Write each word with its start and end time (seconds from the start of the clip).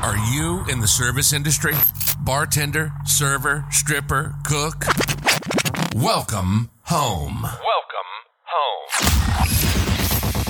Are 0.00 0.16
you 0.32 0.64
in 0.70 0.78
the 0.78 0.86
service 0.86 1.32
industry? 1.32 1.74
Bartender, 2.20 2.92
server, 3.04 3.64
stripper, 3.72 4.36
cook? 4.44 4.84
Welcome 5.96 6.70
home. 6.82 7.42
Welcome 7.42 8.10
home. 8.44 9.48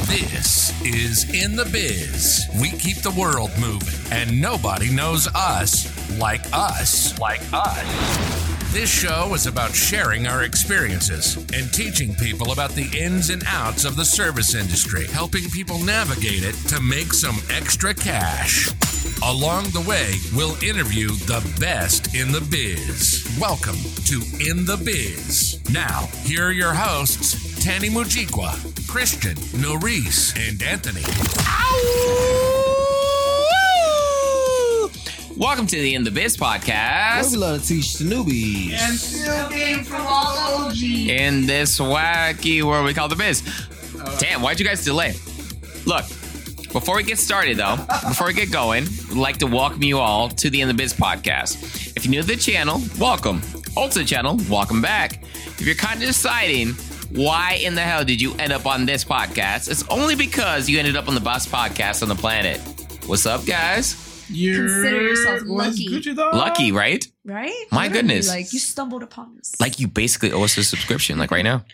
This 0.07 0.79
is 0.85 1.25
In 1.33 1.57
the 1.57 1.65
Biz. 1.65 2.47
We 2.61 2.73
keep 2.73 2.99
the 2.99 3.11
world 3.19 3.51
moving, 3.59 4.13
and 4.13 4.39
nobody 4.39 4.91
knows 4.95 5.27
us 5.35 5.89
like 6.19 6.45
us. 6.53 7.19
Like 7.19 7.41
us. 7.51 8.59
This 8.75 8.91
show 8.91 9.33
is 9.33 9.47
about 9.47 9.75
sharing 9.75 10.27
our 10.27 10.43
experiences 10.43 11.37
and 11.55 11.73
teaching 11.73 12.15
people 12.17 12.53
about 12.53 12.73
the 12.73 12.87
ins 12.97 13.31
and 13.31 13.43
outs 13.47 13.87
of 13.87 13.97
the 13.97 14.05
service 14.05 14.55
industry, 14.55 15.07
helping 15.07 15.49
people 15.49 15.79
navigate 15.79 16.45
it 16.45 16.55
to 16.69 16.79
make 16.83 17.15
some 17.15 17.39
extra 17.51 17.95
cash. 17.95 18.69
Along 19.23 19.65
the 19.71 19.81
way, 19.81 20.15
we'll 20.35 20.55
interview 20.63 21.09
the 21.09 21.41
best 21.61 22.15
in 22.15 22.31
the 22.31 22.41
biz. 22.41 23.37
Welcome 23.41 23.77
to 24.05 24.23
In 24.39 24.65
the 24.65 24.77
Biz. 24.77 25.59
Now, 25.73 26.07
here 26.23 26.47
are 26.47 26.53
your 26.53 26.73
hosts, 26.73 27.63
Tany 27.63 27.89
Mujikwa, 27.91 28.55
Christian, 28.89 29.35
Noris, 29.61 30.33
and 30.39 30.63
Anthony. 30.63 31.03
Welcome 35.37 35.67
to 35.67 35.77
the 35.77 35.95
In 35.95 36.05
the 36.05 36.13
Biz 36.13 36.37
podcast. 36.37 37.33
We 37.33 37.39
love 37.39 37.63
to 37.63 37.67
teach 37.67 37.95
the 37.95 38.05
newbies. 38.05 38.79
And 38.79 38.95
still 38.97 39.49
game 39.49 39.83
from 39.83 40.07
all 40.07 40.67
OG. 40.67 40.81
In 40.81 41.45
this 41.45 41.81
wacky 41.81 42.63
world 42.63 42.85
we 42.87 42.95
call 42.95 43.09
the 43.09 43.17
biz. 43.17 43.43
Oh. 44.01 44.17
Damn, 44.21 44.43
why'd 44.43 44.61
you 44.61 44.67
guys 44.67 44.85
delay? 44.85 45.17
Look, 45.87 46.05
before 46.73 46.97
we 46.97 47.03
get 47.03 47.19
started 47.19 47.57
though, 47.57 47.77
before 48.09 48.27
we 48.29 48.35
get 48.35 48.53
going, 48.53 48.85
we'd 49.09 49.19
like 49.19 49.39
to 49.39 49.47
welcome 49.47 49.83
you 49.83 49.99
all 49.99 50.29
to 50.29 50.51
the 50.51 50.61
In 50.61 50.69
the 50.69 50.75
Biz 50.75 50.95
podcast. 50.95 51.97
If 51.97 52.05
you're 52.05 52.11
new 52.11 52.21
to 52.23 52.27
the 52.27 52.37
channel, 52.37 52.81
welcome. 52.99 53.43
Old 53.77 53.93
to 53.93 54.01
the 54.01 54.05
channel, 54.05 54.39
welcome 54.51 54.83
back. 54.83 55.23
If 55.23 55.63
you're 55.63 55.75
kind 55.75 56.01
of 56.01 56.07
deciding 56.07 56.75
why 57.11 57.55
in 57.63 57.75
the 57.75 57.81
hell 57.81 58.05
did 58.05 58.21
you 58.21 58.35
end 58.35 58.53
up 58.53 58.67
on 58.67 58.87
this 58.87 59.05
podcast, 59.05 59.71
it's 59.71 59.87
only 59.89 60.15
because 60.15 60.69
you 60.69 60.79
ended 60.79 60.97
up 60.97 61.09
on 61.09 61.15
the 61.15 61.21
best 61.21 61.51
podcast 61.51 62.03
on 62.03 62.09
the 62.09 62.15
planet. 62.15 62.61
What's 63.07 63.27
up, 63.27 63.47
guys? 63.47 64.05
you 64.31 64.55
Consider 64.57 65.03
yourself 65.03 65.41
lucky. 65.47 65.89
Lucky, 66.15 66.73
right? 66.73 67.07
Right? 67.25 67.51
My 67.73 67.85
Literally, 67.85 67.93
goodness. 67.93 68.29
Like 68.29 68.53
you 68.53 68.59
stumbled 68.59 69.03
upon 69.03 69.39
us. 69.39 69.59
Like 69.59 69.81
you 69.81 69.89
basically 69.89 70.33
owe 70.33 70.43
us 70.45 70.59
a 70.59 70.65
subscription, 70.65 71.19
like 71.19 71.31
right 71.31 71.45
now. 71.45 71.65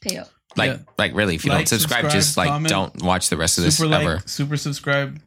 pay 0.00 0.16
up. 0.16 0.28
Like, 0.56 0.70
Yeah. 0.72 0.78
like 0.98 1.14
really, 1.14 1.34
if 1.34 1.44
you 1.44 1.50
Like, 1.50 1.60
don't 1.60 1.66
subscribe, 1.68 2.10
subscribe, 2.10 2.12
just 2.12 2.36
like 2.36 2.48
comment. 2.48 2.68
don't 2.70 3.02
watch 3.02 3.28
the 3.28 3.36
rest 3.36 3.58
of 3.58 3.64
this 3.64 3.76
Super 3.76 3.88
like, 3.90 4.02
ever. 4.02 4.22
super 4.26 4.56
subscribe, 4.56 5.20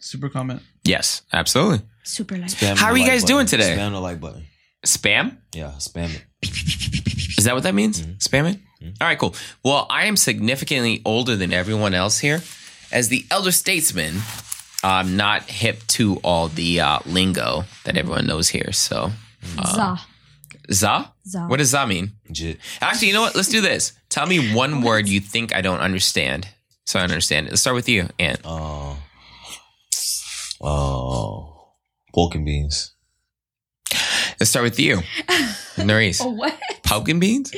super 0.00 0.28
comment. 0.28 0.62
Yes, 0.84 1.22
absolutely. 1.32 1.80
Super 2.02 2.36
light. 2.36 2.50
Spam 2.50 2.76
How 2.76 2.88
are 2.88 2.96
you 2.96 3.04
like 3.04 3.12
guys 3.12 3.22
button. 3.22 3.36
doing 3.36 3.46
today? 3.46 3.76
Spam 3.76 3.92
the 3.92 4.00
like 4.00 4.20
button. 4.20 4.44
Spam? 4.84 5.36
Yeah, 5.54 5.72
spam 5.78 6.10
it. 6.14 6.22
Is 7.38 7.44
that 7.46 7.54
what 7.54 7.62
that 7.62 7.74
means? 7.74 8.02
Mhm. 8.02 8.18
Spam 8.18 8.52
it? 8.52 8.60
All 9.00 9.06
right, 9.08 9.18
cool. 9.18 9.34
Well, 9.64 9.86
I 9.88 10.04
am 10.04 10.16
significantly 10.16 11.00
older 11.06 11.36
than 11.36 11.52
everyone 11.54 11.94
else 11.94 12.18
here. 12.18 12.42
As 12.92 13.08
the 13.08 13.24
elder 13.30 13.50
statesman, 13.52 14.20
I'm 14.82 15.16
not 15.16 15.44
hip 15.48 15.86
to 15.96 16.16
all 16.16 16.48
the 16.48 16.80
uh, 16.80 16.98
lingo 17.06 17.64
that 17.84 17.96
everyone 17.96 18.26
knows 18.26 18.48
here. 18.50 18.72
So, 18.72 19.12
Za. 19.66 19.98
Za? 20.70 21.12
Za. 21.24 21.46
What 21.46 21.58
does 21.58 21.70
za 21.70 21.86
mean? 21.86 22.12
Jit. 22.32 22.58
Actually, 22.80 23.08
you 23.08 23.14
know 23.14 23.22
what? 23.22 23.34
Let's 23.36 23.48
do 23.48 23.60
this. 23.60 23.92
Tell 24.08 24.26
me 24.26 24.54
one 24.54 24.82
word 24.82 25.08
you 25.08 25.20
think 25.20 25.54
I 25.54 25.60
don't 25.60 25.80
understand. 25.80 26.48
So 26.86 26.98
I 26.98 27.02
understand 27.02 27.46
it. 27.46 27.50
Let's 27.50 27.60
start 27.62 27.74
with 27.76 27.88
you, 27.88 28.08
Ant. 28.18 28.40
Uh, 28.44 28.94
oh, 30.60 31.72
pork 32.12 32.34
and 32.34 32.44
beans. 32.44 32.92
Let's 34.40 34.50
start 34.50 34.64
with 34.64 34.78
you, 34.80 35.00
Noris. 35.78 36.20
Oh 36.20 36.30
what? 36.30 36.58
Pumpkin 36.82 37.20
beans? 37.20 37.52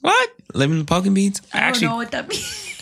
What? 0.00 0.30
Lemon 0.54 0.84
pumpkin 0.86 1.14
beans? 1.14 1.40
I 1.52 1.70
don't 1.70 1.82
know 1.82 1.96
what 1.96 2.10
that 2.10 2.28
means. 2.28 2.74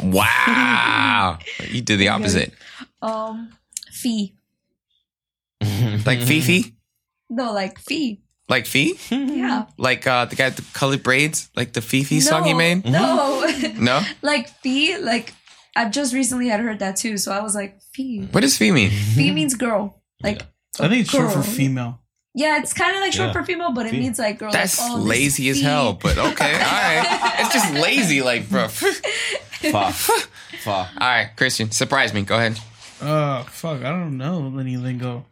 wow. 0.00 1.38
You 1.68 1.82
did 1.82 1.98
the 1.98 2.08
opposite. 2.08 2.52
um 3.02 3.52
fee. 3.92 4.34
Like 6.06 6.20
Fifi? 6.22 6.74
No, 7.28 7.52
like 7.52 7.78
fee. 7.78 8.20
Like 8.48 8.66
Fee? 8.66 8.98
Yeah. 9.10 9.66
Like 9.76 10.06
uh, 10.06 10.24
the 10.24 10.36
guy 10.36 10.46
with 10.46 10.56
the 10.56 10.64
colored 10.72 11.02
braids? 11.02 11.50
Like 11.54 11.72
the 11.74 11.80
Fifi 11.82 12.20
song 12.20 12.44
he 12.44 12.54
made? 12.54 12.84
No. 12.84 13.44
No? 13.78 14.00
like 14.22 14.48
fee, 14.62 14.96
like 14.98 15.34
I've 15.76 15.90
just 15.92 16.14
recently 16.14 16.48
had 16.48 16.60
heard 16.60 16.78
that 16.78 16.96
too, 16.96 17.18
so 17.18 17.30
I 17.32 17.40
was 17.42 17.54
like, 17.54 17.80
fee. 17.92 18.26
What 18.32 18.40
does 18.40 18.56
Fee 18.56 18.72
mean? 18.72 18.90
Fee 18.90 19.30
means 19.32 19.54
girl. 19.54 20.00
Like 20.22 20.42
I 20.80 20.88
think 20.88 21.02
it's 21.02 21.10
short 21.10 21.30
for 21.32 21.42
female. 21.42 22.00
yeah, 22.34 22.58
it's 22.58 22.72
kind 22.72 22.94
of 22.96 23.00
like 23.02 23.12
short 23.12 23.28
Yeah. 23.28 23.32
for 23.34 23.44
female, 23.44 23.72
but 23.72 23.86
it 23.86 23.90
Fee. 23.90 24.00
means 24.00 24.18
like 24.18 24.38
girl. 24.38 24.50
That's 24.50 24.80
like, 24.80 24.92
oh, 24.92 24.96
lazy 24.96 25.48
as 25.50 25.58
fee. 25.58 25.64
hell, 25.64 25.92
but 25.92 26.16
okay. 26.18 26.54
All 26.54 26.60
right. 26.60 27.36
It's 27.40 27.52
just 27.54 27.72
lazy, 27.74 28.22
like, 28.22 28.48
bro. 28.48 28.68
Fa. 28.68 29.92
Fa. 29.92 30.70
All 30.70 30.88
right, 31.00 31.30
Christian, 31.36 31.70
surprise 31.70 32.14
me. 32.14 32.22
Go 32.22 32.36
ahead. 32.36 32.58
Uh, 33.00 33.42
fuck, 33.44 33.82
I 33.84 33.90
don't 33.90 34.16
know 34.16 34.56
any 34.58 34.76
lingo. 34.76 35.26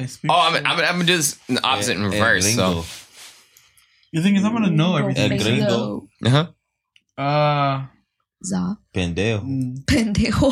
I 0.00 0.06
speak. 0.06 0.30
Oh, 0.30 0.40
I'm, 0.40 0.56
I'm, 0.66 0.66
I'm 0.66 0.76
going 0.96 1.00
to 1.00 1.06
do 1.06 1.16
this 1.16 1.38
in 1.48 1.54
the 1.56 1.64
opposite 1.66 1.96
in 1.96 2.02
Eh, 2.04 2.06
reverse. 2.06 2.44
So, 2.54 2.72
gringo. 2.72 2.84
the 4.12 4.22
thing 4.22 4.36
is, 4.36 4.44
I'm 4.44 4.52
gonna 4.52 4.70
know 4.70 4.96
everything. 4.96 5.38
Gringo. 5.38 6.08
uh-huh. 6.24 6.46
Uh, 7.16 7.86
Za. 8.44 8.78
Pendejo. 8.94 9.42
mm, 9.44 9.84
Pendejo. 9.84 10.50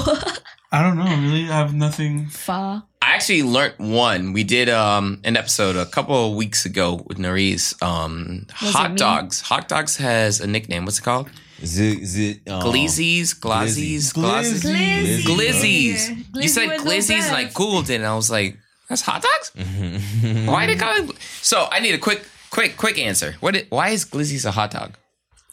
I 0.73 0.83
don't 0.83 0.97
know. 0.99 1.05
Really, 1.05 1.45
I 1.49 1.57
have 1.57 1.75
nothing. 1.75 2.27
Fa. 2.29 2.85
I 3.01 3.15
actually 3.15 3.43
learned 3.43 3.75
one. 3.79 4.33
We 4.35 4.45
did 4.45 4.69
um 4.69 5.21
an 5.25 5.37
episode 5.37 5.77
a 5.77 5.87
couple 5.87 6.31
of 6.31 6.37
weeks 6.37 6.67
ago 6.67 7.03
with 7.07 7.19
Noris. 7.19 7.75
Um, 7.83 8.47
Was 8.63 8.73
hot 8.75 8.97
dogs. 8.97 9.41
Hot 9.41 9.67
dogs 9.69 9.97
has 9.97 10.41
a 10.41 10.47
nickname. 10.47 10.85
What's 10.85 10.99
it 10.99 11.03
called? 11.05 11.31
Z, 11.65 12.05
z, 12.05 12.41
um, 12.49 12.63
Glizzies, 12.63 13.35
glazzies, 13.35 14.13
glazzies. 14.13 14.63
Glizzy. 14.63 15.23
Glizzies. 15.25 15.95
Glizzy 16.31 16.43
You 16.43 16.49
said 16.49 16.69
with 16.69 16.85
no 16.85 16.91
glizzies, 16.91 17.27
and 17.29 17.37
I 17.37 17.45
googled 17.47 17.89
it, 17.91 17.97
and 17.97 18.07
I 18.07 18.15
was 18.15 18.31
like, 18.31 18.59
"That's 18.89 19.03
hot 19.03 19.23
dogs." 19.23 19.53
Mm-hmm. 19.57 20.47
Why 20.47 20.67
did 20.67 20.77
it 20.77 20.81
call 20.81 20.97
it? 20.97 21.17
So 21.43 21.69
I 21.71 21.81
need 21.81 21.95
a 21.95 21.99
quick, 21.99 22.27
quick, 22.51 22.77
quick 22.77 22.99
answer. 22.99 23.37
What? 23.41 23.57
It, 23.57 23.71
why 23.71 23.91
is 23.91 24.05
Glizzy's 24.05 24.45
a 24.45 24.51
hot 24.51 24.71
dog? 24.71 24.97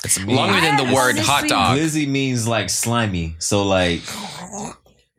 It's 0.04 0.24
longer 0.24 0.62
than 0.62 0.78
the 0.78 0.94
word 0.94 1.18
hot 1.18 1.48
dog. 1.48 1.78
Glizzy 1.78 2.08
means 2.08 2.48
like 2.48 2.70
slimy. 2.70 3.36
So 3.40 3.64
like 3.64 4.02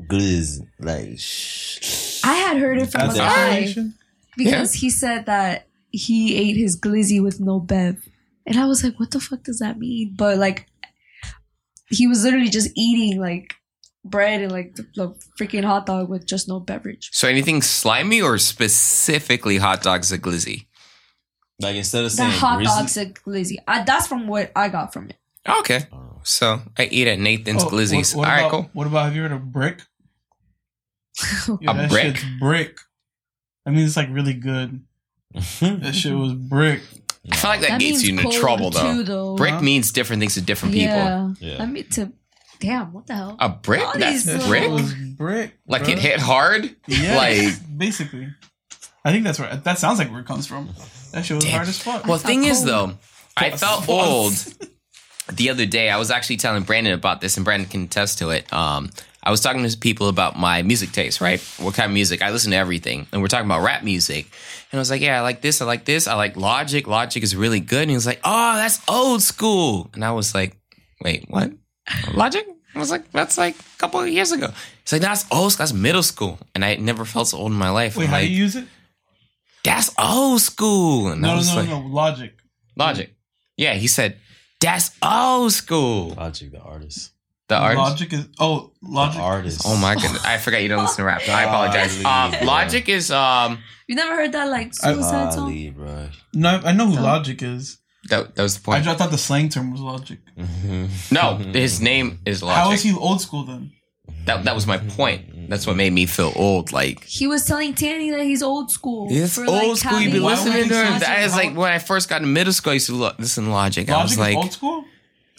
glizz, 0.03 0.61
like 0.79 1.19
shh. 1.19 2.21
I 2.25 2.35
had 2.35 2.59
heard 2.59 2.79
it 2.79 2.93
from 2.93 3.11
a 3.11 3.15
guy 3.15 3.59
explanation. 3.59 3.95
because 4.37 4.75
he 4.75 4.91
said 4.91 5.27
that 5.27 5.67
he 5.91 6.37
ate 6.37 6.57
his 6.57 6.79
glizzy 6.79 7.21
with 7.23 7.41
no 7.41 7.59
bev, 7.59 8.07
and 8.47 8.59
I 8.59 8.67
was 8.67 8.85
like, 8.85 9.01
"What 9.01 9.11
the 9.11 9.19
fuck 9.21 9.43
does 9.43 9.59
that 9.59 9.79
mean?" 9.79 10.15
But 10.17 10.39
like, 10.39 10.67
he 11.89 12.07
was 12.07 12.23
literally 12.23 12.49
just 12.49 12.71
eating 12.77 13.21
like 13.21 13.56
bread 14.11 14.41
and 14.43 14.53
like 14.53 14.75
the, 14.75 14.87
the 14.95 15.09
freaking 15.39 15.65
hot 15.65 15.87
dog 15.87 16.09
with 16.09 16.27
just 16.27 16.49
no 16.49 16.61
beverage. 16.61 17.11
So 17.13 17.29
anything 17.29 17.63
slimy 17.63 18.21
or 18.23 18.39
specifically 18.39 19.59
hot 19.59 19.83
dogs 19.83 20.11
a 20.13 20.19
glizzy? 20.19 20.67
Like 21.61 21.77
instead 21.77 22.05
of 22.05 22.15
The 22.17 22.25
hot 22.27 22.57
grizzly- 22.59 22.75
dog's 22.77 22.97
a 22.97 23.07
glizzy. 23.07 23.57
I, 23.67 23.83
that's 23.85 24.07
from 24.07 24.27
what 24.29 24.53
I 24.55 24.69
got 24.69 24.93
from 24.93 25.09
it. 25.11 25.17
Okay, 25.49 25.87
so 26.25 26.61
I 26.77 26.87
eat 26.87 27.07
at 27.07 27.21
Nathan's 27.21 27.63
Oh, 27.63 27.69
Glizzies. 27.69 28.17
What, 28.17 28.21
what 28.23 28.29
All 28.29 28.35
right, 28.35 28.41
about, 28.41 28.51
cool. 28.51 28.71
What 28.73 28.87
about 28.89 29.05
have 29.05 29.15
you 29.17 29.23
heard 29.23 29.33
of 29.33 29.53
brick? 29.53 29.81
Yeah, 31.61 31.71
A 31.71 31.75
that 31.75 31.91
brick? 31.91 32.17
shit's 32.17 32.25
brick. 32.41 32.79
I 33.65 33.71
mean, 33.71 33.85
it's 33.87 33.97
like 33.97 34.09
really 34.11 34.35
good. 34.35 34.83
That 35.61 35.95
shit 35.95 36.15
was 36.15 36.35
brick. 36.35 36.81
I 37.31 37.37
feel 37.37 37.51
like 37.51 37.61
that, 37.61 37.69
That 37.71 37.81
gets 37.81 38.03
you 38.05 38.19
into 38.19 38.31
trouble 38.39 38.71
though. 38.71 38.81
too, 38.93 39.03
though. 39.03 39.37
Brick 39.37 39.55
Huh? 39.55 39.61
means 39.61 39.91
different 39.93 40.21
things 40.21 40.35
to 40.35 40.41
different 40.41 40.75
people. 40.75 40.95
Yeah. 40.95 41.33
Yeah. 41.41 41.63
I 41.63 41.67
mean 41.67 41.89
to 41.91 42.13
damn, 42.61 42.93
what 42.93 43.07
the 43.07 43.15
hell? 43.15 43.37
A 43.39 43.49
brick? 43.49 43.83
All 43.83 43.93
That's 43.97 44.25
these 44.25 44.47
brick? 44.47 44.63
shit 44.63 44.71
was 44.71 44.93
brick. 44.95 45.55
Like 45.67 45.83
bruh. 45.83 45.89
it 45.91 45.99
hit 45.99 46.21
hard? 46.21 46.75
Yeah, 46.87 47.17
Like 47.17 47.55
basically. 47.77 48.29
I 49.05 49.13
think 49.13 49.25
that's 49.25 49.39
where 49.39 49.55
that 49.57 49.79
sounds 49.79 49.99
like 49.99 50.11
where 50.11 50.21
it 50.21 50.27
comes 50.27 50.47
from. 50.47 50.69
That 51.13 51.25
shit 51.25 51.37
was 51.37 51.45
Damn. 51.45 51.55
hard 51.55 51.69
as 51.69 51.79
fuck. 51.81 52.05
Well, 52.07 52.19
felt 52.19 52.23
thing 52.23 52.45
is 52.45 52.59
cold. 52.65 52.69
though, 52.69 52.93
I 53.37 53.51
Pause, 53.51 53.61
felt 53.61 53.89
old 53.89 54.33
the 55.33 55.51
other 55.51 55.67
day. 55.67 55.91
I 55.91 55.97
was 55.99 56.11
actually 56.11 56.39
telling 56.39 56.63
Brandon 56.65 56.93
about 56.93 57.21
this, 57.21 57.37
and 57.37 57.45
Brandon 57.45 57.69
can 57.69 57.83
attest 57.85 58.19
to 58.19 58.31
it. 58.31 58.53
Um, 58.53 58.91
I 59.23 59.31
was 59.31 59.41
talking 59.41 59.69
to 59.69 59.77
people 59.79 60.09
about 60.09 60.37
my 60.39 60.63
music 60.63 60.93
taste, 60.93 61.21
right? 61.21 61.41
What 61.59 61.75
kind 61.75 61.87
of 61.91 61.93
music? 61.95 62.23
I 62.23 62.31
listen 62.31 62.51
to 62.53 62.57
everything, 62.57 63.07
and 63.13 63.23
we're 63.23 63.29
talking 63.29 63.47
about 63.47 63.63
rap 63.63 63.83
music. 63.85 64.27
And 64.73 64.79
I 64.79 64.81
was 64.81 64.91
like, 64.91 65.01
"Yeah, 65.01 65.19
I 65.19 65.21
like 65.23 65.41
this. 65.41 65.61
I 65.63 65.65
like 65.67 65.85
this. 65.85 66.07
I 66.09 66.15
like 66.15 66.37
Logic. 66.37 66.87
Logic 66.87 67.23
is 67.23 67.35
really 67.37 67.61
good." 67.61 67.83
And 67.83 67.91
he 67.91 67.97
was 67.97 68.07
like, 68.07 68.21
"Oh, 68.25 68.57
that's 68.57 68.81
old 68.89 69.23
school." 69.23 69.91
And 69.95 70.05
I 70.05 70.11
was 70.13 70.35
like, 70.35 70.57
"Wait, 71.03 71.27
what? 71.29 71.53
Logic?" 72.15 72.47
I 72.75 72.79
was 72.79 72.91
like, 72.91 73.11
"That's 73.13 73.39
like 73.39 73.57
a 73.59 73.79
couple 73.79 74.01
of 74.01 74.09
years 74.09 74.33
ago." 74.33 74.49
He's 74.83 74.93
like, 74.93 75.03
"That's 75.03 75.25
old. 75.33 75.53
school. 75.53 75.63
That's 75.65 75.73
middle 75.73 76.03
school." 76.03 76.39
And 76.55 76.65
I 76.65 76.77
never 76.77 77.05
felt 77.05 77.29
so 77.29 77.39
old 77.39 77.53
in 77.53 77.59
my 77.59 77.71
life. 77.71 77.97
Wait, 77.97 78.05
I'm 78.05 78.11
how 78.11 78.17
like, 78.17 78.27
do 78.27 78.33
you 78.33 78.39
use 78.45 78.57
it? 78.57 78.67
"That's 79.65 79.91
old 79.99 80.41
school." 80.41 81.09
And 81.09 81.21
No, 81.23 81.29
no, 81.31 81.37
was 81.37 81.49
no, 81.55 81.61
like, 81.61 81.69
no. 81.69 81.79
Logic. 81.81 82.35
Logic. 82.77 83.13
Yeah, 83.57 83.75
he 83.75 83.87
said, 83.89 84.19
that's 84.61 84.91
old 85.03 85.53
school. 85.53 86.11
Logic, 86.15 86.51
the 86.53 86.61
artist. 86.61 87.13
The 87.49 87.57
artist. 87.57 87.79
Logic 87.79 88.13
is 88.13 88.29
oh 88.41 88.73
Logic. 88.83 89.17
the 89.17 89.23
artist. 89.23 89.63
Oh 89.65 89.77
my 89.77 89.95
goodness, 89.95 90.25
I 90.25 90.37
forgot 90.39 90.63
you 90.63 90.69
don't 90.69 90.83
listen 90.83 90.97
to 90.99 91.05
rap. 91.05 91.23
I 91.29 91.45
apologize. 91.45 92.05
Um. 92.05 92.35
Logic 92.45 92.89
is 92.89 93.11
um 93.11 93.59
You 93.87 93.95
never 93.95 94.17
heard 94.17 94.33
that 94.33 94.49
like 94.51 94.73
I- 94.83 94.93
suicide 94.93 95.33
song? 95.33 95.45
Golly, 95.45 95.71
bro. 95.71 96.09
No, 96.35 96.61
I 96.65 96.73
know 96.73 96.87
who 96.87 96.97
Logic 97.01 97.41
is. 97.43 97.79
That, 98.09 98.35
that 98.35 98.43
was 98.43 98.59
the 98.59 98.63
I, 98.71 98.75
point. 98.75 98.85
just 98.85 98.99
thought 98.99 99.11
the 99.11 99.19
slang 99.19 99.49
term 99.49 99.73
was 99.73 99.81
Logic. 99.81 100.19
Mm-hmm. 100.39 101.15
No, 101.15 101.37
his 101.37 101.81
name 101.81 102.21
is 102.27 102.43
logic. 102.43 102.63
How 102.65 102.73
is 102.73 102.83
he 102.83 102.95
old 102.95 103.21
school 103.21 103.45
then? 103.45 103.73
That 104.27 104.45
that 104.45 104.55
was 104.55 104.67
my 104.67 104.79
point. 104.79 105.49
That's 105.49 105.67
what 105.67 105.77
made 105.77 105.93
me 105.93 106.07
feel 106.07 106.33
old. 106.37 106.73
Like 106.73 107.05
He 107.05 107.27
was 107.27 107.45
telling 107.45 107.75
Tany 107.75 108.11
that 108.11 108.23
he's 108.25 108.43
old 108.43 108.71
school. 108.71 109.07
It's 109.11 109.35
for, 109.37 109.43
old 109.47 109.69
like, 109.69 109.77
school. 109.79 110.01
You 110.01 110.07
be 110.07 110.19
having- 110.19 110.23
Why 110.23 110.31
would 110.31 110.39
listening 110.45 110.57
you 110.65 110.69
to 110.71 110.85
him. 110.87 110.93
say 110.95 110.99
That 111.07 111.23
is 111.23 111.33
how- 111.33 111.39
like 111.39 111.57
when 111.57 111.73
I 111.73 111.79
first 111.79 112.09
got 112.09 112.23
in 112.23 112.33
middle 112.33 112.53
school. 112.53 112.73
I 112.73 112.75
used 112.75 112.87
to 112.87 112.95
lo- 112.95 113.13
listen 113.19 113.45
to 113.45 113.51
Logic. 113.51 113.89
I 113.89 113.93
Logic 113.93 114.03
was 114.05 114.13
is 114.13 114.19
like, 114.19 114.37
old 114.37 114.53
school. 114.53 114.85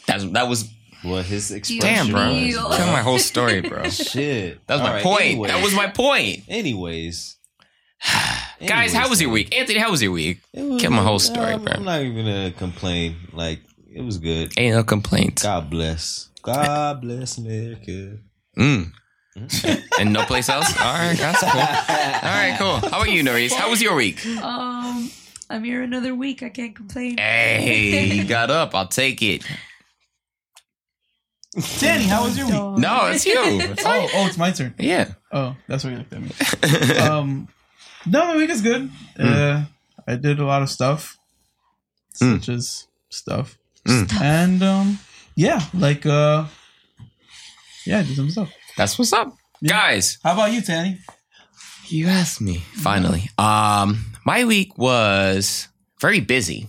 that's, 0.05 0.23
that 0.31 0.47
was 0.47 0.69
What 1.03 1.25
his 1.25 1.51
expression? 1.51 1.81
damn, 1.81 2.09
bro. 2.11 2.29
Ew. 2.31 2.53
Tell 2.55 2.91
my 2.91 3.01
whole 3.01 3.19
story, 3.19 3.61
bro. 3.61 3.83
Shit. 3.89 4.65
That 4.67 4.75
was 4.75 4.81
my 4.83 4.87
All 4.89 4.93
right, 4.95 5.03
point. 5.03 5.21
anyways. 5.21 5.51
That 5.51 5.63
was 5.63 5.73
my 5.75 5.87
point. 5.87 6.43
Anyways. 6.47 7.37
Guys, 8.65 8.93
how 8.93 9.07
was 9.09 9.21
your 9.21 9.29
week? 9.29 9.55
Anthony, 9.55 9.79
how 9.79 9.91
was 9.91 10.01
your 10.01 10.11
week? 10.11 10.39
It 10.53 10.63
was- 10.63 10.81
Get 10.81 10.91
my 10.91 11.03
whole 11.03 11.19
story, 11.19 11.53
I'm, 11.53 11.63
bro. 11.63 11.73
I'm 11.73 11.83
not 11.83 12.01
even 12.01 12.25
gonna 12.25 12.51
complain. 12.51 13.15
Like 13.33 13.59
it 13.93 14.01
was 14.01 14.17
good. 14.17 14.51
Ain't 14.57 14.75
no 14.75 14.83
complaints. 14.83 15.43
God 15.43 15.69
bless. 15.69 16.29
God 16.41 17.01
bless 17.01 17.37
America. 17.37 18.17
Mm. 18.57 18.91
and 19.99 20.13
no 20.13 20.23
place 20.23 20.49
else? 20.49 20.75
All 20.79 20.93
right, 20.93 21.15
that's 21.15 21.39
cool. 21.41 21.49
All 21.51 21.57
right, 21.59 22.55
cool. 22.57 22.77
How 22.89 23.01
about 23.01 23.11
you, 23.11 23.21
Noris? 23.21 23.53
How 23.53 23.69
was 23.69 23.79
your 23.81 23.93
week? 23.95 24.25
Um, 24.25 25.11
I'm 25.49 25.63
here 25.63 25.83
another 25.83 26.15
week. 26.15 26.41
I 26.41 26.49
can't 26.49 26.75
complain. 26.75 27.17
Hey, 27.19 28.05
you 28.15 28.23
got 28.25 28.49
up. 28.49 28.73
I'll 28.73 28.87
take 28.87 29.21
it. 29.21 29.43
Danny, 31.79 32.05
how 32.05 32.23
was 32.23 32.37
your 32.37 32.47
week? 32.47 32.79
No, 32.79 33.07
it's 33.07 33.25
you. 33.27 33.35
It's. 33.39 33.83
Oh, 33.85 34.07
oh, 34.15 34.25
it's 34.27 34.37
my 34.37 34.51
turn. 34.51 34.73
Yeah. 34.79 35.11
Oh, 35.31 35.55
that's 35.67 35.83
why 35.83 35.91
you 35.91 35.97
looked 35.97 36.13
at 36.13 36.21
me. 36.21 36.97
um, 36.99 37.47
no, 38.09 38.27
my 38.27 38.35
week 38.37 38.49
is 38.49 38.61
good. 38.61 38.89
Uh, 39.19 39.63
I 40.07 40.15
did 40.15 40.39
a 40.39 40.45
lot 40.45 40.61
of 40.61 40.69
stuff, 40.69 41.17
Mm. 42.21 42.39
such 42.39 42.49
as 42.49 42.87
stuff, 43.09 43.57
Mm. 43.85 44.21
and 44.21 44.63
um, 44.63 44.99
yeah, 45.35 45.61
like 45.73 46.05
uh, 46.05 46.45
yeah, 47.85 47.99
I 47.99 48.03
did 48.03 48.15
some 48.15 48.29
stuff. 48.29 48.49
That's 48.77 48.97
what's 48.97 49.13
up. 49.13 49.35
Yeah. 49.61 49.73
Guys, 49.73 50.17
How 50.23 50.33
about 50.33 50.51
you, 50.51 50.61
Tany? 50.61 50.99
You 51.89 52.07
asked 52.07 52.41
me 52.41 52.57
finally. 52.75 53.29
Um, 53.37 54.05
my 54.25 54.43
week 54.45 54.77
was 54.77 55.67
very 56.01 56.19
busy, 56.19 56.67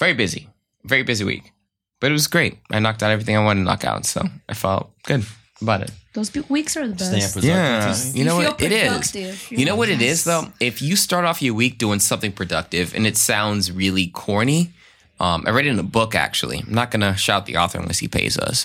very 0.00 0.14
busy, 0.14 0.48
very 0.84 1.02
busy 1.04 1.24
week, 1.24 1.52
but 2.00 2.10
it 2.10 2.12
was 2.12 2.26
great. 2.26 2.58
I 2.70 2.80
knocked 2.80 3.02
out 3.02 3.10
everything 3.12 3.36
I 3.36 3.44
wanted 3.44 3.60
to 3.60 3.64
knock 3.66 3.84
out, 3.84 4.04
so 4.04 4.26
I 4.48 4.54
felt 4.54 4.90
good 5.04 5.24
about 5.62 5.82
it. 5.82 5.90
Those 6.16 6.30
big 6.30 6.48
weeks 6.48 6.78
are 6.78 6.88
the 6.88 6.94
best. 6.94 7.10
Staying 7.10 7.30
productive. 7.30 7.44
Yeah, 7.44 7.92
Tony. 7.94 8.18
you 8.18 8.24
know 8.24 8.38
feel 8.40 8.50
what 8.52 8.62
it 8.62 8.72
is. 8.72 8.88
productive. 8.88 9.50
You 9.50 9.66
know 9.66 9.76
what 9.76 9.88
it 9.90 10.00
is 10.00 10.24
though. 10.24 10.48
If 10.60 10.80
you 10.80 10.96
start 10.96 11.26
off 11.26 11.42
your 11.42 11.52
week 11.52 11.76
doing 11.76 12.00
something 12.00 12.32
productive 12.32 12.94
and 12.94 13.06
it 13.06 13.18
sounds 13.18 13.70
really 13.70 14.06
corny, 14.06 14.72
um, 15.20 15.44
I 15.46 15.50
read 15.50 15.66
it 15.66 15.70
in 15.72 15.78
a 15.78 15.82
book 15.82 16.14
actually. 16.14 16.60
I'm 16.66 16.72
not 16.72 16.90
gonna 16.90 17.14
shout 17.18 17.44
the 17.44 17.58
author 17.58 17.78
unless 17.78 17.98
he 17.98 18.08
pays 18.08 18.38
us, 18.38 18.64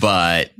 but 0.00 0.52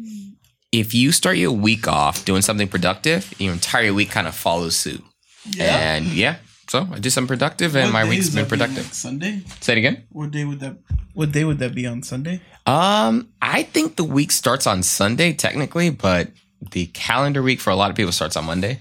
if 0.73 0.95
you 0.95 1.13
start 1.13 1.37
your 1.37 1.53
week 1.53 1.87
off 1.87 2.25
doing 2.25 2.41
something 2.41 2.67
productive, 2.67 3.39
your 3.39 3.53
entire 3.53 3.93
week 3.93 4.11
kind 4.11 4.27
of 4.27 4.35
follows 4.35 4.75
suit. 4.75 5.05
Yeah. 5.51 5.97
And 5.97 6.07
yeah, 6.07 6.37
so 6.73 6.89
I 6.91 6.99
did 6.99 7.11
some 7.11 7.27
productive, 7.27 7.77
and 7.77 7.93
What 7.93 8.01
my 8.01 8.09
week's 8.09 8.31
been 8.31 8.45
that 8.45 8.49
being, 8.49 8.61
productive. 8.61 8.85
like, 8.87 8.95
Sunday. 8.95 9.43
Say 9.61 9.75
it 9.75 9.79
again. 9.85 9.97
What 10.09 10.31
day 10.31 10.45
would 10.47 10.61
that? 10.61 10.75
What 11.13 11.31
day 11.31 11.45
would 11.45 11.59
that 11.59 11.75
be 11.75 11.87
on 11.87 12.03
Sunday? 12.03 12.41
Um, 12.65 13.29
I 13.43 13.65
think 13.65 13.97
the 13.97 14.05
week 14.05 14.33
starts 14.33 14.67
on 14.67 14.83
Sunday 14.83 15.35
technically, 15.35 15.91
but 15.91 16.31
the 16.71 16.87
calendar 16.95 17.43
week 17.43 17.61
for 17.61 17.69
a 17.69 17.77
lot 17.77 17.91
of 17.91 17.97
people 17.97 18.13
starts 18.13 18.37
on 18.39 18.47
Monday, 18.47 18.81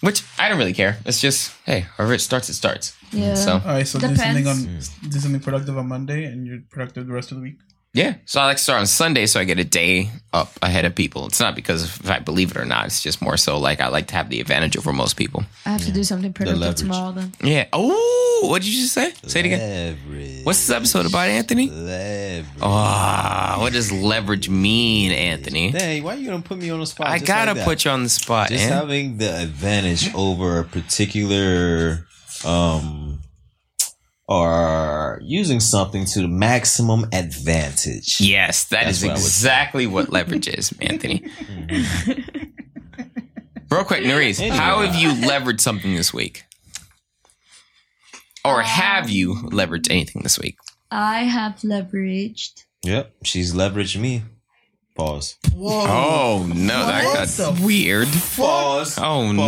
which 0.00 0.22
I 0.38 0.48
don't 0.48 0.56
really 0.56 0.72
care. 0.72 0.96
It's 1.04 1.20
just 1.20 1.52
hey, 1.66 1.80
however 1.96 2.14
it 2.14 2.20
starts, 2.20 2.48
it 2.48 2.54
starts. 2.54 2.96
Yeah. 3.12 3.34
So 3.34 3.52
All 3.52 3.76
right, 3.76 3.86
so 3.86 3.98
do 3.98 4.16
something 4.16 4.46
on 4.46 4.80
do 5.12 5.18
something 5.20 5.40
productive 5.40 5.76
on 5.76 5.86
Monday, 5.86 6.24
and 6.24 6.46
you're 6.46 6.60
productive 6.70 7.06
the 7.06 7.12
rest 7.12 7.30
of 7.30 7.36
the 7.36 7.42
week. 7.42 7.58
Yeah, 7.94 8.16
so 8.26 8.40
I 8.40 8.46
like 8.46 8.58
to 8.58 8.62
start 8.62 8.80
on 8.80 8.86
Sunday 8.86 9.26
so 9.26 9.40
I 9.40 9.44
get 9.44 9.58
a 9.58 9.64
day 9.64 10.10
up 10.32 10.52
ahead 10.62 10.84
of 10.84 10.94
people. 10.94 11.26
It's 11.26 11.40
not 11.40 11.54
because 11.56 11.84
if 11.84 12.10
I 12.10 12.18
believe 12.18 12.50
it 12.50 12.56
or 12.58 12.66
not. 12.66 12.86
It's 12.86 13.02
just 13.02 13.22
more 13.22 13.36
so 13.36 13.58
like 13.58 13.80
I 13.80 13.88
like 13.88 14.08
to 14.08 14.14
have 14.14 14.28
the 14.28 14.40
advantage 14.40 14.76
over 14.76 14.92
most 14.92 15.16
people. 15.16 15.44
I 15.64 15.70
have 15.70 15.84
to 15.86 15.92
do 15.92 16.04
something 16.04 16.32
productive 16.32 16.60
leverage. 16.60 16.78
tomorrow 16.78 17.12
then. 17.12 17.32
Yeah. 17.42 17.66
Oh, 17.72 18.46
what 18.50 18.62
did 18.62 18.68
you 18.72 18.82
just 18.82 18.92
say? 18.92 19.12
Say 19.26 19.40
it 19.40 19.46
again. 19.46 19.96
Leverage. 19.96 20.44
What's 20.44 20.66
this 20.66 20.76
episode 20.76 21.06
about, 21.06 21.28
Anthony? 21.28 21.70
leverage? 21.70 22.46
Ah, 22.62 23.56
what 23.58 23.72
does 23.72 23.90
leverage 23.90 24.48
mean, 24.50 25.10
Anthony? 25.10 25.70
Hey, 25.70 26.00
why 26.02 26.14
are 26.14 26.18
you 26.18 26.28
gonna 26.28 26.42
put 26.42 26.58
me 26.58 26.68
on 26.70 26.80
the 26.80 26.86
spot? 26.86 27.08
I 27.08 27.18
gotta 27.18 27.54
like 27.54 27.64
put 27.64 27.84
you 27.86 27.90
on 27.90 28.02
the 28.02 28.08
spot, 28.10 28.48
just 28.50 28.64
Ant. 28.64 28.74
having 28.74 29.16
the 29.16 29.42
advantage 29.42 30.14
over 30.14 30.60
a 30.60 30.64
particular 30.64 32.06
um 32.44 32.97
or 34.28 35.20
using 35.24 35.58
something 35.58 36.04
to 36.04 36.20
the 36.20 36.28
maximum 36.28 37.06
advantage. 37.12 38.20
Yes, 38.20 38.64
that 38.66 38.84
That's 38.84 38.98
is 38.98 39.04
what 39.04 39.10
I 39.10 39.14
would 39.14 39.20
say. 39.22 39.26
exactly 39.26 39.86
what 39.86 40.10
leverage 40.10 40.46
is, 40.48 40.72
Anthony. 40.80 41.20
Mm-hmm. 41.20 42.44
Real 43.70 43.84
quick, 43.84 44.04
Noris, 44.04 44.38
Anyway. 44.40 44.56
how 44.56 44.80
have 44.82 44.94
you 44.94 45.10
leveraged 45.28 45.60
something 45.60 45.94
this 45.94 46.12
week? 46.14 46.44
Or 48.44 48.60
um, 48.60 48.64
have 48.66 49.10
you 49.10 49.34
leveraged 49.34 49.90
anything 49.90 50.22
this 50.22 50.38
week? 50.38 50.56
I 50.90 51.20
have 51.24 51.56
leveraged. 51.60 52.64
Yep, 52.84 53.14
she's 53.24 53.52
leveraged 53.54 54.00
me. 54.00 54.22
Pause. 54.98 55.36
Whoa! 55.54 55.86
Oh 55.88 56.46
no, 56.52 56.86
that 56.86 57.04
What 57.04 57.14
got 57.14 57.28
the 57.28 57.64
weird. 57.64 58.08
Pause. 58.34 58.98
Oh 58.98 59.30
no. 59.30 59.44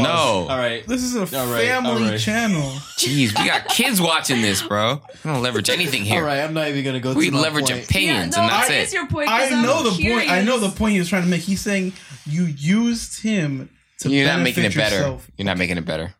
All 0.48 0.56
right. 0.56 0.86
This 0.86 1.02
is 1.02 1.16
a 1.16 1.20
All 1.36 1.52
right, 1.52 1.66
family 1.66 1.90
all 1.90 2.10
right. 2.10 2.20
channel. 2.20 2.62
Jeez, 2.98 3.36
we 3.36 3.46
got 3.48 3.66
kids 3.68 4.00
watching 4.00 4.42
this, 4.42 4.62
bro. 4.62 5.02
We 5.24 5.30
don't 5.32 5.42
leverage 5.42 5.68
anything 5.68 6.04
here. 6.04 6.20
All 6.20 6.26
right, 6.26 6.38
I'm 6.40 6.54
not 6.54 6.68
even 6.68 6.84
gonna 6.84 7.00
go. 7.00 7.14
We 7.14 7.26
to 7.26 7.32
my 7.32 7.40
leverage 7.40 7.68
point. 7.70 7.84
opinions, 7.84 8.36
no, 8.36 8.42
and 8.42 8.50
that's 8.52 8.68
that 8.68 8.74
it. 8.76 8.82
is 8.84 8.92
your 8.94 9.08
point. 9.08 9.28
'cause 9.28 9.50
I 9.52 9.56
I'm 9.56 9.62
know 9.62 9.82
the 9.82 9.90
curious. 9.90 10.28
point. 10.28 10.30
I 10.30 10.42
know 10.44 10.60
the 10.60 10.70
point 10.70 10.92
he 10.92 11.00
was 11.00 11.08
trying 11.08 11.22
to 11.24 11.28
make. 11.28 11.40
He's 11.40 11.60
saying 11.60 11.94
you 12.26 12.44
used 12.44 13.20
him 13.20 13.70
to 13.98 14.08
You're 14.08 14.28
not 14.28 14.42
making 14.42 14.62
it 14.62 14.76
better. 14.76 14.94
yourself. 14.96 15.28
You're 15.36 15.46
not 15.46 15.58
making 15.58 15.78
it 15.78 15.84
better 15.84 16.14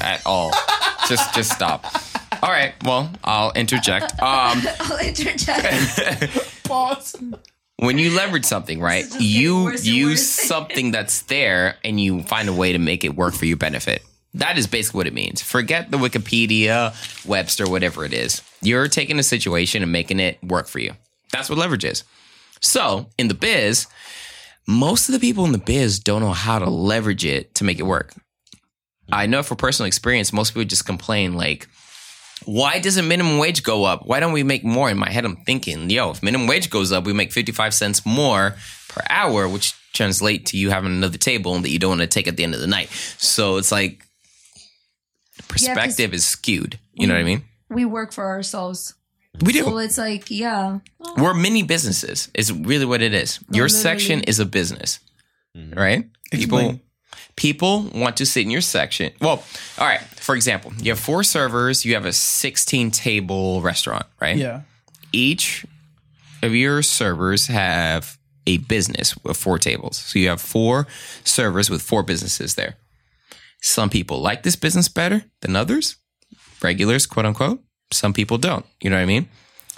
at 0.00 0.22
all. 0.24 0.52
just, 1.08 1.34
just 1.34 1.50
stop. 1.52 1.84
All 2.40 2.50
right. 2.50 2.72
Well, 2.84 3.10
I'll 3.24 3.50
interject. 3.52 4.12
Um, 4.22 4.62
I'll 4.80 4.98
interject. 4.98 6.62
Pause. 6.64 7.16
When 7.78 7.98
you 7.98 8.10
leverage 8.10 8.44
something, 8.44 8.80
right? 8.80 9.04
This 9.04 9.14
is 9.14 9.18
just 9.18 9.20
getting 9.32 9.40
You 9.42 9.64
worse 9.64 9.84
use 9.84 10.18
worse. 10.20 10.22
something 10.48 10.90
that's 10.90 11.22
there 11.22 11.76
and 11.84 12.00
you 12.00 12.22
find 12.22 12.48
a 12.48 12.52
way 12.52 12.72
to 12.72 12.78
make 12.78 13.04
it 13.04 13.14
work 13.16 13.34
for 13.34 13.46
your 13.46 13.56
benefit. 13.56 14.02
That 14.34 14.58
is 14.58 14.66
basically 14.66 14.98
what 14.98 15.06
it 15.06 15.14
means. 15.14 15.42
Forget 15.42 15.90
the 15.92 15.96
Wikipedia, 15.96 16.92
Webster, 17.26 17.68
whatever 17.68 18.04
it 18.04 18.12
is. 18.12 18.42
You're 18.62 18.88
taking 18.88 19.18
a 19.18 19.22
situation 19.22 19.82
and 19.82 19.92
making 19.92 20.18
it 20.18 20.42
work 20.42 20.66
for 20.66 20.80
you. 20.80 20.92
That's 21.30 21.48
what 21.48 21.58
leverage 21.58 21.84
is. 21.84 22.02
So, 22.60 23.06
in 23.18 23.28
the 23.28 23.34
biz, 23.34 23.86
most 24.66 25.08
of 25.08 25.12
the 25.12 25.20
people 25.20 25.44
in 25.44 25.52
the 25.52 25.58
biz 25.58 26.00
don't 26.00 26.20
know 26.22 26.32
how 26.32 26.58
to 26.58 26.68
leverage 26.68 27.24
it 27.24 27.54
to 27.56 27.64
make 27.64 27.78
it 27.78 27.84
work. 27.84 28.12
I 29.12 29.26
know 29.26 29.42
for 29.42 29.54
personal 29.54 29.86
experience, 29.86 30.32
most 30.32 30.50
people 30.50 30.64
just 30.64 30.86
complain 30.86 31.34
like, 31.34 31.68
why 32.46 32.78
doesn't 32.78 33.06
minimum 33.06 33.38
wage 33.38 33.62
go 33.62 33.84
up? 33.84 34.06
Why 34.06 34.20
don't 34.20 34.32
we 34.32 34.42
make 34.42 34.64
more? 34.64 34.90
In 34.90 34.98
my 34.98 35.10
head, 35.10 35.24
I'm 35.24 35.36
thinking, 35.36 35.90
yo, 35.90 36.10
if 36.10 36.22
minimum 36.22 36.46
wage 36.46 36.70
goes 36.70 36.92
up, 36.92 37.04
we 37.04 37.12
make 37.12 37.32
55 37.32 37.74
cents 37.74 38.04
more 38.04 38.56
per 38.88 39.02
hour, 39.08 39.48
which 39.48 39.74
translate 39.92 40.46
to 40.46 40.56
you 40.56 40.70
having 40.70 40.92
another 40.92 41.18
table 41.18 41.58
that 41.58 41.70
you 41.70 41.78
don't 41.78 41.90
want 41.90 42.00
to 42.00 42.06
take 42.06 42.28
at 42.28 42.36
the 42.36 42.44
end 42.44 42.54
of 42.54 42.60
the 42.60 42.66
night. 42.66 42.88
So 43.18 43.56
it's 43.56 43.72
like 43.72 44.04
perspective 45.48 46.12
is 46.14 46.24
skewed. 46.24 46.78
You 46.94 47.06
know 47.06 47.14
what 47.14 47.20
I 47.20 47.24
mean? 47.24 47.44
we 47.74 47.84
work 47.84 48.12
for 48.12 48.26
ourselves. 48.26 48.94
We 49.40 49.52
do. 49.52 49.64
So 49.64 49.78
it's 49.78 49.98
like, 49.98 50.30
yeah. 50.30 50.78
Oh, 51.00 51.14
We're 51.18 51.34
mini 51.34 51.64
businesses. 51.64 52.30
Is 52.34 52.52
really 52.52 52.84
what 52.84 53.02
it 53.02 53.12
is. 53.12 53.40
Your 53.50 53.64
literally. 53.64 53.82
section 53.82 54.20
is 54.22 54.38
a 54.38 54.46
business, 54.46 55.00
mm-hmm. 55.56 55.78
right? 55.78 56.08
Explain. 56.30 56.70
people 56.70 56.83
want 57.42 58.16
to 58.18 58.26
sit 58.26 58.42
in 58.42 58.50
your 58.50 58.60
section. 58.60 59.12
Well, 59.20 59.42
all 59.78 59.86
right. 59.86 60.00
For 60.00 60.34
example, 60.34 60.72
you 60.78 60.92
have 60.92 61.00
four 61.00 61.22
servers. 61.24 61.84
You 61.84 61.94
have 61.94 62.06
a 62.06 62.12
16 62.12 62.90
table 62.90 63.60
restaurant, 63.60 64.06
right? 64.20 64.36
Yeah. 64.36 64.62
Each 65.12 65.66
of 66.42 66.54
your 66.54 66.82
servers 66.82 67.46
have 67.46 68.18
a 68.46 68.58
business 68.58 69.16
with 69.24 69.36
four 69.36 69.58
tables. 69.58 69.96
So 69.98 70.18
you 70.18 70.28
have 70.28 70.40
four 70.40 70.86
servers 71.24 71.70
with 71.70 71.82
four 71.82 72.02
businesses 72.02 72.54
there. 72.54 72.76
Some 73.60 73.88
people 73.88 74.20
like 74.20 74.42
this 74.42 74.56
business 74.56 74.88
better 74.88 75.24
than 75.40 75.56
others, 75.56 75.96
regulars, 76.62 77.06
quote 77.06 77.26
unquote. 77.26 77.62
Some 77.90 78.12
people 78.12 78.38
don't. 78.38 78.66
You 78.80 78.90
know 78.90 78.96
what 78.96 79.02
I 79.02 79.06
mean? 79.06 79.28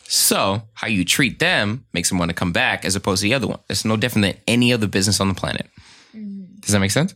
So 0.09 0.63
how 0.75 0.89
you 0.89 1.05
treat 1.05 1.39
them 1.39 1.87
makes 1.93 2.09
them 2.09 2.19
want 2.19 2.31
to 2.31 2.35
come 2.35 2.53
back 2.53 2.85
as 2.85 2.97
opposed 2.97 3.23
to 3.23 3.29
the 3.29 3.35
other 3.35 3.47
one. 3.47 3.61
It's 3.69 3.85
no 3.85 3.97
different 3.97 4.25
than 4.25 4.43
any 4.47 4.73
other 4.73 4.87
business 4.87 5.21
on 5.21 5.29
the 5.29 5.35
planet. 5.35 5.69
Mm-hmm. 6.15 6.61
Does 6.61 6.73
that 6.73 6.81
make 6.81 6.91
sense? 6.91 7.15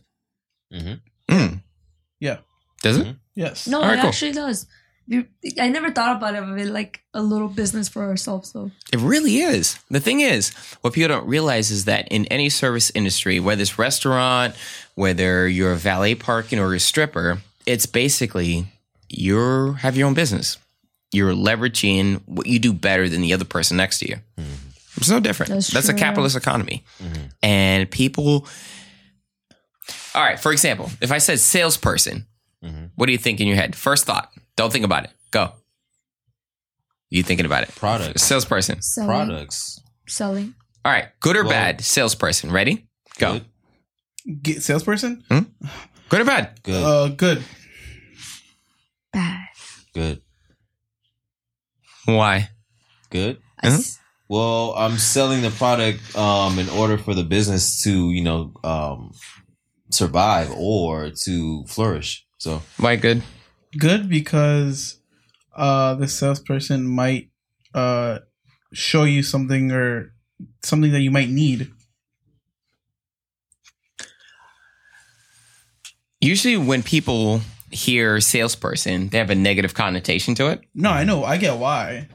Mhm. 0.73 0.99
Mm. 1.29 1.61
Yeah. 2.19 2.37
Does 2.83 2.97
it? 2.97 3.15
Yes. 3.35 3.67
No, 3.67 3.81
All 3.81 3.87
right, 3.87 3.97
it 3.97 4.01
cool. 4.01 4.09
actually 4.09 4.31
does. 4.33 4.67
You- 5.07 5.25
I 5.59 5.69
never 5.69 5.91
thought 5.91 6.15
about 6.17 6.35
it, 6.35 6.43
of 6.43 6.57
it 6.57 6.67
like 6.67 7.01
a 7.13 7.21
little 7.21 7.47
business 7.47 7.89
for 7.89 8.03
ourselves. 8.03 8.51
though. 8.51 8.69
It 8.93 8.99
really 8.99 9.37
is. 9.37 9.77
The 9.89 9.99
thing 9.99 10.21
is, 10.21 10.51
what 10.81 10.93
people 10.93 11.09
don't 11.09 11.27
realize 11.27 11.71
is 11.71 11.85
that 11.85 12.07
in 12.09 12.25
any 12.27 12.49
service 12.49 12.91
industry, 12.93 13.39
whether 13.39 13.61
it's 13.61 13.79
restaurant, 13.79 14.55
whether 14.95 15.47
you're 15.47 15.73
a 15.73 15.77
valet 15.77 16.15
parking 16.15 16.59
or 16.59 16.73
a 16.75 16.79
stripper, 16.79 17.41
it's 17.65 17.85
basically 17.87 18.65
you 19.09 19.73
have 19.73 19.97
your 19.97 20.07
own 20.07 20.13
business. 20.13 20.57
You're 21.11 21.33
leveraging 21.33 22.21
what 22.25 22.45
you 22.47 22.59
do 22.59 22.71
better 22.71 23.09
than 23.09 23.21
the 23.21 23.33
other 23.33 23.45
person 23.45 23.77
next 23.77 23.99
to 23.99 24.07
you. 24.09 24.17
It's 24.97 25.09
no 25.09 25.19
different. 25.19 25.51
That's 25.51 25.69
That's, 25.69 25.89
a 25.89 25.93
capitalist 25.93 26.35
economy. 26.35 26.83
And 27.41 27.89
people. 27.89 28.47
All 30.13 30.23
right, 30.23 30.39
for 30.39 30.51
example, 30.51 30.89
if 31.01 31.11
I 31.11 31.17
said 31.19 31.39
salesperson, 31.39 32.25
what 32.95 33.05
do 33.07 33.11
you 33.11 33.17
think 33.17 33.39
in 33.39 33.47
your 33.47 33.55
head? 33.55 33.75
First 33.75 34.05
thought. 34.05 34.31
Don't 34.55 34.71
think 34.71 34.85
about 34.85 35.05
it. 35.05 35.11
Go. 35.31 35.53
You 37.09 37.23
thinking 37.23 37.45
about 37.45 37.63
it? 37.63 37.73
Products. 37.75 38.21
Salesperson. 38.23 38.81
Selling, 38.81 39.07
Products. 39.07 39.81
selling. 40.07 40.53
All 40.85 40.91
right, 40.91 41.07
good 41.19 41.35
or 41.37 41.43
Well- 41.43 41.51
bad 41.51 41.81
salesperson. 41.81 42.51
Ready? 42.51 42.87
Go. 43.17 43.39
Good. 44.25 44.43
Get 44.43 44.63
salesperson. 44.63 45.23
Good 46.09 46.21
or 46.21 46.25
bad? 46.25 46.59
Good. 46.63 46.83
Uh, 46.83 47.07
good. 47.09 47.43
Bad. 49.13 49.47
good. 49.93 50.21
Why? 52.05 52.49
Good. 53.09 53.41
I 53.61 53.67
s- 53.67 53.99
Well, 54.27 54.73
I'm 54.77 54.97
selling 54.97 55.41
the 55.41 55.51
product 55.51 56.15
um 56.15 56.57
in 56.59 56.69
order 56.69 56.97
for 56.97 57.13
the 57.13 57.23
business 57.23 57.83
to, 57.83 58.11
you 58.11 58.21
know, 58.23 58.53
um 58.63 59.11
survive 59.91 60.51
or 60.55 61.11
to 61.23 61.65
flourish. 61.67 62.25
So 62.37 62.61
Why 62.77 62.95
good? 62.95 63.21
Good 63.77 64.09
because 64.09 64.99
uh, 65.55 65.95
the 65.95 66.07
salesperson 66.07 66.87
might 66.87 67.29
uh, 67.73 68.19
show 68.73 69.03
you 69.03 69.23
something 69.23 69.71
or 69.71 70.13
something 70.63 70.91
that 70.91 71.01
you 71.01 71.11
might 71.11 71.29
need. 71.29 71.71
Usually, 76.19 76.57
when 76.57 76.83
people 76.83 77.41
hear 77.71 78.19
salesperson, 78.21 79.09
they 79.09 79.17
have 79.17 79.29
a 79.29 79.35
negative 79.35 79.73
connotation 79.73 80.35
to 80.35 80.47
it. 80.49 80.61
No, 80.75 80.91
I 80.91 81.03
know. 81.03 81.23
I 81.23 81.37
get 81.37 81.57
why. 81.57 82.07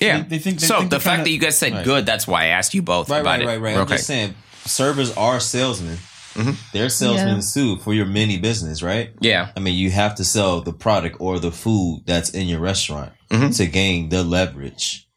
Yeah. 0.00 0.18
They- 0.22 0.28
they 0.28 0.38
think- 0.38 0.60
they 0.60 0.66
so 0.66 0.78
think 0.78 0.90
the 0.90 1.00
fact 1.00 1.18
kinda- 1.18 1.24
that 1.24 1.30
you 1.30 1.38
guys 1.38 1.56
said 1.58 1.72
Right. 1.72 1.84
good, 1.84 2.06
that's 2.06 2.26
why 2.26 2.44
I 2.44 2.46
asked 2.48 2.74
you 2.74 2.82
both 2.82 3.08
Right, 3.08 3.20
about 3.20 3.30
right, 3.30 3.42
it. 3.42 3.46
right, 3.46 3.60
right. 3.60 3.76
I'm 3.76 3.86
just 3.88 4.06
saying 4.06 4.34
servers 4.66 5.12
are 5.12 5.40
salesmen. 5.40 5.98
Mhm. 6.34 6.56
They're 6.72 6.88
salesmen 6.88 7.36
Yeah. 7.36 7.42
too 7.52 7.76
for 7.78 7.94
your 7.94 8.06
mini 8.06 8.38
business, 8.38 8.82
right? 8.82 9.10
Yeah. 9.20 9.52
I 9.56 9.60
mean, 9.60 9.74
you 9.78 9.90
have 9.90 10.14
to 10.16 10.24
sell 10.24 10.60
the 10.60 10.72
product 10.72 11.16
or 11.20 11.38
the 11.38 11.52
food 11.52 12.02
that's 12.06 12.30
in 12.30 12.48
your 12.48 12.60
restaurant 12.60 13.12
Mhm. 13.30 13.56
to 13.56 13.66
gain 13.66 14.08
the 14.08 14.22
leverage 14.24 15.08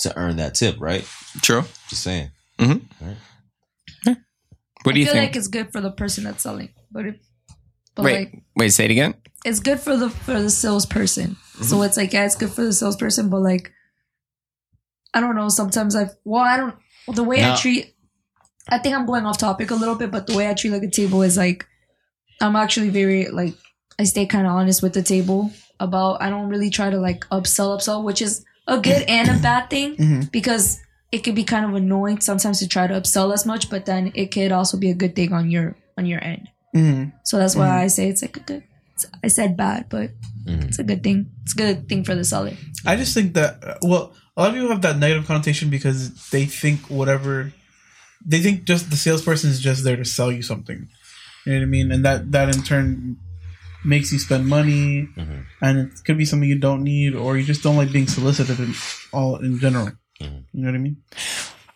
to 0.00 0.16
earn 0.16 0.36
that 0.36 0.54
tip, 0.54 0.76
right? 0.80 1.06
True. 1.42 1.64
Just 1.88 2.02
saying. 2.02 2.30
What 4.84 4.94
do 4.94 4.98
I 4.98 5.00
you 5.00 5.04
feel 5.06 5.14
think? 5.14 5.28
like 5.30 5.36
it's 5.36 5.46
good 5.48 5.70
for 5.70 5.80
the 5.80 5.92
person 5.92 6.24
that's 6.24 6.42
selling, 6.42 6.70
but 6.90 7.06
it, 7.06 7.20
but 7.94 8.04
wait, 8.04 8.18
like 8.32 8.42
wait. 8.56 8.70
Say 8.70 8.86
it 8.86 8.90
again. 8.90 9.14
it's 9.44 9.60
good 9.60 9.78
for 9.78 9.96
the 9.96 10.10
for 10.10 10.40
the 10.42 10.50
salesperson. 10.50 11.36
So 11.60 11.82
it's 11.82 11.96
like 11.96 12.12
yeah, 12.12 12.24
it's 12.24 12.34
good 12.34 12.50
for 12.50 12.64
the 12.64 12.72
salesperson, 12.72 13.28
but 13.28 13.40
like 13.42 13.70
I 15.14 15.20
don't 15.20 15.36
know. 15.36 15.48
Sometimes 15.50 15.94
I 15.94 16.08
well, 16.24 16.42
I 16.42 16.56
don't 16.56 16.74
the 17.14 17.22
way 17.22 17.44
I 17.44 17.54
treat. 17.54 17.94
I 18.68 18.78
think 18.78 18.94
I'm 18.96 19.06
going 19.06 19.26
off 19.26 19.38
topic 19.38 19.70
a 19.70 19.74
little 19.74 19.94
bit, 19.96 20.10
but 20.10 20.26
the 20.26 20.36
way 20.36 20.48
I 20.48 20.54
treat 20.54 20.70
like 20.70 20.82
a 20.82 20.90
table 20.90 21.22
is 21.22 21.36
like 21.36 21.66
I'm 22.40 22.56
actually 22.56 22.90
very 22.90 23.28
like 23.28 23.54
I 23.98 24.04
stay 24.04 24.26
kind 24.26 24.46
of 24.46 24.52
honest 24.52 24.82
with 24.82 24.94
the 24.94 25.02
table 25.02 25.50
about. 25.80 26.22
I 26.22 26.30
don't 26.30 26.48
really 26.48 26.70
try 26.70 26.90
to 26.90 26.98
like 26.98 27.24
upsell 27.30 27.76
upsell, 27.76 28.02
which 28.04 28.22
is 28.22 28.44
a 28.66 28.78
good 28.78 29.02
and 29.08 29.28
a 29.28 29.38
bad 29.42 29.68
thing 29.70 29.96
Mhm. 29.96 30.30
because 30.32 30.80
it 31.10 31.24
could 31.24 31.34
be 31.34 31.44
kind 31.44 31.64
of 31.66 31.74
annoying 31.74 32.20
sometimes 32.20 32.58
to 32.60 32.68
try 32.68 32.86
to 32.86 32.94
upsell 32.94 33.34
as 33.34 33.44
much, 33.44 33.68
but 33.68 33.84
then 33.84 34.12
it 34.14 34.32
could 34.32 34.50
also 34.52 34.78
be 34.78 34.90
a 34.90 34.94
good 34.94 35.14
thing 35.14 35.32
on 35.32 35.50
your 35.50 35.76
on 35.98 36.06
your 36.06 36.22
end. 36.24 36.48
hmm 36.72 37.04
So 37.24 37.38
that's 37.38 37.54
why 37.56 37.82
I 37.82 37.88
say 37.88 38.08
it's 38.08 38.22
like 38.22 38.36
a 38.36 38.40
good. 38.40 38.62
I 39.24 39.28
said 39.28 39.56
bad, 39.56 39.86
but 39.90 40.10
Mhm. 40.46 40.68
it's 40.68 40.78
a 40.78 40.84
good 40.84 41.02
thing. 41.02 41.26
It's 41.42 41.52
a 41.54 41.56
good 41.56 41.88
thing 41.88 42.04
for 42.04 42.14
the 42.14 42.24
seller. 42.24 42.56
I 42.86 42.96
just 42.96 43.12
think 43.14 43.34
that 43.34 43.62
uh, 43.62 43.74
well, 43.82 44.14
a 44.36 44.42
lot 44.42 44.48
of 44.50 44.54
people 44.54 44.70
have 44.70 44.82
that 44.82 44.98
negative 44.98 45.26
connotation 45.26 45.68
because 45.70 46.30
they 46.30 46.46
think 46.46 46.88
whatever 46.88 47.52
they 48.26 48.40
think 48.40 48.64
just 48.64 48.90
the 48.90 48.96
salesperson 48.96 49.50
is 49.50 49.60
just 49.60 49.84
there 49.84 49.96
to 49.96 50.04
sell 50.04 50.30
you 50.32 50.42
something. 50.42 50.88
You 51.46 51.52
know 51.52 51.58
what 51.58 51.64
I 51.64 51.66
mean? 51.66 51.92
And 51.92 52.04
that 52.04 52.32
that 52.32 52.54
in 52.54 52.62
turn 52.62 53.16
makes 53.84 54.12
you 54.12 54.18
spend 54.18 54.46
money, 54.46 55.08
Mhm. 55.16 55.44
and 55.60 55.78
it 55.78 55.88
could 56.04 56.16
be 56.16 56.24
something 56.24 56.48
you 56.48 56.58
don't 56.58 56.84
need, 56.84 57.14
or 57.14 57.36
you 57.36 57.44
just 57.44 57.62
don't 57.64 57.76
like 57.76 57.90
being 57.92 58.06
solicited 58.06 58.58
in 58.60 58.74
all 59.12 59.36
in 59.36 59.58
general. 59.58 59.90
Mhm. 60.20 60.44
You 60.52 60.62
know 60.62 60.68
what 60.68 60.74
I 60.76 60.78
mean? 60.78 60.96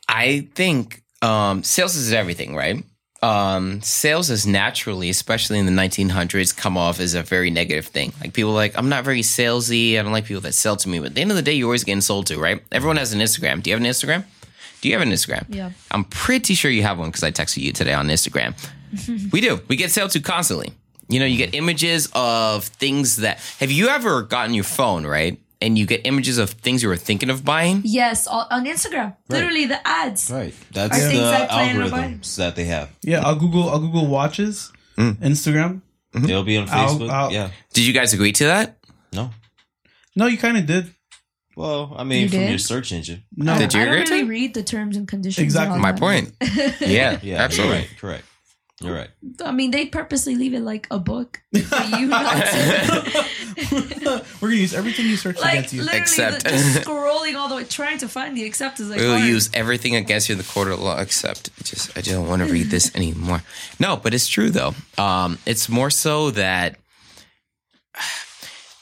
I 0.08 0.48
think 0.54 1.02
um, 1.22 1.64
sales 1.64 1.96
is 1.96 2.12
everything, 2.12 2.54
right? 2.54 2.84
Um, 3.22 3.80
sales 3.82 4.28
is 4.30 4.46
naturally, 4.46 5.08
especially 5.10 5.58
in 5.58 5.66
the 5.66 5.72
1900s, 5.72 6.52
come 6.54 6.76
off 6.76 7.00
as 7.00 7.14
a 7.14 7.22
very 7.22 7.50
negative 7.50 7.86
thing. 7.86 8.12
Like 8.20 8.34
people 8.34 8.50
are 8.52 8.54
like, 8.54 8.76
I'm 8.78 8.88
not 8.90 9.02
very 9.04 9.22
salesy. 9.22 9.98
I 9.98 10.02
don't 10.02 10.12
like 10.12 10.26
people 10.26 10.42
that 10.42 10.52
sell 10.54 10.76
to 10.76 10.88
me. 10.88 10.98
But 11.00 11.06
at 11.08 11.14
the 11.14 11.22
end 11.22 11.30
of 11.30 11.36
the 11.36 11.42
day, 11.42 11.54
you're 11.54 11.66
always 11.66 11.82
getting 11.84 12.02
sold 12.02 12.26
to, 12.28 12.38
right? 12.38 12.62
Everyone 12.70 12.98
has 12.98 13.12
an 13.14 13.20
Instagram. 13.20 13.62
Do 13.62 13.70
you 13.70 13.76
have 13.76 13.82
an 13.82 13.90
Instagram? 13.90 14.24
Do 14.86 14.90
you 14.90 14.96
have 14.96 15.04
an 15.04 15.12
Instagram? 15.12 15.44
Yeah. 15.48 15.72
I'm 15.90 16.04
pretty 16.04 16.54
sure 16.54 16.70
you 16.70 16.84
have 16.84 16.96
one 16.96 17.08
because 17.08 17.24
I 17.24 17.32
texted 17.32 17.60
you 17.60 17.72
today 17.72 17.92
on 17.92 18.06
Instagram. 18.06 18.54
we 19.32 19.40
do. 19.40 19.60
We 19.66 19.74
get 19.74 19.90
sold 19.90 20.12
to 20.12 20.20
constantly. 20.20 20.74
You 21.08 21.18
know, 21.18 21.26
you 21.26 21.36
get 21.36 21.56
images 21.56 22.08
of 22.14 22.62
things 22.66 23.16
that. 23.16 23.40
Have 23.58 23.72
you 23.72 23.88
ever 23.88 24.22
gotten 24.22 24.54
your 24.54 24.62
phone, 24.62 25.04
right? 25.04 25.40
And 25.60 25.76
you 25.76 25.86
get 25.86 26.06
images 26.06 26.38
of 26.38 26.50
things 26.50 26.84
you 26.84 26.88
were 26.88 26.96
thinking 26.96 27.30
of 27.30 27.44
buying? 27.44 27.82
Yes, 27.82 28.28
on 28.28 28.46
on 28.48 28.64
Instagram. 28.64 29.16
Literally 29.28 29.66
the 29.66 29.84
ads. 29.84 30.30
Right. 30.30 30.54
That's 30.70 30.96
Are 30.96 31.02
the 31.02 31.08
things 31.10 31.24
I 31.24 31.46
plan 31.46 31.74
to 31.80 31.90
buy? 31.90 32.02
algorithms 32.02 32.36
that 32.36 32.54
they 32.54 32.66
have. 32.66 32.88
Yeah, 33.02 33.26
I'll 33.26 33.34
Google 33.34 33.68
I'll 33.68 33.80
Google 33.80 34.06
watches, 34.06 34.70
mm. 34.96 35.14
Instagram. 35.16 35.80
They'll 36.12 36.44
be 36.44 36.58
on 36.58 36.68
I'll- 36.70 36.94
Facebook. 36.96 37.10
I'll- 37.10 37.32
yeah. 37.32 37.50
Did 37.72 37.84
you 37.88 37.92
guys 37.92 38.12
agree 38.12 38.30
to 38.34 38.44
that? 38.44 38.78
No. 39.12 39.30
No, 40.14 40.26
you 40.26 40.38
kind 40.38 40.56
of 40.56 40.64
did. 40.66 40.94
Well, 41.56 41.94
I 41.96 42.04
mean, 42.04 42.22
You 42.24 42.28
from 42.28 42.38
did? 42.40 42.50
your 42.50 42.58
search 42.58 42.92
engine. 42.92 43.24
No, 43.34 43.56
Did 43.58 43.72
you 43.72 43.80
I 43.80 43.84
agree 43.84 43.96
don't 44.00 44.06
to 44.08 44.12
really 44.12 44.26
it? 44.26 44.28
read 44.28 44.54
the 44.54 44.62
terms 44.62 44.96
and 44.96 45.08
conditions. 45.08 45.42
Exactly. 45.42 45.76
on 45.76 45.80
My 45.80 45.92
that. 45.92 45.98
point. 46.00 46.32
Yeah, 46.80 47.18
Yeah, 47.22 47.36
absolutely. 47.42 47.76
You're 47.76 47.82
right. 47.88 47.98
Correct. 47.98 48.24
You're 48.82 48.94
right. 48.94 49.08
I 49.42 49.52
mean, 49.52 49.70
they 49.70 49.86
purposely 49.86 50.34
leave 50.34 50.52
it 50.52 50.60
like 50.60 50.86
a 50.90 50.98
book 50.98 51.40
for 51.50 51.82
you 51.98 52.08
not 52.08 52.44
to. 52.44 53.24
We're 54.42 54.48
gonna 54.48 54.60
use 54.60 54.74
everything 54.74 55.06
you 55.06 55.16
search 55.16 55.40
like 55.40 55.54
against 55.54 55.72
you. 55.72 55.80
literally, 55.80 56.00
Except- 56.02 56.44
the, 56.44 56.50
just 56.50 56.86
scrolling 56.86 57.36
all 57.36 57.48
the 57.48 57.54
way, 57.56 57.64
trying 57.64 57.96
to 57.98 58.08
find 58.08 58.36
the 58.36 58.44
accept 58.44 58.78
is 58.78 58.90
like. 58.90 58.98
We'll 59.00 59.16
hard. 59.16 59.26
use 59.26 59.48
everything 59.54 59.96
against 59.96 60.28
you 60.28 60.34
in 60.34 60.38
the 60.38 60.44
court 60.44 60.68
of 60.68 60.78
law, 60.78 61.00
except 61.00 61.56
just 61.64 61.96
I 61.96 62.02
don't 62.02 62.28
want 62.28 62.42
to 62.46 62.52
read 62.52 62.66
this 62.66 62.94
anymore. 62.94 63.42
No, 63.80 63.96
but 63.96 64.12
it's 64.12 64.28
true 64.28 64.50
though. 64.50 64.74
Um, 64.98 65.38
it's 65.46 65.70
more 65.70 65.88
so 65.88 66.30
that 66.32 66.76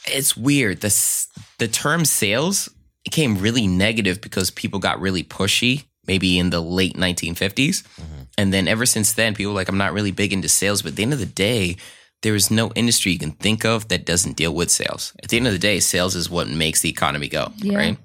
it's 0.06 0.36
weird. 0.36 0.80
The 0.80 1.26
the 1.58 1.68
term 1.68 2.04
sales 2.04 2.68
became 3.04 3.38
really 3.38 3.66
negative 3.66 4.20
because 4.20 4.50
people 4.50 4.78
got 4.78 5.00
really 5.00 5.22
pushy, 5.24 5.84
maybe 6.06 6.38
in 6.38 6.50
the 6.50 6.60
late 6.60 6.96
1950s, 6.96 7.82
mm-hmm. 7.82 8.22
and 8.38 8.52
then 8.52 8.66
ever 8.68 8.86
since 8.86 9.12
then, 9.12 9.34
people 9.34 9.52
were 9.52 9.58
like 9.60 9.68
I'm 9.68 9.78
not 9.78 9.92
really 9.92 10.12
big 10.12 10.32
into 10.32 10.48
sales. 10.48 10.82
But 10.82 10.90
at 10.92 10.96
the 10.96 11.02
end 11.02 11.12
of 11.12 11.18
the 11.18 11.26
day. 11.26 11.76
There 12.22 12.34
is 12.34 12.50
no 12.50 12.72
industry 12.74 13.12
you 13.12 13.18
can 13.18 13.32
think 13.32 13.66
of 13.66 13.88
that 13.88 14.06
doesn't 14.06 14.38
deal 14.38 14.54
with 14.54 14.70
sales. 14.70 15.12
At 15.22 15.28
the 15.28 15.36
end 15.36 15.46
of 15.46 15.52
the 15.52 15.58
day, 15.58 15.78
sales 15.78 16.16
is 16.16 16.30
what 16.30 16.48
makes 16.48 16.80
the 16.80 16.88
economy 16.88 17.28
go, 17.28 17.52
Yeah. 17.58 17.76
right? 17.76 17.98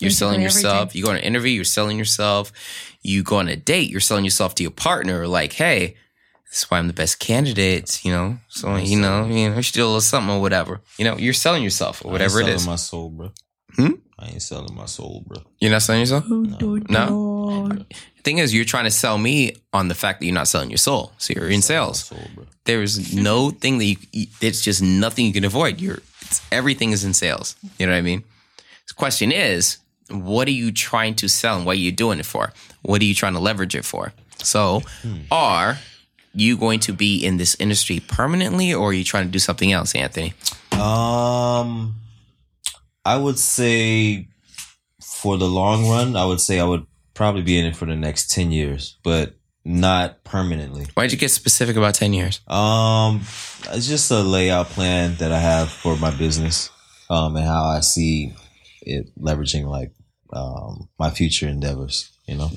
You're 0.00 0.10
selling 0.10 0.42
yourself. 0.42 0.74
everything. 0.74 0.98
You 0.98 1.04
go 1.04 1.10
on 1.12 1.16
an 1.18 1.22
interview, 1.22 1.52
you're 1.52 1.64
selling 1.64 1.96
yourself. 1.96 2.50
You 3.02 3.22
go 3.22 3.36
on 3.36 3.46
a 3.46 3.54
date, 3.54 3.88
you're 3.88 4.00
selling 4.00 4.24
yourself 4.24 4.56
to 4.56 4.64
your 4.64 4.72
partner. 4.72 5.28
Like, 5.28 5.52
hey, 5.52 5.94
this 6.50 6.58
is 6.64 6.70
why 6.70 6.78
I'm 6.78 6.86
the 6.88 6.92
best 6.92 7.18
candidate. 7.18 8.04
You 8.04 8.12
know, 8.12 8.38
so 8.48 8.76
you 8.76 9.00
know, 9.00 9.26
you 9.26 9.48
know, 9.50 9.56
you 9.56 9.62
should 9.62 9.74
do 9.74 9.84
a 9.84 9.86
little 9.86 10.00
something 10.00 10.34
or 10.34 10.40
whatever. 10.40 10.80
You 10.98 11.04
know, 11.06 11.16
you're 11.16 11.32
selling 11.32 11.62
yourself 11.62 12.04
or 12.04 12.10
whatever 12.10 12.38
I 12.40 12.42
it 12.42 12.46
ain't 12.46 12.54
is. 12.56 12.62
selling 12.62 12.72
my 12.72 12.76
soul, 12.76 13.10
bro. 13.10 13.32
Hmm? 13.76 13.92
I 14.18 14.26
ain't 14.28 14.42
selling 14.42 14.74
my 14.74 14.84
soul, 14.86 15.24
bro. 15.26 15.38
You're 15.60 15.70
not 15.70 15.82
selling 15.82 16.00
yourself. 16.00 16.24
Oh, 16.30 16.44
dun, 16.44 16.86
No? 16.90 17.68
The 17.68 18.22
thing 18.22 18.38
is, 18.38 18.52
you're 18.52 18.66
trying 18.66 18.84
to 18.84 18.90
sell 18.90 19.16
me 19.16 19.56
on 19.72 19.88
the 19.88 19.94
fact 19.94 20.20
that 20.20 20.26
you're 20.26 20.34
not 20.34 20.46
selling 20.48 20.68
your 20.70 20.76
soul. 20.76 21.12
So 21.16 21.32
you're 21.34 21.48
in 21.48 21.62
Selling 21.62 21.88
my 21.88 21.92
sales. 21.94 22.04
soul, 22.04 22.18
bro. 22.34 22.44
There's 22.64 23.14
no 23.14 23.50
thing 23.50 23.78
that 23.78 23.84
you. 23.84 23.96
It's 24.42 24.60
just 24.60 24.82
nothing 24.82 25.24
you 25.26 25.32
can 25.32 25.44
avoid. 25.44 25.80
You're. 25.80 26.00
It's, 26.22 26.42
everything 26.52 26.90
is 26.92 27.02
in 27.02 27.14
sales. 27.14 27.56
You 27.78 27.86
know 27.86 27.92
what 27.92 27.98
I 27.98 28.02
mean? 28.02 28.24
The 28.88 28.94
question 28.94 29.32
is, 29.32 29.78
what 30.10 30.46
are 30.48 30.52
you 30.52 30.70
trying 30.70 31.14
to 31.16 31.28
sell 31.28 31.56
and 31.56 31.64
what 31.64 31.76
are 31.76 31.80
you 31.80 31.92
doing 31.92 32.18
it 32.18 32.26
for? 32.26 32.52
What 32.82 33.00
are 33.00 33.04
you 33.06 33.14
trying 33.14 33.34
to 33.34 33.40
leverage 33.40 33.74
it 33.74 33.84
for? 33.86 34.12
So, 34.42 34.82
are 35.30 35.78
you 36.34 36.56
going 36.56 36.80
to 36.80 36.92
be 36.92 37.24
in 37.24 37.36
this 37.36 37.56
industry 37.58 38.00
permanently 38.00 38.72
or 38.72 38.90
are 38.90 38.92
you 38.92 39.04
trying 39.04 39.24
to 39.26 39.30
do 39.30 39.38
something 39.38 39.72
else, 39.72 39.94
Anthony? 39.94 40.34
Um, 40.72 41.96
I 43.04 43.16
would 43.16 43.38
say 43.38 44.28
for 45.02 45.36
the 45.36 45.48
long 45.48 45.88
run, 45.88 46.16
I 46.16 46.24
would 46.24 46.40
say 46.40 46.60
I 46.60 46.64
would 46.64 46.86
probably 47.14 47.42
be 47.42 47.58
in 47.58 47.66
it 47.66 47.76
for 47.76 47.86
the 47.86 47.96
next 47.96 48.30
10 48.30 48.52
years, 48.52 48.96
but 49.02 49.34
not 49.64 50.24
permanently. 50.24 50.86
Why'd 50.94 51.12
you 51.12 51.18
get 51.18 51.30
specific 51.30 51.76
about 51.76 51.94
10 51.94 52.12
years? 52.14 52.40
Um, 52.48 53.20
it's 53.72 53.86
just 53.88 54.10
a 54.10 54.20
layout 54.20 54.66
plan 54.66 55.16
that 55.16 55.32
I 55.32 55.38
have 55.38 55.68
for 55.70 55.96
my 55.96 56.10
business. 56.16 56.70
um, 57.10 57.36
and 57.36 57.44
how 57.44 57.64
I 57.64 57.80
see 57.80 58.32
it 58.82 59.10
leveraging 59.20 59.66
like 59.66 59.92
um, 60.32 60.88
my 60.98 61.10
future 61.10 61.48
endeavors. 61.48 62.10
You 62.26 62.36
know, 62.36 62.50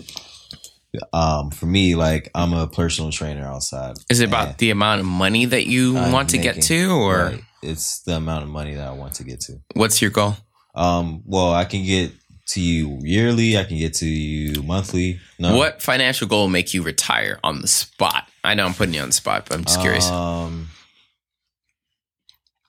um, 1.12 1.50
for 1.52 1.66
me, 1.66 1.96
like 1.96 2.30
I'm 2.36 2.54
a 2.54 2.68
personal 2.68 3.12
trainer 3.12 3.46
outside. 3.46 3.96
Is 4.10 4.20
it 4.20 4.28
about 4.30 4.58
the 4.58 4.70
amount 4.72 5.02
of 5.02 5.08
money 5.08 5.46
that 5.46 5.66
you 5.66 5.98
I'm 5.98 6.12
want 6.12 6.30
to 6.32 6.38
get 6.38 6.62
to, 6.64 6.92
or 6.92 7.26
right, 7.26 7.42
it's 7.62 8.02
the 8.04 8.16
amount 8.18 8.44
of 8.44 8.50
money 8.50 8.76
that 8.76 8.88
I 8.88 8.92
want 8.92 9.14
to 9.16 9.24
get 9.24 9.42
to. 9.42 9.60
what's 9.74 10.02
your 10.02 10.12
goal? 10.12 10.36
Um, 10.76 11.22
well, 11.26 11.54
I 11.54 11.66
can 11.66 11.84
get 11.84 12.12
to 12.48 12.62
you 12.62 13.00
yearly. 13.02 13.58
I 13.58 13.64
can 13.64 13.78
get 13.78 13.94
to 13.96 14.06
you 14.08 14.62
monthly. 14.64 15.20
No, 15.40 15.56
What 15.56 15.82
financial 15.82 16.28
goal 16.28 16.42
will 16.42 16.50
make 16.50 16.74
you 16.74 16.82
retire 16.84 17.40
on 17.44 17.62
the 17.62 17.68
spot? 17.68 18.28
I 18.44 18.54
know 18.56 18.66
I'm 18.66 18.74
putting 18.74 18.94
you 18.94 19.02
on 19.02 19.08
the 19.10 19.14
spot, 19.14 19.46
but 19.48 19.56
I'm 19.58 19.64
just 19.66 19.80
curious. 19.80 20.08
Um, 20.10 20.70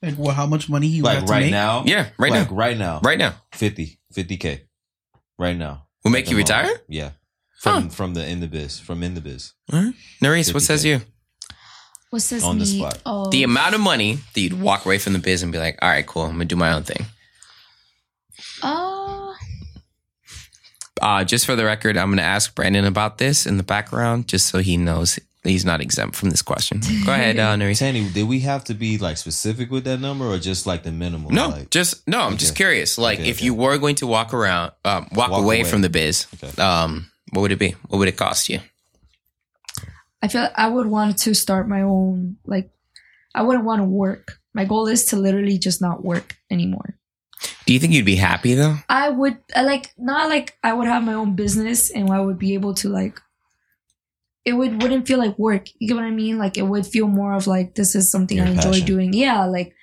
Like, 0.02 0.14
well, 0.18 0.34
how 0.34 0.46
much 0.46 0.68
money 0.68 0.86
you 0.86 1.02
would 1.02 1.08
like 1.08 1.16
have 1.18 1.26
to 1.26 1.32
right 1.32 1.40
make? 1.44 1.50
now. 1.50 1.82
yeah, 1.86 2.08
right 2.18 2.30
like 2.30 2.50
now, 2.50 2.54
Right 2.54 2.76
now. 2.76 3.00
right 3.02 3.18
now, 3.18 3.34
50 3.52 3.98
50k. 4.14 4.60
Right 5.38 5.56
now. 5.56 5.86
will 6.04 6.10
make 6.12 6.26
you 6.30 6.36
the 6.36 6.42
moment. 6.42 6.48
retire. 6.48 6.80
Yeah. 6.88 7.10
From 7.72 7.90
from 7.90 8.14
the 8.14 8.26
in 8.26 8.40
the 8.40 8.46
biz. 8.48 8.78
From 8.80 9.02
in 9.02 9.14
the 9.14 9.20
biz. 9.20 9.52
All 9.72 9.82
right. 9.82 9.94
Noris, 10.20 10.52
what 10.54 10.62
says 10.62 10.84
you? 10.84 11.00
What 12.10 12.22
says 12.22 12.44
On 12.44 12.58
the 12.58 12.64
me? 12.64 12.78
spot. 12.78 12.98
Oh, 13.04 13.28
The 13.30 13.42
amount 13.42 13.74
of 13.74 13.80
money 13.80 14.18
that 14.34 14.40
you'd 14.40 14.60
walk 14.60 14.84
away 14.86 14.98
from 14.98 15.14
the 15.14 15.18
biz 15.18 15.42
and 15.42 15.50
be 15.50 15.58
like, 15.58 15.78
all 15.82 15.88
right, 15.88 16.06
cool, 16.06 16.22
I'm 16.22 16.32
gonna 16.32 16.44
do 16.44 16.56
my 16.56 16.72
own 16.72 16.84
thing. 16.84 17.06
uh, 18.62 19.32
Uh, 21.02 21.24
just 21.24 21.44
for 21.44 21.56
the 21.56 21.64
record, 21.64 21.96
I'm 21.96 22.10
gonna 22.10 22.22
ask 22.22 22.54
Brandon 22.54 22.84
about 22.84 23.18
this 23.18 23.46
in 23.46 23.56
the 23.56 23.62
background, 23.64 24.28
just 24.28 24.46
so 24.46 24.58
he 24.58 24.76
knows 24.76 25.18
he's 25.42 25.64
not 25.64 25.80
exempt 25.80 26.14
from 26.16 26.30
this 26.30 26.40
question. 26.40 26.80
Go 27.04 27.12
ahead, 27.12 27.38
uh, 27.38 27.56
Noris. 27.56 27.80
Tanny, 27.80 28.08
did 28.08 28.26
we 28.28 28.40
have 28.40 28.64
to 28.64 28.74
be 28.74 28.96
like 28.96 29.16
specific 29.18 29.70
with 29.70 29.84
that 29.84 29.98
number 30.00 30.24
or 30.26 30.38
just 30.38 30.66
like 30.66 30.82
the 30.84 30.92
minimum? 30.92 31.34
No, 31.34 31.48
Like, 31.48 31.70
just 31.70 32.06
no. 32.08 32.20
I'm 32.20 32.36
just 32.38 32.54
curious. 32.54 32.96
Like, 32.96 33.18
Okay, 33.20 33.28
if 33.28 33.38
okay. 33.38 33.44
you 33.46 33.54
were 33.54 33.76
going 33.76 33.96
to 33.96 34.06
walk 34.06 34.32
around, 34.32 34.72
um, 34.84 35.08
walk, 35.12 35.30
Walk 35.30 35.42
away, 35.42 35.60
away. 35.60 35.68
from 35.70 35.82
the 35.82 35.90
biz, 35.90 36.26
Okay. 36.42 36.62
um, 36.62 37.10
what 37.34 37.42
would 37.42 37.52
it 37.52 37.58
be? 37.58 37.72
What 37.88 37.98
would 37.98 38.08
it 38.08 38.16
cost 38.16 38.48
you? 38.48 38.60
I 40.22 40.28
feel 40.28 40.48
I 40.56 40.68
would 40.68 40.86
want 40.86 41.18
to 41.18 41.34
start 41.34 41.68
my 41.68 41.82
own. 41.82 42.36
Like, 42.46 42.70
I 43.34 43.42
wouldn't 43.42 43.64
want 43.64 43.80
to 43.80 43.84
work. 43.84 44.38
My 44.54 44.64
goal 44.64 44.86
is 44.86 45.04
to 45.06 45.16
literally 45.16 45.58
just 45.58 45.80
not 45.82 46.04
work 46.04 46.36
anymore. 46.50 46.96
Do 47.66 47.74
you 47.74 47.80
think 47.80 47.92
you'd 47.92 48.06
be 48.06 48.16
happy 48.16 48.54
though? 48.54 48.76
I 48.88 49.08
would 49.10 49.38
I 49.54 49.62
like 49.62 49.92
not 49.98 50.28
like 50.28 50.56
I 50.62 50.72
would 50.72 50.86
have 50.86 51.02
my 51.02 51.14
own 51.14 51.34
business 51.34 51.90
and 51.90 52.10
I 52.10 52.20
would 52.20 52.38
be 52.38 52.54
able 52.54 52.74
to 52.74 52.88
like 52.88 53.20
it 54.44 54.52
would 54.52 54.82
wouldn't 54.82 55.06
feel 55.06 55.18
like 55.18 55.38
work. 55.38 55.68
You 55.78 55.88
get 55.88 55.94
what 55.94 56.04
I 56.04 56.10
mean? 56.10 56.38
Like 56.38 56.56
it 56.56 56.62
would 56.62 56.86
feel 56.86 57.08
more 57.08 57.32
of 57.34 57.46
like 57.46 57.74
this 57.74 57.94
is 57.94 58.10
something 58.10 58.36
Your 58.36 58.46
I 58.46 58.50
enjoy 58.50 58.70
passion. 58.72 58.86
doing. 58.86 59.12
Yeah, 59.12 59.44
like 59.46 59.74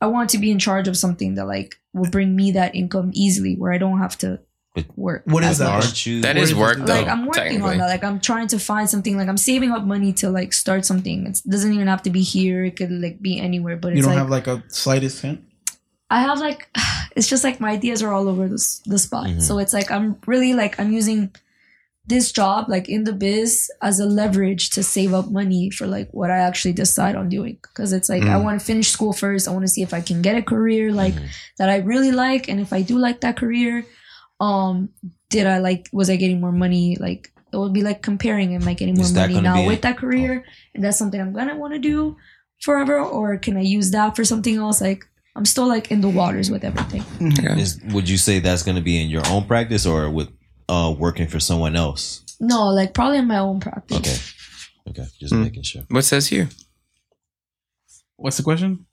I 0.00 0.06
want 0.06 0.30
to 0.30 0.38
be 0.38 0.50
in 0.50 0.58
charge 0.58 0.88
of 0.88 0.96
something 0.96 1.34
that 1.36 1.46
like 1.46 1.76
will 1.92 2.10
bring 2.10 2.34
me 2.34 2.52
that 2.52 2.74
income 2.74 3.10
easily 3.14 3.54
where 3.56 3.72
I 3.72 3.78
don't 3.78 3.98
have 3.98 4.18
to 4.18 4.28
But 4.30 4.47
work. 4.96 5.22
What 5.26 5.42
is 5.42 5.50
as 5.50 5.58
that? 5.58 5.68
aren't 5.70 6.06
you 6.06 6.20
That 6.22 6.34
Where 6.36 6.44
is 6.44 6.50
does 6.50 6.58
work 6.58 6.76
though. 6.78 6.92
Like 6.92 7.08
I'm 7.08 7.26
working 7.26 7.62
on 7.62 7.78
that. 7.78 7.86
Like 7.88 8.04
I'm 8.04 8.20
trying 8.20 8.48
to 8.48 8.58
find 8.58 8.88
something. 8.88 9.16
Like 9.16 9.28
I'm 9.28 9.36
saving 9.36 9.70
up 9.72 9.84
money 9.84 10.12
to 10.14 10.30
like 10.30 10.52
start 10.52 10.84
something. 10.84 11.26
It 11.26 11.40
doesn't 11.48 11.72
even 11.72 11.86
have 11.86 12.02
to 12.02 12.10
be 12.10 12.22
here. 12.22 12.64
It 12.64 12.76
could 12.76 12.90
like 12.90 13.20
be 13.20 13.38
anywhere. 13.40 13.76
But 13.76 13.92
You 13.92 13.98
it's 13.98 14.06
don't 14.06 14.14
like 14.16 14.22
have 14.22 14.30
like 14.30 14.46
a 14.46 14.62
slightest 14.68 15.22
hint. 15.22 15.42
I 16.10 16.20
have 16.22 16.38
like 16.38 16.68
it's 17.16 17.28
just 17.28 17.44
like 17.44 17.60
my 17.60 17.70
ideas 17.70 18.02
are 18.02 18.12
all 18.12 18.28
over 18.28 18.48
the 18.48 18.60
the 18.86 18.98
spot. 18.98 19.26
Mhm. 19.26 19.42
So 19.42 19.58
it's 19.58 19.72
like 19.72 19.90
I'm 19.90 20.16
really 20.26 20.54
like 20.54 20.78
I'm 20.80 20.92
using 20.92 21.30
this 22.06 22.32
job 22.32 22.70
like 22.70 22.88
in 22.88 23.04
the 23.04 23.12
biz 23.12 23.70
as 23.82 24.00
a 24.00 24.06
leverage 24.06 24.70
to 24.70 24.82
save 24.82 25.12
up 25.12 25.28
money 25.30 25.68
for 25.68 25.86
like 25.86 26.08
what 26.12 26.30
I 26.30 26.38
actually 26.38 26.72
decide 26.72 27.14
on 27.14 27.28
doing 27.28 27.58
because 27.60 27.92
it's 27.92 28.08
like 28.08 28.22
I 28.22 28.36
Mm. 28.40 28.44
want 28.44 28.58
to 28.58 28.64
finish 28.64 28.88
school 28.88 29.12
first. 29.12 29.46
I 29.46 29.50
want 29.50 29.64
to 29.64 29.68
see 29.68 29.82
if 29.82 29.92
I 29.92 30.00
can 30.00 30.22
get 30.22 30.34
a 30.34 30.40
career 30.40 30.90
like 30.90 31.12
Mhm. 31.12 31.28
that 31.58 31.68
I 31.68 31.76
really 31.84 32.10
like 32.10 32.48
and 32.48 32.60
if 32.60 32.72
I 32.72 32.80
do 32.80 32.96
like 32.98 33.20
that 33.20 33.36
career 33.36 33.84
um 34.40 34.90
did 35.30 35.46
I 35.46 35.58
like 35.58 35.88
was 35.92 36.08
I 36.10 36.16
getting 36.16 36.40
more 36.40 36.52
money 36.52 36.96
like 37.00 37.32
it 37.52 37.56
would 37.56 37.72
be 37.72 37.82
like 37.82 38.02
comparing 38.02 38.54
am 38.54 38.68
I 38.68 38.74
getting 38.74 38.94
more 38.96 39.10
money 39.12 39.40
now 39.40 39.58
Oh. 39.60 39.66
with 39.66 39.78
a- 39.78 39.82
that 39.82 39.96
career 39.98 40.44
and 40.74 40.84
that's 40.84 40.98
something 40.98 41.20
I'm 41.20 41.32
gonna 41.32 41.56
want 41.56 41.72
to 41.74 41.78
do 41.78 42.16
forever 42.60 42.98
or 43.00 43.36
can 43.38 43.56
I 43.56 43.62
use 43.62 43.90
that 43.92 44.14
for 44.16 44.24
something 44.24 44.56
else 44.56 44.80
like 44.80 45.04
I'm 45.36 45.44
still 45.44 45.68
like 45.68 45.90
in 45.92 46.00
the 46.00 46.08
waters 46.08 46.50
with 46.50 46.64
everything. 46.64 47.04
Okay. 47.38 47.60
Is, 47.60 47.80
would 47.92 48.08
you 48.08 48.18
say 48.18 48.40
that's 48.40 48.64
going 48.64 48.74
to 48.74 48.82
be 48.82 49.00
in 49.00 49.08
your 49.08 49.22
own 49.28 49.44
practice 49.44 49.86
or 49.86 50.10
with 50.10 50.30
uh, 50.68 50.92
working 50.98 51.28
for 51.28 51.38
someone 51.38 51.76
else? 51.76 52.24
No, 52.40 52.70
like 52.70 52.92
probably 52.92 53.18
in 53.18 53.28
my 53.28 53.38
own 53.38 53.60
practice. 53.60 53.96
Okay. 53.98 54.18
Okay. 55.02 55.08
Just 55.20 55.32
Hmm. 55.32 55.42
making 55.44 55.62
sure. 55.62 55.82
What 55.90 56.04
says 56.04 56.26
here 56.26 56.48
What's 58.16 58.36
the 58.36 58.42
question? 58.42 58.86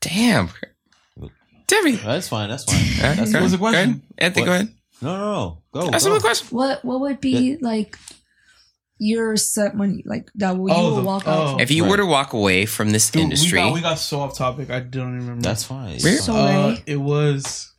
Damn, 0.00 0.48
Debbie. 1.66 1.96
That's 1.96 2.28
fine. 2.28 2.48
That's 2.48 2.64
fine. 2.64 3.16
That's 3.16 3.32
go 3.32 3.40
What's 3.40 3.52
the 3.52 3.58
ahead. 3.64 3.74
Ahead. 3.74 4.00
question? 4.00 4.02
Anthony, 4.18 4.42
What? 4.42 4.46
go 4.46 4.52
ahead. 4.52 4.68
No, 5.02 5.16
no, 5.18 5.32
no. 5.32 5.62
Go. 5.72 5.90
Ask 5.92 6.04
go. 6.06 6.10
him 6.12 6.16
a 6.16 6.20
question. 6.20 6.48
What 6.56 6.84
what 6.84 7.00
would 7.00 7.20
be 7.20 7.56
like 7.60 7.98
your 8.98 9.36
set 9.36 9.76
money 9.76 10.02
like 10.06 10.30
that 10.36 10.56
will 10.56 10.68
you 10.70 10.74
Oh, 10.74 10.88
will 10.90 10.96
the- 10.96 11.02
walk 11.02 11.24
oh. 11.26 11.30
out 11.30 11.56
for? 11.56 11.62
If 11.62 11.70
you 11.70 11.82
Right. 11.82 11.90
were 11.90 11.96
to 11.98 12.06
walk 12.06 12.32
away 12.32 12.64
from 12.66 12.90
this 12.90 13.10
Dude, 13.10 13.22
industry, 13.24 13.58
We 13.58 13.64
got, 13.66 13.74
we 13.74 13.80
got 13.82 13.98
so 13.98 14.20
off 14.20 14.36
topic. 14.38 14.70
I 14.70 14.80
don't 14.80 15.08
even 15.16 15.20
remember. 15.20 15.42
That's 15.42 15.64
fine. 15.64 15.94
It's 15.96 16.04
Really? 16.04 16.16
fine. 16.16 16.24
So- 16.26 16.34
uh, 16.36 16.46
Sorry. 16.76 16.82
it 16.86 16.96
was. 16.96 17.72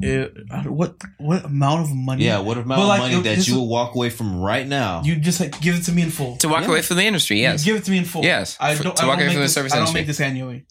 It, 0.00 0.32
I 0.52 0.62
don't- 0.62 0.76
what 0.76 0.94
what 1.18 1.44
amount 1.44 1.80
of 1.82 1.94
money? 1.94 2.24
yeah, 2.24 2.38
what 2.38 2.56
amount 2.56 2.80
But, 2.80 2.92
of 2.94 2.98
money 3.00 3.14
it- 3.16 3.22
that 3.24 3.36
this 3.36 3.48
you 3.48 3.54
is- 3.54 3.58
will 3.58 3.68
walk 3.68 3.96
away 3.96 4.10
from 4.10 4.40
right 4.40 4.66
now? 4.66 5.02
You 5.04 5.16
just 5.16 5.40
like, 5.40 5.60
give 5.60 5.74
it 5.74 5.82
to 5.86 5.92
me 5.92 6.02
in 6.02 6.10
full. 6.10 6.36
to 6.36 6.48
walk 6.48 6.62
Yeah. 6.62 6.68
away 6.68 6.82
from 6.82 6.98
the 6.98 7.04
industry, 7.04 7.40
yes. 7.40 7.64
Give 7.64 7.74
it 7.76 7.84
to 7.84 7.90
me 7.90 7.98
in 7.98 8.04
full. 8.04 8.22
Yes, 8.22 8.56
I 8.60 8.76
for- 8.76 8.84
don't. 8.84 8.96
to 8.96 9.02
I 9.02 9.06
walk 9.06 9.16
don't 9.18 9.24
away 9.24 9.26
make 9.26 9.34
from 9.34 9.40
the 9.40 9.44
this, 9.46 9.52
service 9.54 9.72
I 9.72 9.76
don't 9.76 9.82
industry. 9.88 10.00
make 10.00 10.06
this 10.06 10.20
annually. 10.20 10.66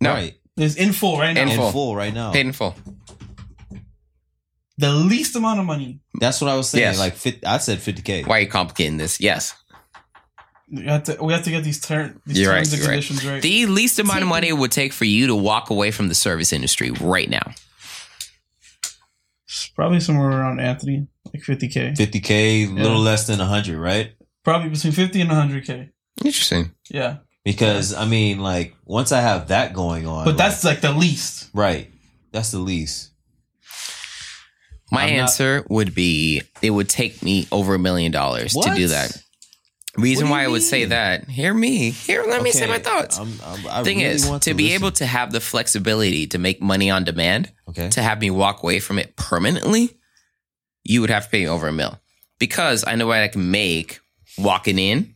No. 0.00 0.10
Right. 0.14 0.34
It's 0.56 0.74
in 0.76 0.92
full 0.92 1.18
right 1.18 1.32
now. 1.34 1.42
In 1.42 1.48
In 1.50 1.56
full. 1.56 1.70
full. 1.72 1.96
right 1.96 2.14
now. 2.14 2.32
Paid 2.32 2.46
in 2.46 2.52
full. 2.52 2.74
The 4.78 4.92
least 4.92 5.34
amount 5.36 5.58
of 5.60 5.66
money. 5.66 6.00
That's 6.20 6.40
what 6.40 6.50
I 6.50 6.56
was 6.56 6.68
saying. 6.70 6.82
Yes. 6.82 6.98
Like, 6.98 7.14
50, 7.14 7.46
I 7.46 7.58
said 7.58 7.78
50K. 7.78 8.26
Why 8.26 8.38
are 8.38 8.40
you 8.42 8.46
complicating 8.48 8.98
this? 8.98 9.20
Yes. 9.20 9.54
We 10.70 10.84
have 10.86 11.04
to. 11.04 11.16
We 11.22 11.32
have 11.32 11.44
to 11.44 11.50
get 11.50 11.62
these, 11.64 11.80
turn, 11.80 12.20
these 12.26 12.40
You're 12.40 12.52
terms 12.52 12.72
right, 12.72 12.72
and 12.72 12.82
you're 12.82 12.88
right. 12.88 12.92
conditions 12.94 13.26
right. 13.26 13.40
The 13.42 13.66
least 13.66 13.98
amount 14.00 14.22
of 14.22 14.28
money 14.28 14.48
it 14.48 14.54
would 14.54 14.72
take 14.72 14.92
for 14.92 15.04
you 15.04 15.28
to 15.28 15.34
walk 15.36 15.70
away 15.70 15.90
from 15.92 16.08
the 16.08 16.14
service 16.14 16.52
industry 16.52 16.90
right 16.90 17.30
now. 17.30 17.52
It's 19.44 19.68
probably 19.68 20.00
somewhere 20.00 20.28
around 20.30 20.60
Anthony, 20.60 21.06
like 21.32 21.42
fifty 21.44 21.68
k. 21.68 21.92
50K, 21.96 22.68
a 22.68 22.72
little 22.72 22.92
Yeah. 22.98 22.98
less 22.98 23.26
than 23.28 23.38
100, 23.38 23.78
right? 23.78 24.12
Probably 24.44 24.68
between 24.68 24.92
fifty 24.92 25.20
and 25.20 25.30
hundred 25.30 25.64
k. 25.66 25.90
Interesting. 26.24 26.72
Yeah, 26.90 27.18
Because, 27.46 27.94
I 27.94 28.06
mean, 28.06 28.40
like, 28.40 28.74
once 28.84 29.12
I 29.12 29.20
have 29.20 29.48
that 29.48 29.72
going 29.72 30.06
on. 30.06 30.24
but 30.24 30.32
like- 30.32 30.38
that's 30.38 30.64
like 30.64 30.80
the 30.80 30.92
least. 30.92 31.48
right. 31.54 31.90
That's 32.32 32.50
the 32.50 32.58
least. 32.58 33.10
My 34.90 35.04
I'm 35.04 35.16
not- 35.16 35.20
answer 35.22 35.64
would 35.70 35.94
be 35.94 36.42
it 36.62 36.70
would 36.70 36.88
take 36.88 37.22
me 37.22 37.46
over 37.50 37.74
a 37.74 37.78
million 37.78 38.12
dollars 38.12 38.52
to 38.52 38.74
do 38.74 38.88
that. 38.88 39.16
Reason 39.96 40.26
do 40.26 40.30
why 40.30 40.42
you 40.42 40.48
I 40.48 40.50
would 40.50 40.62
say 40.62 40.84
that. 40.86 41.28
Hear 41.30 41.54
me. 41.54 41.90
Here, 41.90 42.24
let 42.28 42.42
me 42.42 42.50
say 42.50 42.66
my 42.66 42.78
thoughts. 42.78 43.18
I'm, 43.18 43.32
I'm, 43.44 43.66
I 43.68 43.82
Thing 43.82 43.98
really 43.98 44.10
is, 44.10 44.28
want 44.28 44.42
to, 44.42 44.52
be 44.54 44.64
listen. 44.64 44.74
able 44.82 44.90
to 44.92 45.06
have 45.06 45.32
the 45.32 45.40
flexibility 45.40 46.26
to 46.26 46.38
make 46.38 46.60
money 46.60 46.90
on 46.90 47.04
demand, 47.04 47.50
Okay. 47.70 47.88
to 47.90 48.02
have 48.02 48.20
me 48.20 48.30
walk 48.30 48.62
away 48.62 48.78
from 48.78 48.98
it 48.98 49.16
permanently, 49.16 49.96
you 50.84 51.00
would 51.00 51.10
have 51.10 51.24
to 51.24 51.30
pay 51.30 51.40
me 51.44 51.48
over 51.48 51.68
a 51.68 51.72
mil. 51.72 51.98
Because 52.38 52.84
I 52.86 52.94
know 52.96 53.06
what 53.06 53.18
I 53.20 53.28
can 53.28 53.50
make 53.50 54.00
walking 54.36 54.78
in 54.78 55.15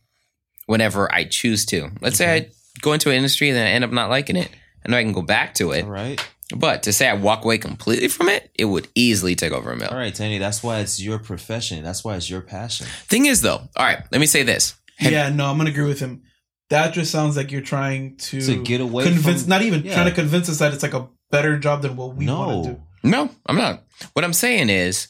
whenever 0.71 1.13
I 1.13 1.25
choose 1.25 1.65
to. 1.67 1.89
Let's 2.01 2.17
say 2.17 2.33
I 2.35 2.49
go 2.81 2.93
into 2.93 3.09
an 3.09 3.15
industry 3.17 3.49
and 3.49 3.57
then 3.57 3.67
I 3.67 3.71
end 3.71 3.83
up 3.83 3.91
not 3.91 4.09
liking 4.09 4.35
it. 4.37 4.49
I 4.85 4.89
know 4.89 4.97
I 4.97 5.03
can 5.03 5.11
go 5.13 5.21
back 5.21 5.53
to 5.55 5.71
it. 5.71 5.83
All 5.83 5.91
right. 5.91 6.19
But 6.55 6.83
to 6.83 6.91
say 6.93 7.07
I 7.07 7.13
walk 7.13 7.45
away 7.45 7.57
completely 7.57 8.07
from 8.07 8.27
it, 8.29 8.49
it 8.57 8.65
would 8.65 8.87
easily 8.95 9.35
take 9.35 9.51
over 9.53 9.71
a 9.71 9.75
mill. 9.77 9.89
All 9.89 9.97
right, 9.97 10.13
Tany. 10.13 10.37
That's 10.37 10.61
why 10.63 10.79
it's 10.79 10.99
your 11.01 11.19
profession. 11.19 11.83
That's 11.83 12.03
why 12.03 12.15
it's 12.15 12.29
your 12.29 12.41
passion. 12.41 12.87
Thing 13.07 13.25
is, 13.25 13.41
though, 13.41 13.61
all 13.77 13.85
right, 13.85 13.99
let 14.11 14.19
me 14.19 14.25
say 14.27 14.43
this. 14.43 14.75
Have- 14.97 15.11
yeah, 15.11 15.29
no, 15.29 15.45
I'm 15.45 15.57
gonna 15.57 15.69
agree 15.69 15.85
with 15.85 15.99
him. 15.99 16.23
That 16.69 16.93
just 16.93 17.11
sounds 17.11 17.35
like 17.37 17.51
you're 17.51 17.61
trying 17.61 18.15
to 18.17 18.41
To 18.41 18.63
get 18.63 18.81
away 18.81 19.03
convince, 19.05 19.41
from- 19.43 19.49
not 19.49 19.61
even 19.61 19.83
yeah. 19.83 19.93
trying 19.93 20.07
to 20.09 20.15
convince 20.15 20.49
us 20.49 20.59
that 20.59 20.73
it's 20.73 20.83
like 20.83 20.93
a 20.93 21.07
better 21.29 21.57
job 21.57 21.81
than 21.83 21.95
what 21.95 22.15
we 22.15 22.27
want 22.27 22.63
to 22.65 22.69
do. 22.71 22.75
no. 23.03 23.23
No, 23.25 23.29
I'm 23.45 23.55
not. 23.57 23.83
What 24.13 24.23
I'm 24.25 24.33
saying 24.33 24.69
is, 24.69 25.07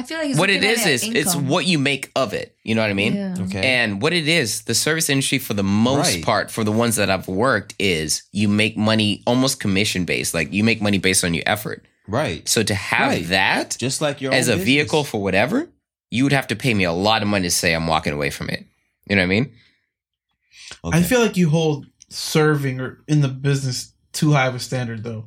I 0.00 0.02
feel 0.02 0.18
like 0.18 0.28
he's 0.28 0.38
what 0.38 0.50
it 0.50 0.64
is 0.64 0.80
at 0.86 0.92
is 0.92 1.02
it's 1.04 1.36
what 1.36 1.66
you 1.66 1.78
make 1.78 2.10
of 2.16 2.32
it. 2.32 2.56
You 2.64 2.74
know 2.74 2.80
what 2.80 2.90
I 2.90 2.94
mean? 2.94 3.14
Yeah. 3.14 3.34
Okay. 3.40 3.60
And 3.62 4.00
what 4.00 4.12
it 4.12 4.26
is, 4.28 4.62
the 4.62 4.74
service 4.74 5.08
industry 5.10 5.38
for 5.38 5.54
the 5.54 5.62
most 5.62 6.14
Right. 6.16 6.24
part, 6.24 6.50
for 6.50 6.64
the 6.64 6.72
ones 6.72 6.96
that 6.96 7.10
I've 7.10 7.28
worked, 7.28 7.74
is 7.78 8.22
you 8.32 8.48
make 8.48 8.76
money 8.76 9.22
almost 9.26 9.60
commission 9.60 10.04
based. 10.04 10.32
Like 10.34 10.52
you 10.52 10.64
make 10.64 10.80
money 10.80 10.98
based 10.98 11.22
on 11.24 11.34
your 11.34 11.44
effort. 11.46 11.86
right. 12.08 12.48
So 12.48 12.62
to 12.62 12.74
have 12.74 13.10
Right. 13.10 13.28
that 13.28 13.76
Just 13.78 14.00
like 14.00 14.20
your 14.20 14.32
as 14.32 14.48
a 14.48 14.52
business. 14.52 14.64
vehicle 14.66 15.04
for 15.04 15.22
whatever, 15.22 15.68
you 16.10 16.24
would 16.24 16.32
have 16.32 16.48
to 16.48 16.56
pay 16.56 16.74
me 16.74 16.84
a 16.84 16.92
lot 16.92 17.22
of 17.22 17.28
money 17.28 17.44
to 17.46 17.50
say 17.50 17.72
I'm 17.74 17.86
walking 17.86 18.12
away 18.12 18.30
from 18.30 18.48
it. 18.48 18.64
You 19.08 19.16
know 19.16 19.22
what 19.22 19.26
I 19.26 19.28
mean? 19.28 19.52
Okay. 20.84 20.98
I 20.98 21.02
feel 21.02 21.20
like 21.20 21.36
you 21.36 21.50
hold 21.50 21.86
serving 22.08 22.80
or 22.80 22.98
in 23.06 23.20
the 23.20 23.28
business 23.28 23.92
too 24.12 24.32
high 24.32 24.46
of 24.46 24.54
a 24.54 24.58
standard, 24.58 25.04
though. 25.04 25.26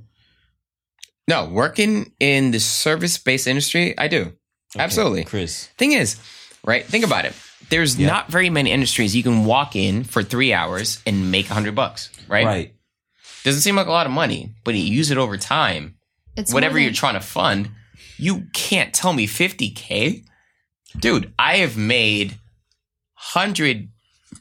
No, 1.28 1.46
working 1.46 2.12
in 2.20 2.52
the 2.52 2.60
service 2.60 3.18
based 3.18 3.48
industry, 3.48 3.98
I 3.98 4.08
do. 4.10 4.34
Okay, 4.76 4.84
absolutely. 4.84 5.24
Chris. 5.24 5.68
Thing 5.78 5.92
is, 5.94 6.18
right? 6.64 6.86
Think 6.86 7.06
about 7.06 7.26
it. 7.26 7.34
There's 7.70 7.98
Yeah. 7.98 8.08
not 8.08 8.30
very 8.30 8.50
many 8.50 8.72
industries 8.72 9.16
you 9.16 9.24
can 9.24 9.46
walk 9.46 9.76
in 9.76 10.04
for 10.04 10.24
three 10.24 10.54
hours 10.54 11.00
and 11.06 11.32
make 11.32 11.50
a 11.50 11.54
hundred 11.54 11.76
bucks, 11.76 12.10
right? 12.28 12.46
Right. 12.46 12.74
Doesn't 13.44 13.62
seem 13.62 13.76
like 13.76 13.88
a 13.88 13.92
lot 13.92 14.06
of 14.06 14.12
money, 14.12 14.52
but 14.64 14.74
you 14.76 14.82
use 14.84 15.12
it 15.12 15.18
over 15.18 15.38
time. 15.38 15.96
It's 16.36 16.54
Whatever 16.54 16.74
more 16.76 16.80
you're 16.82 16.94
trying 16.94 17.14
to 17.16 17.20
fund, 17.20 17.70
you 18.18 18.48
can't 18.54 18.94
tell 18.94 19.14
me 19.14 19.28
50K. 19.28 20.24
Dude, 21.00 21.34
I 21.38 21.58
have 21.58 21.78
made 21.78 22.38
100 23.34 23.90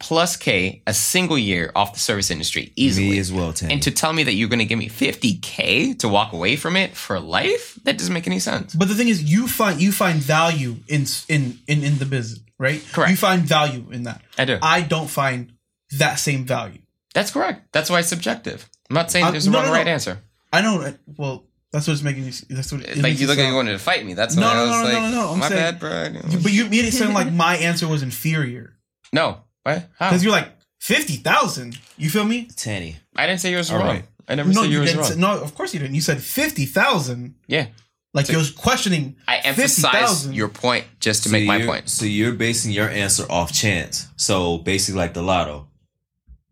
plus 0.02 0.36
K 0.36 0.82
a 0.86 0.92
single 0.92 1.38
year 1.38 1.70
off 1.74 1.94
the 1.94 2.00
service 2.00 2.30
industry 2.30 2.72
easily. 2.76 3.10
Me 3.10 3.18
as 3.18 3.32
well, 3.32 3.52
Tany. 3.52 3.72
And 3.74 3.82
to 3.84 3.90
tell 3.90 4.12
me 4.12 4.24
that 4.24 4.34
you're 4.34 4.48
going 4.48 4.58
to 4.58 4.64
give 4.64 4.78
me 4.78 4.88
50K 4.88 5.98
to 6.00 6.08
walk 6.08 6.32
away 6.32 6.56
from 6.56 6.76
it 6.76 6.94
for 6.96 7.18
life, 7.20 7.78
that 7.84 7.96
doesn't 7.98 8.12
make 8.12 8.26
any 8.26 8.40
sense. 8.40 8.74
But 8.74 8.88
the 8.88 8.94
thing 8.94 9.08
is, 9.08 9.22
you 9.22 9.46
find 9.48 9.80
you 9.80 9.92
find 9.92 10.18
value 10.20 10.76
in 10.88 11.06
in 11.28 11.58
in, 11.66 11.84
in 11.84 11.98
the 11.98 12.04
business, 12.04 12.40
right? 12.58 12.84
Correct. 12.92 13.10
You 13.10 13.16
find 13.16 13.42
value 13.42 13.86
in 13.90 14.02
that. 14.02 14.20
I 14.36 14.44
do. 14.44 14.58
I 14.60 14.82
don't 14.82 15.08
find 15.08 15.52
that 15.98 16.16
same 16.16 16.44
value. 16.44 16.80
That's 17.14 17.30
correct. 17.30 17.72
That's 17.72 17.88
why 17.88 18.00
it's 18.00 18.08
subjective. 18.08 18.68
I'm 18.90 18.94
not 18.94 19.10
saying 19.10 19.24
Uh, 19.26 19.30
there's 19.30 19.46
a 19.46 19.50
no, 19.50 19.58
wrong 19.58 19.66
no, 19.66 19.72
or 19.72 19.76
right 19.76 19.86
answer. 19.88 20.18
I 20.52 20.60
know. 20.62 20.92
Well, 21.16 21.44
that's 21.70 21.86
what's 21.88 22.02
making 22.02 22.26
me. 22.26 22.32
That's 22.50 22.72
what. 22.72 22.82
it 22.82 22.98
like 22.98 23.18
you 23.20 23.26
look 23.26 23.38
like 23.38 23.46
you 23.48 23.54
wanted 23.54 23.72
to 23.72 23.78
fight 23.78 24.04
me. 24.04 24.14
That's 24.14 24.34
No, 24.36 24.42
no, 24.42 24.48
I 24.48 24.62
was 24.62 24.70
no, 24.70 24.76
no, 24.76 24.84
like, 24.84 24.92
no, 24.92 25.10
no, 25.10 25.32
I'm 25.32 25.38
my 25.38 25.48
saying- 25.48 25.78
bad, 25.78 25.78
bro. 25.78 26.40
But 26.42 26.52
you 26.52 26.68
made 26.68 26.84
it 26.86 26.92
sound 26.92 27.14
like 27.14 27.32
my 27.32 27.56
answer 27.56 27.86
was 27.88 28.02
inferior 28.02 28.76
no, 29.14 29.42
what? 29.62 29.88
Because 29.98 30.22
you're 30.24 30.32
like 30.32 30.48
fifty 30.80 31.16
thousand. 31.16 31.78
You 31.96 32.10
feel 32.10 32.24
me? 32.24 32.48
Tany. 32.56 32.96
I 33.16 33.26
didn't 33.26 33.40
say 33.40 33.50
yours 33.50 33.70
was 33.70 33.72
All 33.72 33.78
wrong. 33.86 33.96
right. 33.96 34.04
I 34.28 34.34
never 34.36 34.48
No, 34.52 34.62
said 34.62 34.70
you 34.70 34.76
yours 34.78 34.80
was 34.82 34.90
didn't. 34.90 35.00
wrong. 35.22 35.36
Say, 35.36 35.40
no, 35.40 35.42
of 35.44 35.54
course 35.54 35.74
you 35.74 35.80
didn't. 35.80 35.94
You 35.94 36.00
said 36.00 36.22
fifty 36.22 36.64
thousand. 36.66 37.34
Yeah, 37.46 37.66
Like 38.14 38.28
you're 38.28 38.42
questioning. 38.56 39.16
I 39.26 39.38
emphasize 39.38 39.90
50,000. 39.92 40.32
your 40.34 40.48
point 40.48 40.84
just 41.00 41.22
to 41.24 41.28
So 41.28 41.32
make 41.32 41.46
my 41.46 41.56
you're- 41.56 41.66
point. 41.68 41.88
So 41.88 42.04
you're 42.04 42.32
basing 42.34 42.70
your 42.72 42.88
answer 42.88 43.24
off 43.30 43.52
chance. 43.52 44.06
So 44.16 44.58
basically, 44.58 44.98
like 45.00 45.14
the 45.14 45.22
lotto. 45.22 45.68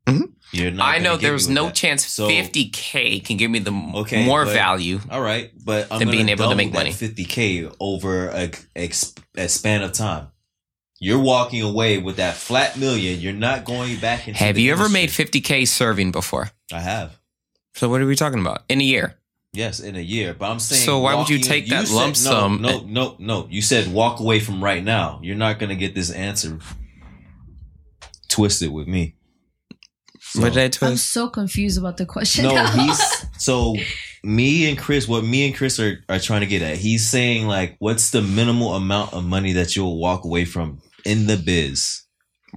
Mhm. 0.07 0.33
You're 0.53 0.73
not. 0.73 0.89
I 0.89 0.93
gonna 0.99 1.05
know 1.05 1.15
get 1.17 1.23
me 1.23 1.29
there's 1.29 1.47
with 1.47 1.55
no 1.55 1.67
that. 1.67 1.75
chance 1.77 2.05
So- 2.07 2.29
50k 2.29 3.21
can 3.21 3.37
give 3.37 3.51
me 3.51 3.61
the 3.61 3.71
m- 3.71 3.95
Okay, 3.95 4.25
more 4.25 4.45
but- 4.45 4.55
value. 4.55 5.01
All 5.11 5.21
right, 5.21 5.51
but 5.65 5.87
I'm 5.93 6.01
Than 6.01 6.11
being 6.11 6.29
able 6.29 6.49
to 6.51 6.57
make 6.57 6.73
money. 6.73 6.91
50k 6.93 7.71
over 7.79 8.29
a, 8.31 8.51
ex- 8.75 9.15
a 9.37 9.49
span 9.49 9.83
of 9.83 9.93
time. 9.93 10.27
You're 11.03 11.19
walking 11.19 11.63
away 11.63 11.97
with 11.97 12.17
that 12.17 12.35
flat 12.37 12.77
million. 12.79 13.21
You're 13.21 13.33
not 13.33 13.65
going 13.65 13.99
back 14.01 14.29
into. 14.29 14.39
Have 14.39 14.57
the 14.57 14.63
you 14.63 14.73
ever 14.73 14.91
made 14.91 15.09
50k 15.09 15.67
serving 15.67 16.13
before? 16.13 16.51
I 16.71 16.81
have. 16.81 17.19
So 17.75 17.89
what 17.89 18.03
are 18.03 18.07
we 18.07 18.17
talking 18.17 18.39
about? 18.39 18.65
In 18.69 18.83
a 18.83 18.85
year? 18.85 19.17
Yes, 19.55 19.81
in 19.81 19.97
a 19.97 20.01
year. 20.01 20.35
But 20.35 20.51
I'm 20.51 20.61
saying. 20.61 20.83
So 20.85 21.01
why 21.01 21.15
would 21.15 21.31
you 21.31 21.37
walking- 21.39 21.49
take 21.49 21.69
that 21.71 21.89
said- 21.89 21.95
lump 21.95 22.17
sum 22.17 22.61
No, 22.61 22.81
no, 22.81 22.87
no, 22.87 23.17
no. 23.19 23.49
You 23.51 23.63
said 23.63 23.93
walk 23.93 24.21
away 24.21 24.41
from 24.41 24.63
right 24.63 24.85
now. 24.85 25.21
You're 25.23 25.37
not 25.37 25.59
going 25.59 25.71
to 25.71 25.77
get 25.77 25.95
this 25.95 26.11
answer 26.11 26.59
twisted 28.29 28.71
with 28.71 28.87
me. 28.87 29.15
So- 30.21 30.43
what 30.43 30.53
did 30.53 30.77
I 30.83 30.87
I'm 30.87 30.99
so 30.99 31.31
confused 31.31 31.79
about 31.79 31.97
the 31.97 32.05
question. 32.07 32.45
No, 32.45 32.65
he's 32.67 33.27
so 33.39 33.75
me 34.23 34.69
and 34.69 34.79
Chris. 34.79 35.09
What 35.09 35.25
me 35.25 35.47
and 35.47 35.57
Chris 35.57 35.81
are, 35.81 36.05
are 36.11 36.21
trying 36.21 36.43
to 36.43 36.47
get 36.47 36.61
at. 36.61 36.77
He's 36.77 37.09
saying 37.09 37.47
like, 37.47 37.77
what's 37.79 38.11
the 38.11 38.21
minimal 38.21 38.75
amount 38.75 39.15
of 39.15 39.25
money 39.25 39.55
that 39.55 39.75
you'll 39.75 39.99
walk 39.99 40.25
away 40.25 40.45
from 40.45 40.83
in 41.05 41.27
the 41.27 41.37
biz? 41.37 42.03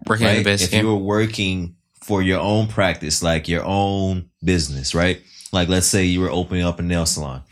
Working 0.07 0.27
in 0.27 0.31
the 0.31 0.37
right? 0.39 0.45
biz. 0.45 0.63
if 0.63 0.73
yeah. 0.73 0.81
you 0.81 0.87
were 0.87 0.95
working 0.95 1.75
for 2.03 2.21
your 2.21 2.39
own 2.39 2.67
practice, 2.67 3.23
like 3.23 3.47
your 3.47 3.63
own 3.63 4.29
business, 4.43 4.93
right? 4.93 5.21
Like 5.51 5.69
let's 5.69 5.87
say 5.87 6.05
you 6.05 6.21
were 6.21 6.29
opening 6.29 6.63
up 6.63 6.79
a 6.79 6.83
nail 6.83 7.05
salon. 7.05 7.43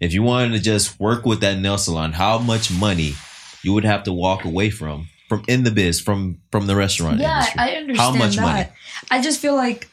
If 0.00 0.12
you 0.12 0.22
wanted 0.22 0.52
to 0.52 0.60
just 0.60 0.98
work 1.00 1.24
with 1.24 1.40
that 1.40 1.58
nail 1.58 1.78
salon, 1.78 2.12
how 2.12 2.38
much 2.38 2.70
money 2.70 3.14
you 3.62 3.72
would 3.72 3.84
have 3.84 4.02
to 4.04 4.12
walk 4.12 4.44
away 4.44 4.70
from 4.70 5.08
from 5.28 5.44
in 5.48 5.64
the 5.64 5.70
biz 5.70 6.00
from 6.00 6.38
from 6.52 6.66
the 6.66 6.76
restaurant 6.76 7.20
yeah, 7.20 7.38
industry? 7.38 7.60
I 7.60 7.70
understand 7.70 7.98
How 7.98 8.18
much 8.18 8.36
that. 8.36 8.42
money? 8.42 8.68
I 9.10 9.22
just 9.22 9.40
feel 9.40 9.54
like 9.54 9.88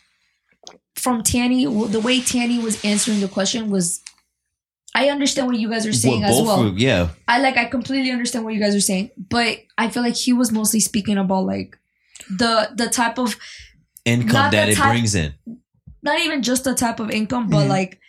from 0.96 1.24
Tany, 1.24 1.66
the 1.66 2.00
way 2.00 2.22
Tany 2.22 2.60
was 2.60 2.84
answering 2.84 3.22
the 3.22 3.28
question 3.28 3.70
was, 3.70 4.02
I 4.94 5.10
understand 5.10 5.48
what 5.48 5.58
you 5.58 5.70
guys 5.70 5.86
are 5.88 5.94
saying 5.94 6.22
Well, 6.22 6.42
as 6.42 6.46
well. 6.48 6.64
were- 6.72 6.78
yeah, 6.78 7.10
I 7.28 7.40
like, 7.40 7.56
I 7.58 7.66
completely 7.66 8.12
understand 8.12 8.44
what 8.44 8.54
you 8.54 8.60
guys 8.60 8.76
are 8.76 8.82
saying, 8.82 9.12
but 9.18 9.60
I 9.78 9.90
feel 9.90 10.04
like 10.04 10.16
he 10.16 10.34
was 10.34 10.52
mostly 10.52 10.80
speaking 10.82 11.18
about 11.18 11.46
like 11.46 11.78
the 12.30 12.70
the 12.76 12.88
type 12.90 13.18
of 13.18 13.38
income 14.06 14.52
that 14.52 14.70
it 14.70 14.76
type- 14.76 14.92
brings 14.92 15.16
in. 15.16 15.34
not 16.04 16.20
even 16.22 16.42
just 16.42 16.64
the 16.64 16.74
type 16.76 17.00
of 17.00 17.10
income, 17.12 17.48
but 17.50 17.66
Mhm. 17.66 17.70
like 17.70 18.00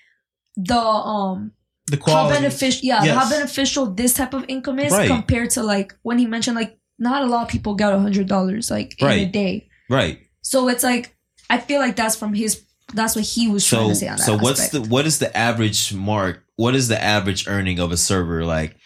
the 0.57 0.79
um 0.79 1.53
The 1.91 1.99
how 2.07 2.29
beneficial 2.29 2.81
yeah 2.85 3.03
Yes. 3.05 3.17
how 3.17 3.29
beneficial 3.31 3.87
this 3.87 4.15
type 4.15 4.35
of 4.35 4.45
income 4.49 4.79
is 4.79 4.93
Right. 4.93 5.09
compared 5.09 5.51
to 5.51 5.63
like 5.63 5.95
when 6.03 6.19
he 6.19 6.27
mentioned 6.27 6.57
like 6.57 6.79
not 6.99 7.23
a 7.23 7.27
lot 7.27 7.43
of 7.43 7.49
people 7.49 7.75
got 7.75 7.93
a 7.93 7.99
hundred 7.99 8.29
dollars 8.29 8.71
like 8.71 8.95
in 9.01 9.07
a 9.09 9.27
day. 9.27 9.69
Right. 9.91 10.21
So 10.43 10.69
it's 10.69 10.83
like 10.83 11.17
I 11.51 11.59
feel 11.59 11.81
like 11.81 11.97
that's 11.97 12.17
from 12.17 12.35
his 12.35 12.63
that's 12.95 13.15
what 13.17 13.25
he 13.25 13.49
was 13.49 13.67
trying 13.67 13.89
to 13.89 13.95
say 13.95 14.09
on 14.09 14.17
that. 14.17 14.25
so 14.25 14.37
what's 14.39 14.61
aspect. 14.61 14.85
the 14.85 14.91
what 14.91 15.07
is 15.07 15.19
the 15.19 15.35
average 15.37 15.93
mark? 15.95 16.42
What 16.57 16.75
is 16.75 16.89
the 16.89 17.03
average 17.03 17.49
earning 17.49 17.79
of 17.79 17.93
a 17.93 17.97
server 17.97 18.45
like 18.45 18.77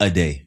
a 0.00 0.10
day? 0.10 0.46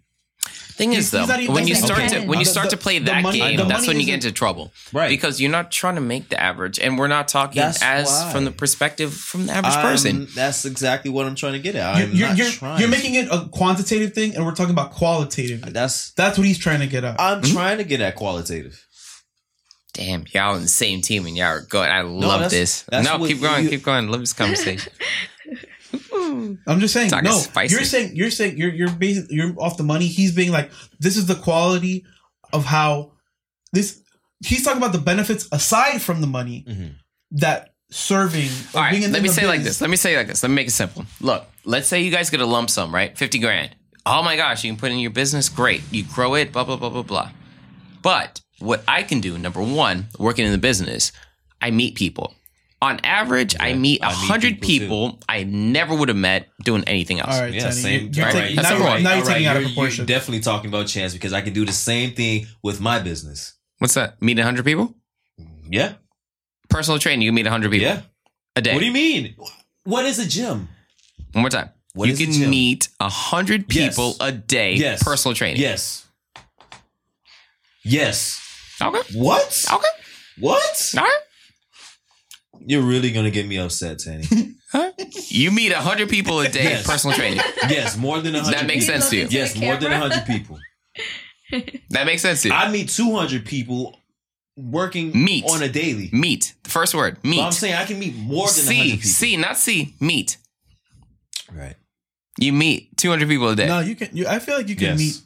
Thing 0.77 0.91
is 0.91 1.09
though, 1.09 1.23
even- 1.23 1.53
when 1.53 1.67
you 1.67 1.75
start 1.75 1.99
not 2.01 2.09
to 2.11 2.19
when 2.25 2.37
you 2.39 2.43
start 2.43 2.69
the- 2.69 2.75
to 2.75 2.81
play 2.81 2.99
that 2.99 3.23
money- 3.23 3.39
game, 3.39 3.65
that's 3.65 3.87
when 3.87 3.97
you 3.97 4.05
get 4.05 4.15
into 4.15 4.33
trouble. 4.33 4.73
Right. 4.91 5.07
Because 5.07 5.39
you're 5.39 5.49
not 5.49 5.71
trying 5.71 5.95
to 5.95 6.01
make 6.01 6.27
the 6.27 6.37
average, 6.41 6.79
and 6.79 6.97
we're 6.99 7.07
not 7.07 7.29
talking 7.29 7.61
That's 7.61 7.81
as 7.81 8.07
why. 8.07 8.31
from 8.33 8.43
the 8.43 8.51
perspective 8.51 9.13
from 9.13 9.45
the 9.47 9.53
average 9.53 9.73
I'm- 9.73 9.81
person. 9.85 10.27
That's 10.35 10.65
exactly 10.65 11.09
what 11.11 11.27
I'm 11.27 11.35
trying 11.35 11.53
to 11.53 11.59
get 11.59 11.75
at. 11.75 11.97
You're, 11.97 12.07
I'm 12.07 12.13
you're, 12.13 12.27
not 12.27 12.37
you're, 12.37 12.51
trying. 12.51 12.79
you're 12.81 12.89
making 12.89 13.15
it 13.15 13.29
a 13.31 13.47
quantitative 13.53 14.13
thing, 14.13 14.35
and 14.35 14.45
we're 14.45 14.53
talking 14.53 14.73
about 14.73 14.91
qualitative. 14.91 15.61
That's 15.73 16.11
That's 16.11 16.37
what 16.37 16.45
he's 16.45 16.57
trying 16.57 16.81
to 16.81 16.87
get 16.87 17.05
at. 17.05 17.21
I'm 17.21 17.41
mm-hmm. 17.41 17.53
trying 17.53 17.77
to 17.77 17.85
get 17.85 18.01
at 18.01 18.15
qualitative. 18.17 18.85
Damn, 19.93 20.25
y'all 20.33 20.55
on 20.55 20.61
the 20.61 20.67
same 20.67 20.99
team 20.99 21.25
and 21.25 21.37
y'all 21.37 21.47
are 21.47 21.61
good. 21.61 21.87
I 21.87 22.01
love 22.01 22.41
that's- 22.41 22.51
this. 22.51 22.83
that's 22.89 23.07
no, 23.07 23.17
what 23.17 23.29
keep 23.29 23.39
going, 23.41 23.63
you- 23.63 23.69
keep 23.69 23.83
going. 23.83 24.09
Love 24.09 24.19
this 24.19 24.33
conversation. 24.33 24.91
I'm 26.67 26.79
just 26.79 26.93
saying. 26.93 27.11
No, 27.23 27.38
spicy. 27.38 27.73
you're 27.75 27.83
saying 27.83 28.15
you're 28.15 28.31
saying 28.31 28.57
you're 28.57 28.73
you're 28.73 28.89
basically 28.91 29.35
you're 29.35 29.53
off 29.59 29.77
the 29.77 29.83
money. 29.83 30.07
He's 30.07 30.33
being 30.33 30.51
like, 30.51 30.71
this 30.99 31.17
is 31.17 31.25
the 31.25 31.35
quality 31.35 32.05
of 32.53 32.65
how 32.65 33.13
this. 33.73 34.01
He's 34.45 34.63
talking 34.63 34.77
about 34.77 34.91
the 34.91 34.99
benefits 34.99 35.47
aside 35.51 36.01
from 36.01 36.21
the 36.21 36.27
money 36.27 36.65
Mhm. 36.67 36.95
that 37.31 37.73
serving. 37.89 38.49
All 38.73 38.81
right, 38.81 38.91
being 38.91 39.03
in 39.03 39.11
let 39.11 39.21
me 39.21 39.29
say 39.29 39.43
it 39.43 39.47
like 39.47 39.63
this. 39.63 39.79
Let 39.81 39.89
me 39.89 39.95
say 39.95 40.17
like 40.17 40.27
this. 40.27 40.43
Let 40.43 40.49
me 40.49 40.55
make 40.55 40.67
it 40.67 40.71
simple. 40.71 41.05
Look, 41.21 41.45
let's 41.63 41.88
say 41.88 42.01
you 42.01 42.11
guys 42.11 42.29
get 42.29 42.41
a 42.41 42.45
lump 42.45 42.69
sum, 42.69 42.93
right? 42.93 43.17
50 43.17 43.39
grand. 43.39 43.75
Oh 44.05 44.21
my 44.21 44.35
gosh, 44.35 44.63
you 44.63 44.71
can 44.71 44.77
put 44.79 44.91
it 44.91 44.93
in 44.93 44.99
your 44.99 45.11
business. 45.11 45.49
Great. 45.49 45.81
You 45.91 46.03
grow 46.03 46.35
it, 46.35 46.51
blah, 46.51 46.63
blah, 46.63 46.75
blah, 46.75 46.89
blah, 46.89 47.01
blah. 47.03 47.31
But 48.01 48.41
what 48.59 48.83
I 48.88 49.01
can 49.03 49.19
do, 49.19 49.38
number 49.38 49.61
one, 49.63 50.07
working 50.19 50.45
in 50.45 50.51
the 50.51 50.57
business, 50.59 51.11
I 51.61 51.71
meet 51.71 51.95
people. 51.95 52.35
On 52.81 52.99
average, 53.03 53.55
I 53.59 53.69
Yeah, 53.69 53.75
meet 53.75 54.03
I 54.03 54.09
meet 54.09 54.17
100 54.29 54.61
people, 54.61 55.11
people, 55.11 55.19
I 55.29 55.43
never 55.43 55.95
would 55.95 56.09
have 56.09 56.17
met 56.17 56.49
doing 56.63 56.83
anything 56.85 57.19
else. 57.19 57.33
All 57.35 57.41
right, 57.41 57.53
Yeah, 57.53 57.61
Tony, 57.61 57.71
same. 57.73 58.01
You're, 58.01 58.11
you're 58.11 58.25
all 58.25 58.31
taking, 58.31 58.41
right, 58.47 58.55
That's 58.57 58.69
now, 58.69 58.73
all 58.75 58.79
you're, 58.81 58.88
right, 58.89 59.03
now 59.03 59.09
you're 59.13 59.17
all 59.21 59.23
right, 59.27 59.33
taking 59.33 59.45
it 59.45 59.47
out 59.49 59.55
of 59.57 59.61
you're- 59.63 59.73
proportion. 59.73 60.01
You're 60.07 60.17
definitely 60.17 60.39
talking 60.41 60.69
about 60.69 60.88
chance 60.88 61.13
because 61.13 61.33
I 61.33 61.41
can 61.41 61.53
do 61.53 61.65
the 61.65 61.71
same 61.71 62.11
thing 62.13 62.47
with 62.61 62.79
my 62.81 62.99
business. 62.99 63.53
What's 63.79 63.93
that? 63.95 64.21
Meet 64.21 64.38
100 64.38 64.65
people? 64.65 64.93
Mm, 65.39 65.45
yeah, 65.71 65.93
Personal 66.69 66.99
training, 66.99 67.21
you 67.21 67.31
meet 67.31 67.45
100 67.45 67.71
people 67.71 67.88
yeah. 67.88 68.01
a 68.55 68.61
day. 68.61 68.73
What 68.73 68.79
do 68.81 68.85
you 68.85 68.91
mean? 68.91 69.35
What 69.85 70.05
is 70.05 70.19
a 70.19 70.27
gym? 70.27 70.67
One 71.31 71.41
more 71.43 71.49
time. 71.49 71.69
What 71.93 72.07
you 72.07 72.13
is 72.13 72.19
a 72.21 72.23
can 72.25 72.33
gym? 72.33 72.49
meet 72.49 72.89
100 72.99 73.71
Yes. 73.73 73.95
people 73.95 74.15
a 74.19 74.31
day 74.31 74.73
Yes. 74.73 75.01
personal 75.01 75.33
training. 75.35 75.61
Yes. 75.61 76.05
Yes. 77.83 78.41
Okay. 78.81 78.99
What? 79.17 79.65
Okay. 79.71 79.88
What? 80.39 80.93
All 80.97 81.03
right. 81.03 81.19
You're 82.65 82.81
really 82.83 83.11
gonna 83.11 83.31
get 83.31 83.47
me 83.47 83.57
upset, 83.57 83.99
Tany. 83.99 84.25
You 85.29 85.51
meet 85.51 85.71
100 85.71 86.09
people 86.09 86.39
a 86.41 86.49
day 86.49 86.63
Yes. 86.63 86.85
personal 86.87 87.15
training. 87.15 87.39
yes, 87.69 87.95
more 87.97 88.19
than 88.19 88.33
hundred. 88.33 88.53
That 88.53 88.67
makes 88.67 88.85
people. 88.85 88.99
sense 89.01 89.09
to 89.11 89.17
you. 89.17 89.27
Yes, 89.29 89.55
more 89.55 89.77
than 89.77 89.91
Camera. 89.91 90.09
hundred 90.09 90.25
people. 90.25 90.59
That 91.91 92.05
makes 92.05 92.21
sense 92.21 92.41
to 92.41 92.49
you. 92.49 92.53
I 92.53 92.69
meet 92.71 92.89
two 92.89 93.15
hundred 93.15 93.45
people 93.45 93.97
working 94.57 95.11
Meet. 95.23 95.45
on 95.45 95.61
a 95.63 95.69
daily. 95.69 96.09
meet. 96.11 96.53
The 96.63 96.69
first 96.69 96.93
word. 96.95 97.17
Meet. 97.23 97.37
But 97.37 97.45
I'm 97.45 97.51
saying 97.51 97.75
I 97.75 97.85
can 97.85 97.99
meet 97.99 98.15
more 98.15 98.47
than 98.47 98.65
hundred 98.65 98.83
C. 98.83 98.91
people. 98.91 99.09
C, 99.09 99.37
not 99.37 99.57
see 99.57 99.95
Meet. 99.99 100.37
Right. 101.53 101.75
You 102.39 102.51
meet 102.51 102.97
200 102.97 103.29
people 103.29 103.47
a 103.49 103.55
day. 103.55 103.67
no, 103.67 103.79
you 103.79 103.95
can. 103.95 104.09
You, 104.15 104.27
I 104.27 104.39
feel 104.39 104.57
like 104.57 104.67
you 104.67 104.75
can 104.75 104.97
Yes. 104.97 104.99
meet 104.99 105.21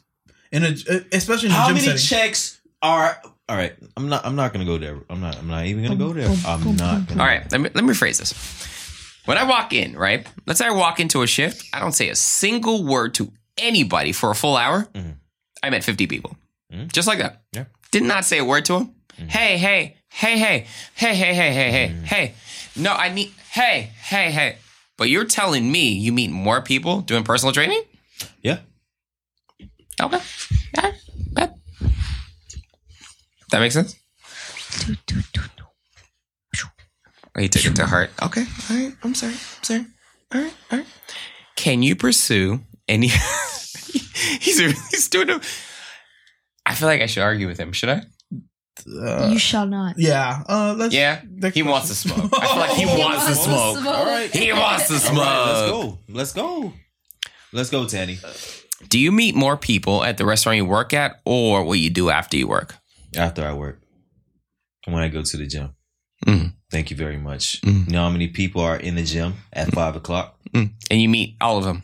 in 0.52 0.62
a, 0.64 1.16
especially 1.16 1.46
in 1.48 1.52
a 1.52 1.56
How 1.56 1.66
gym 1.68 1.74
many 1.76 1.86
setting. 1.86 2.02
checks 2.02 2.60
are? 2.82 3.20
All 3.50 3.56
right. 3.56 3.74
I'm 3.96 4.08
not. 4.08 4.24
I'm 4.24 4.36
not 4.36 4.52
gonna 4.52 4.64
go 4.64 4.78
there. 4.78 4.96
I'm 5.10 5.20
not. 5.20 5.36
I'm 5.36 5.48
not 5.48 5.66
even 5.66 5.82
gonna 5.82 5.96
go 5.96 6.12
there. 6.12 6.28
I'm 6.46 6.76
not. 6.76 7.08
Gonna 7.08 7.20
All 7.20 7.26
right, 7.26 7.50
let 7.50 7.60
me, 7.60 7.68
let 7.74 7.82
me 7.82 7.90
rephrase 7.92 8.18
this. 8.18 8.32
When 9.24 9.36
I 9.36 9.42
walk 9.42 9.72
in, 9.72 9.96
right? 9.96 10.24
Let's 10.46 10.60
say 10.60 10.66
I 10.66 10.70
walk 10.70 11.00
into 11.00 11.22
a 11.22 11.26
shift, 11.26 11.68
I 11.72 11.80
don't 11.80 11.90
say 11.92 12.08
a 12.10 12.14
single 12.14 12.84
word 12.84 13.14
to 13.14 13.32
anybody 13.58 14.12
for 14.12 14.30
a 14.30 14.34
full 14.36 14.56
hour. 14.56 14.84
Mhm. 14.94 15.16
I 15.64 15.70
met 15.70 15.82
50 15.82 16.06
people. 16.06 16.36
Mhm. 16.72 16.92
Just 16.92 17.08
like 17.08 17.18
that. 17.18 17.42
Yeah. 17.52 17.64
Did 17.90 18.04
not 18.04 18.24
say 18.24 18.38
a 18.38 18.44
word 18.44 18.64
to 18.66 18.72
them. 18.78 18.94
Hey, 19.28 19.58
hey, 19.58 19.96
hey, 20.08 20.38
hey, 20.38 20.66
hey, 20.94 21.14
hey, 21.14 21.34
hey, 21.34 21.52
hey, 21.52 21.70
hey, 21.70 21.94
hey. 22.04 22.34
No, 22.76 22.92
I 22.92 23.08
need, 23.12 23.32
hey, 23.50 23.90
hey, 24.04 24.30
hey. 24.30 24.56
But 24.96 25.08
you're 25.10 25.24
telling 25.26 25.70
me 25.70 25.90
you 25.92 26.12
meet 26.12 26.30
more 26.30 26.62
people 26.62 27.00
doing 27.02 27.24
personal 27.24 27.52
training? 27.52 27.82
Yeah. 28.42 28.60
Okay. 30.00 30.20
Yeah. 30.74 30.80
That, 30.82 30.94
that 33.50 33.60
makes 33.60 33.74
sense? 33.74 33.96
He 37.38 37.48
took 37.48 37.64
it 37.64 37.76
to 37.76 37.86
heart. 37.86 38.10
Okay. 38.22 38.44
All 38.70 38.76
right. 38.76 38.92
I'm 39.02 39.14
sorry. 39.14 39.32
I'm 39.32 39.62
sorry. 39.62 39.86
All 40.34 40.40
right. 40.42 40.52
All 40.72 40.78
right. 40.78 40.86
Can 41.56 41.82
you 41.82 41.96
pursue 41.96 42.60
any? 42.88 43.06
he's 44.40 44.58
he's 44.90 45.08
doing 45.08 45.30
a. 45.30 45.40
I 46.66 46.74
feel 46.74 46.88
like 46.88 47.00
I 47.00 47.06
should 47.06 47.22
argue 47.22 47.46
with 47.46 47.58
him. 47.58 47.72
Should 47.72 47.88
I? 47.88 48.02
Uh, 48.90 49.30
you 49.32 49.38
shall 49.38 49.66
not. 49.66 49.98
yeah. 49.98 50.42
Uh, 50.48 50.74
let's. 50.76 50.94
Yeah. 50.94 51.20
next 51.30 51.54
He 51.54 51.62
wants 51.62 51.88
to 51.88 51.94
smoke. 51.94 52.30
I 52.32 52.46
feel 52.46 52.56
like 52.56 52.70
he 52.72 52.84
Oh, 52.88 52.98
wants 52.98 53.26
to 53.26 53.34
smoke. 53.34 53.86
All 53.86 54.04
right. 54.06 54.30
He 54.34 54.52
wants 54.52 54.88
to 54.88 55.10
All 55.10 55.16
right, 55.16 55.46
let's 55.46 55.70
go. 55.70 55.98
Let's 56.08 56.32
go. 56.32 56.72
Let's 57.52 57.70
go, 57.70 57.86
Tany. 57.86 58.18
Do 58.88 58.98
you 58.98 59.12
meet 59.12 59.34
more 59.34 59.56
people 59.56 60.02
at 60.04 60.16
the 60.16 60.24
restaurant 60.24 60.56
you 60.56 60.64
work 60.64 60.94
at, 60.94 61.20
or 61.24 61.64
what 61.64 61.78
you 61.78 61.90
do 61.90 62.10
after 62.10 62.36
you 62.36 62.48
work? 62.48 62.74
After 63.16 63.44
I 63.44 63.52
work, 63.52 63.80
when 64.86 65.02
I 65.02 65.08
go 65.08 65.22
to 65.22 65.36
the 65.36 65.46
gym. 65.46 65.70
Mm. 66.26 66.52
Thank 66.70 66.90
you 66.90 66.96
very 66.96 67.16
much. 67.16 67.60
Mm. 67.62 67.86
You 67.86 67.92
know 67.92 68.02
how 68.02 68.10
many 68.10 68.28
people 68.28 68.62
are 68.62 68.76
in 68.76 68.94
the 68.94 69.02
gym 69.04 69.34
at 69.52 69.72
five 69.72 69.96
o'clock? 69.96 70.38
Mm. 70.52 70.70
And 70.90 71.00
you 71.02 71.08
meet 71.08 71.36
all 71.40 71.58
of 71.58 71.64
them 71.64 71.82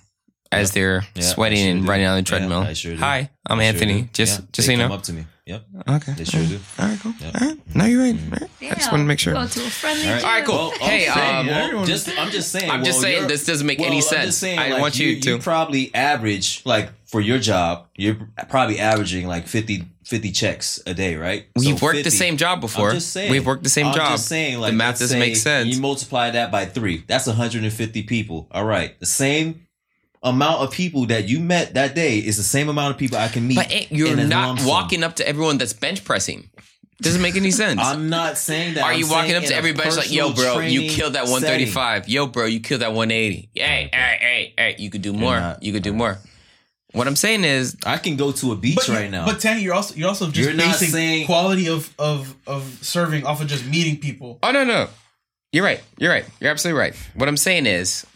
as 0.52 0.72
they're 0.72 1.02
Yeah, 1.14 1.22
sweating 1.22 1.58
sure 1.58 1.70
and 1.70 1.82
do. 1.82 1.88
running 1.88 2.06
on 2.06 2.12
the 2.14 2.20
Yeah, 2.20 2.38
treadmill. 2.38 2.60
I 2.60 2.72
sure 2.74 2.92
do. 2.94 3.00
Hi, 3.00 3.30
I'm 3.46 3.58
They 3.58 3.64
sure 3.64 3.72
Anthony. 3.74 4.02
do. 4.02 4.08
Just 4.12 4.40
Yeah, 4.40 4.44
just 4.52 4.68
they 4.68 4.74
so 4.74 4.76
you 4.76 4.78
come 4.84 4.88
know. 4.90 4.94
up 4.94 5.02
to 5.04 5.12
me. 5.12 5.26
Yep. 5.46 5.64
Okay. 5.88 6.12
They 6.12 6.24
sure 6.24 6.44
do. 6.44 6.58
All 6.78 6.88
right, 6.88 6.98
cool. 7.00 7.14
Yeah. 7.20 7.30
All 7.40 7.46
right. 7.48 7.76
No, 7.76 7.84
you're 7.84 8.02
right. 8.02 8.14
All 8.16 8.38
right. 8.40 8.50
I 8.72 8.74
just 8.74 8.90
want 8.92 9.00
to 9.02 9.06
make 9.06 9.18
sure. 9.20 9.32
Go 9.32 9.46
to 9.46 9.60
a 9.60 9.70
friendly 9.70 10.06
All 10.08 10.14
right, 10.14 10.24
all 10.24 10.30
right 10.30 10.44
cool. 10.44 10.56
Well, 10.56 10.70
Hey, 10.80 11.08
I'm 11.08 11.46
saying, 11.46 11.70
um, 11.70 11.76
well, 11.76 11.86
just 11.86 12.18
I'm 12.18 12.30
just 12.30 12.50
saying. 12.52 12.70
I'm 12.70 12.84
just 12.84 12.96
well, 12.96 13.02
saying 13.02 13.28
this 13.28 13.46
doesn't 13.46 13.66
make 13.66 13.78
well, 13.78 13.86
any 13.86 13.96
I'm 13.98 14.02
sense. 14.02 14.24
just 14.26 14.38
saying, 14.40 14.58
I 14.58 14.70
like, 14.70 14.80
want 14.82 14.98
you, 14.98 15.20
to. 15.20 15.30
You 15.30 15.38
probably 15.38 15.94
average 15.94 16.62
like 16.64 16.90
for 17.06 17.20
your 17.20 17.38
job. 17.38 17.86
You're 17.96 18.16
probably 18.48 18.78
averaging 18.80 19.26
like 19.28 19.46
50, 19.46 19.84
50 20.06 20.30
checks 20.30 20.80
a 20.86 20.94
day, 20.94 21.16
right? 21.16 21.46
We've 21.56 21.76
So 21.78 21.84
worked 21.84 22.04
the 22.04 22.12
same 22.12 22.36
job 22.36 22.60
before. 22.60 22.90
I'm 22.90 22.94
just 22.94 23.10
saying. 23.12 23.28
We've 23.32 23.44
worked 23.44 23.64
the 23.64 23.68
same 23.68 23.86
I'm 23.86 23.94
job. 23.94 24.10
just 24.12 24.28
saying, 24.28 24.60
like 24.60 24.70
the 24.70 24.76
math 24.76 25.00
doesn't 25.00 25.08
say 25.08 25.18
make 25.18 25.34
sense. 25.34 25.74
You 25.74 25.80
multiply 25.82 26.30
that 26.30 26.52
by 26.52 26.64
three. 26.64 27.02
That's 27.08 27.26
150 27.26 28.04
people. 28.04 28.46
All 28.52 28.64
right, 28.64 28.98
the 29.00 29.06
same 29.06 29.66
amount 30.22 30.62
of 30.62 30.70
people 30.70 31.06
that 31.06 31.28
you 31.28 31.40
met 31.40 31.74
that 31.74 31.96
day 31.96 32.18
is 32.18 32.36
the 32.36 32.44
same 32.44 32.68
amount 32.68 32.92
of 32.92 32.98
people 32.98 33.18
I 33.18 33.26
can 33.26 33.48
meet. 33.48 33.56
but 33.56 33.72
it, 33.72 33.90
you're 33.90 34.14
not 34.16 34.62
walking 34.64 35.02
up 35.02 35.16
to 35.16 35.28
everyone 35.28 35.58
that's 35.58 35.72
bench 35.72 36.04
pressing. 36.04 36.50
Doesn't 37.02 37.20
make 37.20 37.34
any 37.36 37.50
sense. 37.50 37.80
I'm 37.82 38.08
not 38.08 38.38
saying 38.38 38.74
that. 38.74 38.84
Are 38.84 38.92
I'm 38.92 39.00
you 39.00 39.08
walking 39.10 39.34
up 39.34 39.42
to 39.42 39.54
everybody 39.54 39.90
like, 39.90 40.10
yo, 40.12 40.32
bro, 40.32 40.60
you 40.60 40.88
killed 40.88 41.14
that 41.14 41.26
setting. 41.26 41.42
135. 41.42 42.08
Yo, 42.08 42.26
bro, 42.28 42.46
you 42.46 42.60
killed 42.60 42.80
that 42.82 42.92
180. 42.94 43.50
Hey, 43.54 43.90
hey, 43.92 44.18
hey, 44.20 44.54
hey, 44.56 44.76
you 44.78 44.88
could 44.88 45.02
do 45.02 45.12
more. 45.12 45.38
not- 45.38 45.62
you 45.62 45.72
could 45.72 45.82
do 45.82 45.92
more. 45.92 46.18
What 46.96 47.06
I'm 47.06 47.16
saying 47.16 47.44
is, 47.44 47.76
I 47.84 47.98
can 47.98 48.16
go 48.16 48.32
to 48.32 48.52
a 48.52 48.56
beach 48.56 48.76
But, 48.76 48.88
right 48.88 49.10
now. 49.10 49.26
but 49.26 49.38
Tany, 49.38 49.60
you're 49.60 49.74
also 49.74 49.94
you're 49.94 50.08
also 50.08 50.30
just 50.30 50.38
You're 50.38 50.54
not 50.56 50.72
basing 50.72 50.88
saying- 50.88 51.26
quality 51.26 51.68
of 51.68 51.92
of 51.98 52.34
of 52.46 52.62
serving 52.80 53.26
off 53.26 53.42
of 53.42 53.48
just 53.48 53.66
meeting 53.66 53.98
people. 53.98 54.38
oh, 54.42 54.50
no, 54.50 54.64
no. 54.64 54.88
You're 55.52 55.64
right. 55.64 55.82
You're 55.98 56.10
right. 56.10 56.24
You're 56.40 56.50
absolutely 56.50 56.80
right. 56.80 56.94
What 57.14 57.28
I'm 57.28 57.36
saying 57.36 57.66
is, 57.66 58.06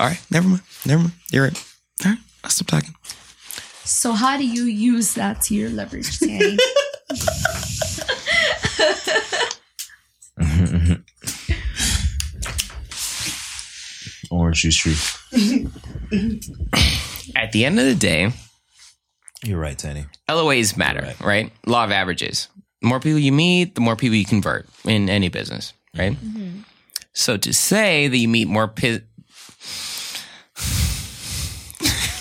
all 0.00 0.08
right, 0.08 0.20
never 0.30 0.48
mind. 0.48 0.62
Never 0.84 1.02
mind. 1.02 1.12
You're 1.30 1.44
right. 1.44 1.64
All 2.04 2.10
right, 2.12 2.20
I'll 2.42 2.50
stop 2.50 2.66
talking. 2.66 2.94
So 3.84 4.12
how 4.12 4.36
do 4.36 4.44
you 4.46 4.64
use 4.64 5.14
that 5.14 5.42
to 5.42 5.54
your 5.54 5.70
leverage, 5.70 6.18
Tany? 6.18 6.56
Orange 14.30 14.62
juice 14.62 14.76
tree. 14.76 14.96
At 17.36 17.52
the 17.52 17.64
end 17.64 17.78
of 17.80 17.86
the 17.86 17.94
day, 17.94 18.32
You're 19.44 19.58
right, 19.60 19.76
Tany. 19.78 20.06
LOAs 20.28 20.76
matter, 20.76 21.02
Right. 21.02 21.20
right. 21.20 21.52
Law 21.66 21.84
of 21.84 21.90
averages. 21.90 22.48
The 22.82 22.88
more 22.88 23.00
people 23.00 23.18
you 23.18 23.32
meet, 23.32 23.74
the 23.74 23.80
more 23.80 23.96
people 23.96 24.16
you 24.16 24.24
convert 24.24 24.66
in 24.84 25.08
any 25.08 25.28
business, 25.28 25.72
right? 25.96 26.12
Mm-hmm. 26.12 26.36
Mm-hmm. 26.38 26.60
So 27.12 27.36
to 27.36 27.52
say 27.52 28.08
that 28.08 28.16
you 28.16 28.28
meet 28.28 28.48
more 28.48 28.68
pi- 28.68 29.00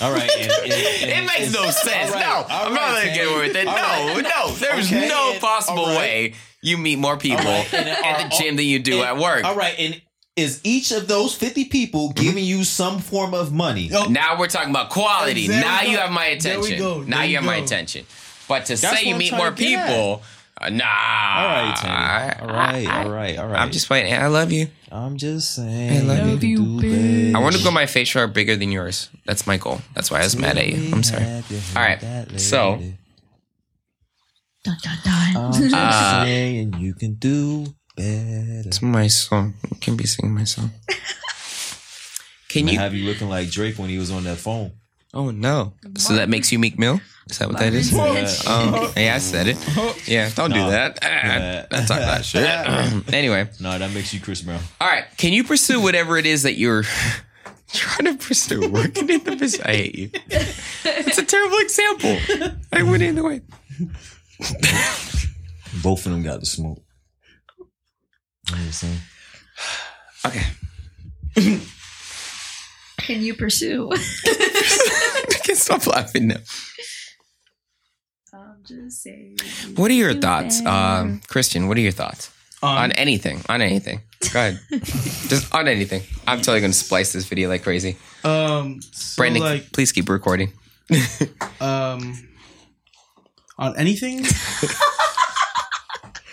All 0.02 0.12
right. 0.12 0.30
and- 0.38 0.52
and- 0.52 0.74
and- 0.74 1.12
It 1.12 1.26
makes 1.40 1.54
no 1.54 1.70
sense. 1.70 2.12
Right, 2.12 2.20
no, 2.20 2.46
I'm 2.50 2.74
right, 2.74 2.82
not 2.82 3.04
gonna 3.04 3.16
get 3.16 3.28
away 3.28 3.48
with 3.48 3.56
it. 3.56 3.68
All 3.68 3.76
no, 3.76 4.14
right. 4.16 4.24
no, 4.24 4.52
there's 4.56 4.88
Okay, 4.92 5.08
no 5.08 5.38
possible 5.40 5.86
way 5.86 6.34
you 6.62 6.78
meet 6.78 6.98
more 7.00 7.18
people 7.18 7.46
right, 7.46 7.74
uh, 7.74 7.78
at 7.78 8.30
the 8.30 8.36
oh, 8.36 8.40
gym 8.40 8.56
than 8.58 8.66
you 8.66 8.80
do 8.80 9.04
at 9.04 9.18
work. 9.18 9.44
All 9.46 9.56
right, 9.56 9.76
and 9.78 10.02
is 10.36 10.60
each 10.64 10.92
of 10.92 11.08
those 11.08 11.34
50 11.34 11.66
people 11.66 12.12
giving 12.12 12.44
you 12.44 12.64
some 12.64 13.00
form 13.00 13.34
of 13.34 13.54
money? 13.54 13.90
Oh, 13.94 14.06
Now 14.10 14.38
we're 14.38 14.48
talking 14.48 14.70
about 14.70 14.90
quality. 14.90 15.48
There 15.48 15.62
now 15.62 15.82
you 15.82 15.98
have 15.98 16.12
my 16.12 16.36
There 16.40 16.60
we 16.60 16.66
attention. 16.68 16.80
go. 16.80 17.02
Now 17.02 17.18
There 17.18 17.26
you 17.26 17.32
you 17.32 17.36
have 17.38 17.46
my 17.46 17.56
attention. 17.58 18.06
But 18.48 18.66
to 18.66 18.76
That's 18.76 19.00
say 19.00 19.08
you 19.08 19.14
I'm 19.14 19.20
meet 19.20 19.32
more 19.32 19.48
to 19.48 19.52
at. 19.52 19.58
people, 19.58 20.22
uh, 20.62 20.70
nah. 20.70 20.84
All 20.86 21.48
right, 21.48 21.76
Tany. 21.78 22.42
All 22.42 22.56
right, 22.56 22.88
I- 22.88 23.04
all 23.04 23.10
right, 23.10 23.38
all 23.40 23.48
right. 23.48 23.60
I'm 23.60 23.72
just 23.72 23.88
playing. 23.88 24.14
I 24.14 24.28
love 24.28 24.52
you. 24.52 24.68
I'm 24.92 25.18
just 25.18 25.56
saying. 25.56 26.10
I 26.10 26.14
love 26.26 26.44
you, 26.44 26.58
do 26.58 26.82
bitch. 26.82 27.34
I 27.36 27.40
want 27.40 27.56
to 27.56 27.62
grow 27.62 27.72
my 27.72 27.86
facial 27.86 28.20
hair 28.20 28.28
bigger 28.28 28.56
than 28.56 28.72
yours. 28.72 29.10
That's 29.26 29.48
my 29.48 29.58
goal. 29.58 29.82
That's 29.94 30.12
why 30.12 30.20
I 30.20 30.24
was 30.24 30.36
mad 30.38 30.58
at 30.58 30.68
you. 30.68 30.94
I'm 30.94 31.02
sorry. 31.04 31.24
All 31.26 31.42
right, 31.82 32.00
so- 32.40 32.82
dun, 34.64 34.78
dun, 34.84 34.98
dun. 35.04 35.38
I'm 35.38 35.54
just 35.54 35.74
Uh, 35.76 36.24
saying 36.24 36.76
you 36.80 36.94
can 36.94 37.16
do 37.16 37.74
better. 37.96 38.64
It's 38.68 38.82
my 38.82 39.08
song. 39.08 39.54
I 39.72 39.76
can 39.82 39.96
be 39.98 40.06
singing 40.06 40.34
my 40.36 40.44
song. 40.46 40.72
Can 42.50 42.70
I 42.70 42.72
you? 42.72 42.80
have 42.80 42.94
you 42.94 43.06
looking 43.06 43.28
like 43.28 43.50
Drake 43.50 43.78
when 43.78 43.90
he 43.90 43.98
was 43.98 44.12
on 44.12 44.24
that 44.24 44.38
phone? 44.38 44.72
Oh 45.14 45.32
no! 45.32 45.74
So 45.98 46.14
that 46.16 46.30
makes 46.30 46.52
you 46.52 46.60
Meek 46.60 46.78
Mill? 46.80 47.00
Is 47.30 47.38
that 47.40 47.50
what 47.50 47.58
that 47.60 47.74
is? 47.74 47.92
Bitch. 47.92 48.48
Um, 48.48 48.92
yeah, 48.96 49.16
I 49.16 49.18
said 49.18 49.48
it. 49.48 49.58
Yeah, 50.08 50.30
don't 50.36 50.52
do 50.54 50.60
that. 50.70 51.00
Don't 51.72 51.88
talk 51.88 51.98
that 52.00 52.24
shit. 52.24 52.44
anyway, 53.14 53.50
No, 53.60 53.78
that 53.80 53.92
makes 53.94 54.14
you 54.14 54.20
Chris 54.20 54.42
Brown. 54.44 54.62
all 54.80 54.88
right. 54.88 55.06
Can 55.18 55.34
you 55.34 55.44
pursue 55.44 55.82
whatever 55.82 56.18
it 56.18 56.26
is 56.28 56.44
that 56.44 56.54
you're 56.58 56.84
trying 57.74 58.06
to 58.18 58.24
pursue? 58.24 58.70
Working 58.70 59.10
in 59.10 59.24
the 59.24 59.36
business. 59.36 59.60
I 59.62 59.72
hate 59.76 59.96
you. 59.96 60.10
It's 60.30 61.18
a 61.18 61.26
terrible 61.26 61.58
example. 61.58 62.18
I 62.72 62.84
went 62.84 63.02
in 63.04 63.16
the 63.16 63.24
way. 63.24 63.42
Both 65.82 66.06
of 66.06 66.12
them 66.12 66.22
got 66.24 66.40
the 66.42 66.46
smoke. 66.46 66.82
You 67.58 67.64
know 67.64 67.64
what 67.64 67.64
I'm 67.64 67.64
saying? 67.64 68.35
Okay. 70.26 70.44
Can 72.98 73.22
you 73.22 73.34
pursue? 73.36 73.90
I 73.94 75.40
can 75.44 75.56
stop 75.56 75.86
laughing 75.88 76.28
now. 76.28 76.38
I'm 78.34 78.64
just 78.68 79.02
saying. 79.04 79.38
What 79.76 79.92
are 79.92 79.94
your 79.94 80.14
Do 80.14 80.22
thoughts, 80.22 80.60
better. 80.62 80.70
um, 80.76 81.22
Christian? 81.28 81.68
What 81.68 81.78
are 81.78 81.82
your 81.82 81.92
thoughts 81.92 82.32
Um, 82.64 82.70
on 82.78 82.92
anything? 82.94 83.42
On 83.48 83.62
anything? 83.62 84.02
Go 84.34 84.40
ahead. 84.40 84.60
Just 85.30 85.54
on 85.54 85.68
anything. 85.68 86.02
I'm 86.28 86.40
totally 86.40 86.60
going 86.62 86.72
to 86.72 86.78
splice 86.78 87.14
this 87.14 87.26
video 87.26 87.48
like 87.48 87.64
crazy. 87.64 87.96
um, 88.24 88.82
so 88.92 89.18
Brandon, 89.22 89.42
like 89.44 89.72
please 89.72 89.92
keep 89.92 90.10
recording. 90.10 90.52
um, 91.62 92.14
on 93.58 93.78
anything. 93.78 94.26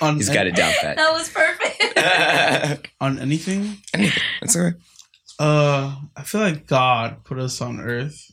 On 0.03 0.17
He's 0.17 0.29
got 0.29 0.47
it 0.47 0.55
down 0.57 0.73
pat. 0.81 0.97
That 0.99 1.13
was 1.13 1.29
perfect. 1.29 2.89
on 3.01 3.19
anything. 3.19 3.79
anything. 3.95 4.23
That's 4.41 4.57
all 4.57 4.63
right. 4.65 4.75
Uh, 5.39 5.97
I 6.17 6.23
feel 6.23 6.41
like 6.41 6.67
God 6.67 7.25
put 7.25 7.39
us 7.39 7.61
on 7.61 7.81
Earth. 7.81 8.31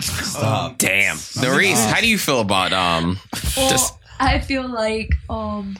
Stop. 0.00 0.78
Damn. 0.78 1.18
Maurice, 1.40 1.84
how 1.84 2.00
do 2.00 2.08
you 2.08 2.16
feel 2.18 2.40
about 2.40 2.72
um 2.72 3.18
well, 3.56 3.68
just 3.70 3.94
I 4.18 4.38
feel 4.40 4.66
like 4.68 5.10
um, 5.28 5.76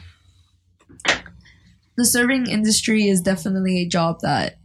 the 1.97 2.05
serving 2.05 2.47
industry 2.47 3.07
is 3.07 3.21
definitely 3.21 3.81
a 3.81 3.87
job 3.87 4.19
that 4.21 4.57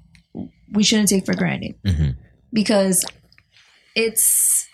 we 0.73 0.83
shouldn't 0.83 1.09
take 1.09 1.25
for 1.27 1.35
granted 1.35 1.75
Mhm. 1.85 2.17
because 2.53 3.05
it's 3.95 4.67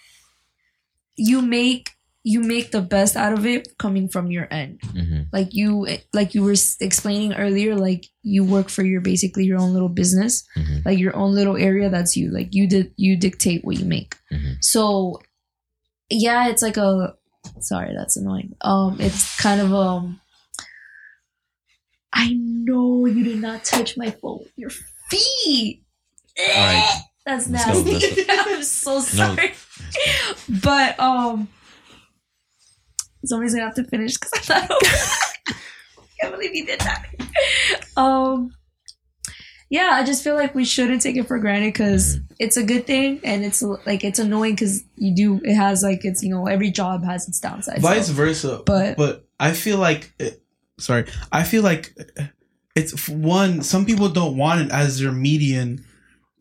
you 1.17 1.43
make 1.43 1.91
you 2.25 2.41
make 2.41 2.71
the 2.71 2.81
best 2.81 3.17
out 3.17 3.33
of 3.33 3.45
it 3.47 3.67
coming 3.79 4.09
from 4.09 4.31
your 4.31 4.47
end 4.51 4.81
Mhm. 4.95 5.27
like 5.33 5.49
you 5.53 5.87
like 6.15 6.35
you 6.35 6.43
were 6.45 6.55
explaining 6.81 7.35
earlier 7.35 7.75
like 7.75 8.07
you 8.23 8.45
work 8.45 8.69
for 8.69 8.85
your 8.85 9.01
basically 9.01 9.45
your 9.45 9.59
own 9.59 9.73
little 9.73 9.89
business 9.89 10.45
Mhm. 10.57 10.85
like 10.85 10.99
your 10.99 11.17
own 11.17 11.35
little 11.35 11.57
area 11.57 11.91
that's 11.91 12.17
you 12.17 12.31
like 12.31 12.55
you 12.55 12.69
did 12.69 12.93
you 12.97 13.17
dictate 13.17 13.65
what 13.65 13.77
you 13.79 13.85
make 13.85 14.15
Mhm. 14.31 14.57
so 14.63 15.21
yeah 16.11 16.47
it's 16.49 16.63
like 16.63 16.77
a 16.77 17.15
sorry 17.61 17.93
that's 17.97 18.17
annoying 18.17 18.55
um 18.61 18.97
it's 19.01 19.41
kind 19.41 19.61
of 19.61 19.73
um 19.75 20.21
i 22.13 22.33
know 22.39 23.07
you 23.07 23.25
did 23.25 23.41
not 23.41 23.65
touch 23.65 23.97
my 23.97 24.11
phone 24.11 24.39
with 24.41 24.53
your 24.57 24.71
feet 25.11 25.83
All 26.39 26.47
right. 26.47 27.03
that's 27.27 27.49
nasty 27.49 28.25
i'm 28.29 28.63
so 28.63 29.01
sorry 29.01 29.55
but 30.49 30.99
um 31.01 31.49
somebody's 33.25 33.55
gonna 33.55 33.67
have 33.67 33.75
to 33.75 33.85
finish 33.85 34.17
because 34.19 34.51
i'm 34.51 34.67
not 34.69 34.79
I 34.83 35.55
can't 36.21 36.35
believe 36.35 36.55
you 36.55 36.67
did 36.67 36.81
that 36.81 37.07
um 37.97 38.53
yeah 39.71 39.91
i 39.93 40.05
just 40.05 40.23
feel 40.23 40.35
like 40.35 40.55
we 40.55 40.65
shouldn't 40.65 41.03
take 41.03 41.17
it 41.17 41.27
for 41.27 41.39
granted 41.39 41.73
because 41.73 42.19
it's 42.39 42.57
a 42.57 42.63
good 42.63 42.87
thing 42.87 43.21
and 43.25 43.45
it's 43.45 43.63
like 43.87 44.05
it's 44.05 44.19
annoying 44.19 44.55
because 44.55 44.83
you 44.97 45.15
do 45.15 45.41
it 45.45 45.55
has 45.55 45.83
like 45.83 46.05
it's 46.05 46.23
you 46.23 46.31
know 46.31 46.47
every 46.47 46.71
job 46.71 47.05
has 47.05 47.29
its 47.29 47.41
downsides 47.41 47.79
Vice 47.81 48.07
so- 48.09 48.13
versa. 48.13 48.63
But- 48.67 48.97
but 48.97 49.27
I 49.41 49.55
feel 49.55 49.79
like 49.79 50.13
it, 50.21 50.41
sorry. 50.79 51.07
I 51.33 51.43
feel 51.43 51.65
like 51.65 51.97
it's 52.77 53.09
one. 53.09 53.63
Some 53.63 53.85
people 53.85 54.09
don't 54.09 54.37
want 54.37 54.61
it 54.61 54.71
as 54.71 55.01
their 55.01 55.11
median 55.11 55.85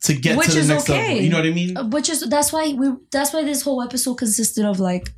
to 0.04 0.13
get 0.13 0.38
Which 0.38 0.50
to 0.50 0.62
the 0.62 0.67
next 0.67 0.88
okay. 0.88 1.08
level. 1.08 1.24
You 1.24 1.30
know 1.32 1.38
what 1.38 1.46
I 1.48 1.52
mean? 1.52 1.78
Uh, 1.78 1.88
Which 1.88 2.10
is 2.10 2.30
that's 2.30 2.54
why 2.54 2.74
we 2.78 2.94
that's 3.12 3.34
why 3.34 3.44
this 3.44 3.63
whole 3.63 3.82
episode 3.82 4.15
consisted 4.15 4.65
of 4.65 4.80
like 4.80 5.10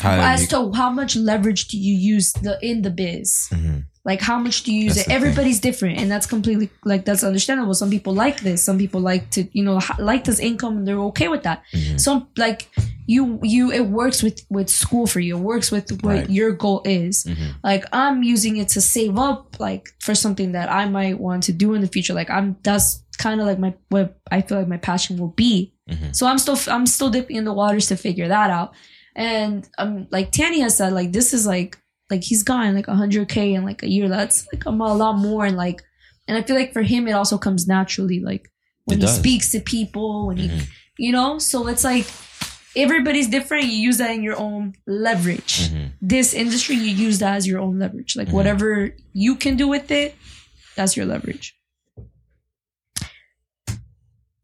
How 0.00 0.18
as 0.20 0.48
to 0.48 0.72
how 0.72 0.90
much 0.90 1.16
leverage 1.16 1.68
do 1.68 1.78
you 1.78 1.94
use 1.94 2.32
the 2.32 2.58
in 2.62 2.82
the 2.82 2.90
biz 2.90 3.48
Mhm. 3.52 3.84
like 4.04 4.20
how 4.20 4.36
much 4.38 4.64
do 4.64 4.72
you 4.74 4.84
use 4.84 4.94
That's 4.96 5.06
it 5.06 5.10
the 5.10 5.14
thing. 5.14 5.16
everybody's 5.22 5.60
different 5.60 5.98
and 6.00 6.10
that's 6.10 6.26
completely 6.26 6.70
like 6.84 7.04
that's 7.04 7.22
understandable 7.22 7.74
some 7.74 7.90
people 7.90 8.12
like 8.14 8.40
this 8.40 8.64
some 8.64 8.78
people 8.78 9.00
like 9.00 9.30
to 9.30 9.46
you 9.52 9.62
know 9.62 9.80
like 9.98 10.24
this 10.24 10.40
income 10.40 10.78
and 10.78 10.88
they're 10.88 10.98
okay 11.10 11.28
with 11.28 11.42
that 11.44 11.62
Mhm. 11.72 12.00
some 12.00 12.26
like 12.36 12.68
you 13.06 13.38
you 13.42 13.70
it 13.70 13.86
works 13.86 14.22
with 14.24 14.44
with 14.50 14.68
school 14.70 15.06
for 15.06 15.20
you 15.20 15.36
it 15.36 15.40
works 15.40 15.70
with 15.70 15.86
what 16.02 16.16
Right. 16.16 16.30
your 16.30 16.50
goal 16.52 16.82
is 16.84 17.24
Mhm. 17.24 17.54
like 17.62 17.84
i'm 17.92 18.22
using 18.24 18.56
it 18.56 18.68
to 18.70 18.80
save 18.80 19.16
up 19.18 19.60
like 19.60 19.90
for 20.00 20.14
something 20.16 20.52
that 20.52 20.68
i 20.72 20.88
might 20.88 21.20
want 21.20 21.42
to 21.44 21.52
do 21.52 21.74
in 21.74 21.80
the 21.80 21.86
future 21.88 22.14
like 22.14 22.30
i'm 22.30 22.56
that's 22.64 23.02
kind 23.18 23.40
of 23.40 23.46
like 23.46 23.58
my 23.60 23.74
what 23.90 24.16
i 24.32 24.40
feel 24.40 24.58
like 24.58 24.68
my 24.68 24.78
passion 24.78 25.16
will 25.18 25.34
be 25.36 25.74
Mhm. 25.90 26.14
so 26.16 26.26
i'm 26.26 26.38
still 26.38 26.58
i'm 26.74 26.86
still 26.86 27.10
dipping 27.10 27.36
in 27.36 27.44
the 27.44 27.52
waters 27.52 27.86
to 27.88 27.96
figure 27.96 28.26
that 28.28 28.50
out 28.50 28.72
and 29.14 29.68
um 29.78 30.06
like 30.10 30.30
Tany 30.32 30.60
has 30.60 30.76
said 30.76 30.92
like 30.92 31.12
this 31.12 31.32
is 31.34 31.46
like 31.46 31.78
like 32.10 32.22
he's 32.22 32.42
gotten 32.42 32.74
like 32.74 32.86
100k 32.86 33.54
in 33.54 33.64
like 33.64 33.82
a 33.82 33.88
year. 33.88 34.08
That's 34.08 34.46
like 34.52 34.64
a 34.66 34.70
lot 34.70 35.16
more. 35.18 35.44
And 35.46 35.56
like 35.56 35.82
and 36.28 36.36
i 36.38 36.42
feel 36.42 36.56
like 36.56 36.72
for 36.72 36.82
him 36.82 37.08
it 37.08 37.12
also 37.12 37.36
comes 37.38 37.66
naturally 37.66 38.20
like 38.20 38.48
when 38.84 39.00
he 39.00 39.06
speaks 39.06 39.50
to 39.52 39.60
people 39.60 40.26
when 40.28 40.36
he 40.36 40.48
Mhm. 40.48 40.66
you 40.98 41.12
know? 41.12 41.38
So 41.38 41.66
it's 41.68 41.84
like 41.84 42.06
everybody's 42.76 43.28
different. 43.28 43.64
You 43.66 43.78
use 43.88 43.98
that 43.98 44.10
in 44.10 44.22
your 44.22 44.38
own 44.38 44.74
leverage. 44.86 45.68
Mhm. 45.70 45.92
this 46.00 46.32
industry 46.34 46.76
you 46.76 46.90
use 47.06 47.18
that 47.20 47.34
as 47.36 47.46
your 47.46 47.60
own 47.60 47.78
leverage. 47.78 48.16
Like 48.16 48.28
Mhm. 48.28 48.32
whatever 48.32 48.94
you 49.12 49.36
can 49.36 49.56
do 49.56 49.68
with 49.68 49.90
it 49.90 50.14
that's 50.76 50.96
your 50.96 51.06
leverage 51.06 51.54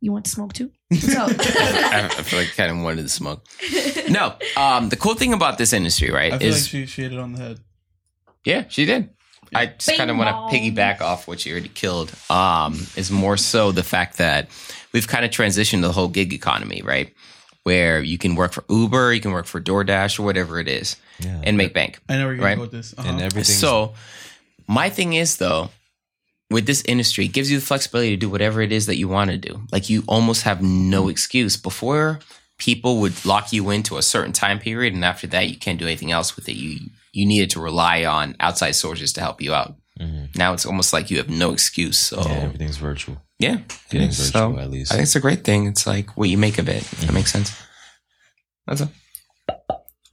you 0.00 0.12
want 0.12 0.24
to 0.24 0.30
smoke 0.30 0.52
too 0.52 0.70
so 0.98 1.26
I, 1.28 2.08
I 2.18 2.22
feel 2.22 2.38
like 2.38 2.48
I 2.48 2.52
kind 2.56 2.70
of 2.70 2.82
wanted 2.84 3.02
to 3.02 3.08
smoke. 3.08 3.44
No, 4.08 4.34
um, 4.56 4.88
the 4.88 4.96
cool 4.96 5.14
thing 5.14 5.32
about 5.34 5.58
this 5.58 5.72
industry, 5.74 6.10
right, 6.10 6.32
I 6.32 6.38
feel 6.38 6.48
is 6.48 6.62
like 6.64 6.70
she, 6.70 6.86
she 6.86 7.02
hit 7.02 7.12
it 7.12 7.18
on 7.18 7.32
the 7.34 7.38
head. 7.40 7.60
Yeah, 8.44 8.64
she 8.68 8.86
did. 8.86 9.10
I 9.54 9.66
just 9.66 9.96
kind 9.98 10.10
of 10.10 10.16
want 10.16 10.28
to 10.50 10.56
piggyback 10.56 11.00
off 11.00 11.26
what 11.28 11.44
you 11.44 11.52
already 11.52 11.68
killed. 11.68 12.12
Um, 12.30 12.74
is 12.96 13.10
more 13.10 13.36
so 13.36 13.72
the 13.72 13.82
fact 13.82 14.18
that 14.18 14.48
we've 14.92 15.08
kind 15.08 15.24
of 15.24 15.30
transitioned 15.30 15.82
the 15.82 15.92
whole 15.92 16.08
gig 16.08 16.32
economy, 16.32 16.80
right? 16.82 17.12
Where 17.64 18.00
you 18.00 18.16
can 18.18 18.34
work 18.34 18.52
for 18.52 18.64
Uber, 18.70 19.12
you 19.12 19.20
can 19.20 19.32
work 19.32 19.46
for 19.46 19.60
DoorDash 19.60 20.18
or 20.18 20.22
whatever 20.22 20.58
it 20.58 20.68
is, 20.68 20.96
Yeah. 21.20 21.40
and 21.44 21.56
make 21.58 21.74
bank. 21.74 22.00
I 22.08 22.16
know 22.16 22.26
where 22.26 22.34
you're 22.34 22.44
Right. 22.44 22.56
going 22.56 22.60
with 22.60 22.72
this. 22.72 22.94
Uh-huh. 22.96 23.08
and 23.08 23.20
everything. 23.20 23.54
So, 23.56 23.94
my 24.66 24.88
thing 24.90 25.12
is 25.14 25.36
though, 25.36 25.70
with 26.50 26.66
this 26.66 26.82
industry, 26.86 27.26
it 27.26 27.32
gives 27.32 27.50
you 27.50 27.58
the 27.60 27.66
flexibility 27.66 28.10
to 28.10 28.16
do 28.16 28.30
whatever 28.30 28.60
it 28.62 28.72
is 28.72 28.86
that 28.86 28.96
you 28.96 29.08
want 29.08 29.30
to 29.30 29.36
do. 29.38 29.62
Like 29.72 29.90
you 29.90 30.02
almost 30.06 30.42
have 30.44 30.62
no 30.62 31.08
excuse. 31.08 31.56
Before, 31.56 32.20
people 32.58 33.00
would 33.00 33.24
lock 33.24 33.52
you 33.52 33.70
into 33.70 33.98
a 33.98 34.02
certain 34.02 34.32
time 34.32 34.58
period, 34.58 34.94
and 34.94 35.04
after 35.04 35.26
that, 35.28 35.48
you 35.48 35.56
can't 35.58 35.78
do 35.78 35.84
anything 35.86 36.10
else 36.12 36.36
with 36.36 36.48
it. 36.48 36.54
You 36.56 36.78
you 37.12 37.26
needed 37.26 37.50
to 37.50 37.60
rely 37.60 38.04
on 38.04 38.36
outside 38.40 38.72
sources 38.72 39.12
to 39.14 39.20
help 39.20 39.40
you 39.42 39.52
out. 39.54 39.74
Mhm. 40.00 40.36
Now 40.36 40.52
it's 40.52 40.64
almost 40.66 40.92
like 40.92 41.10
you 41.10 41.16
have 41.18 41.28
no 41.28 41.52
excuse. 41.52 41.98
So 41.98 42.20
yeah, 42.22 42.28
yeah, 42.28 42.34
everything's 42.44 42.76
virtual. 42.76 43.20
yeah. 43.38 43.58
Getting 43.90 44.12
So, 44.12 44.50
virtual 44.50 44.60
at 44.60 44.70
least. 44.70 44.92
I 44.92 44.96
think 44.96 45.04
it's 45.04 45.16
a 45.16 45.20
great 45.20 45.42
thing. 45.44 45.66
It's 45.66 45.86
like 45.86 46.16
what 46.16 46.28
you 46.28 46.38
make 46.38 46.58
of 46.58 46.68
it. 46.68 46.82
If 46.82 47.00
that 47.02 47.12
makes 47.12 47.32
sense. 47.32 47.52
That's 48.66 48.82
all. 48.82 48.92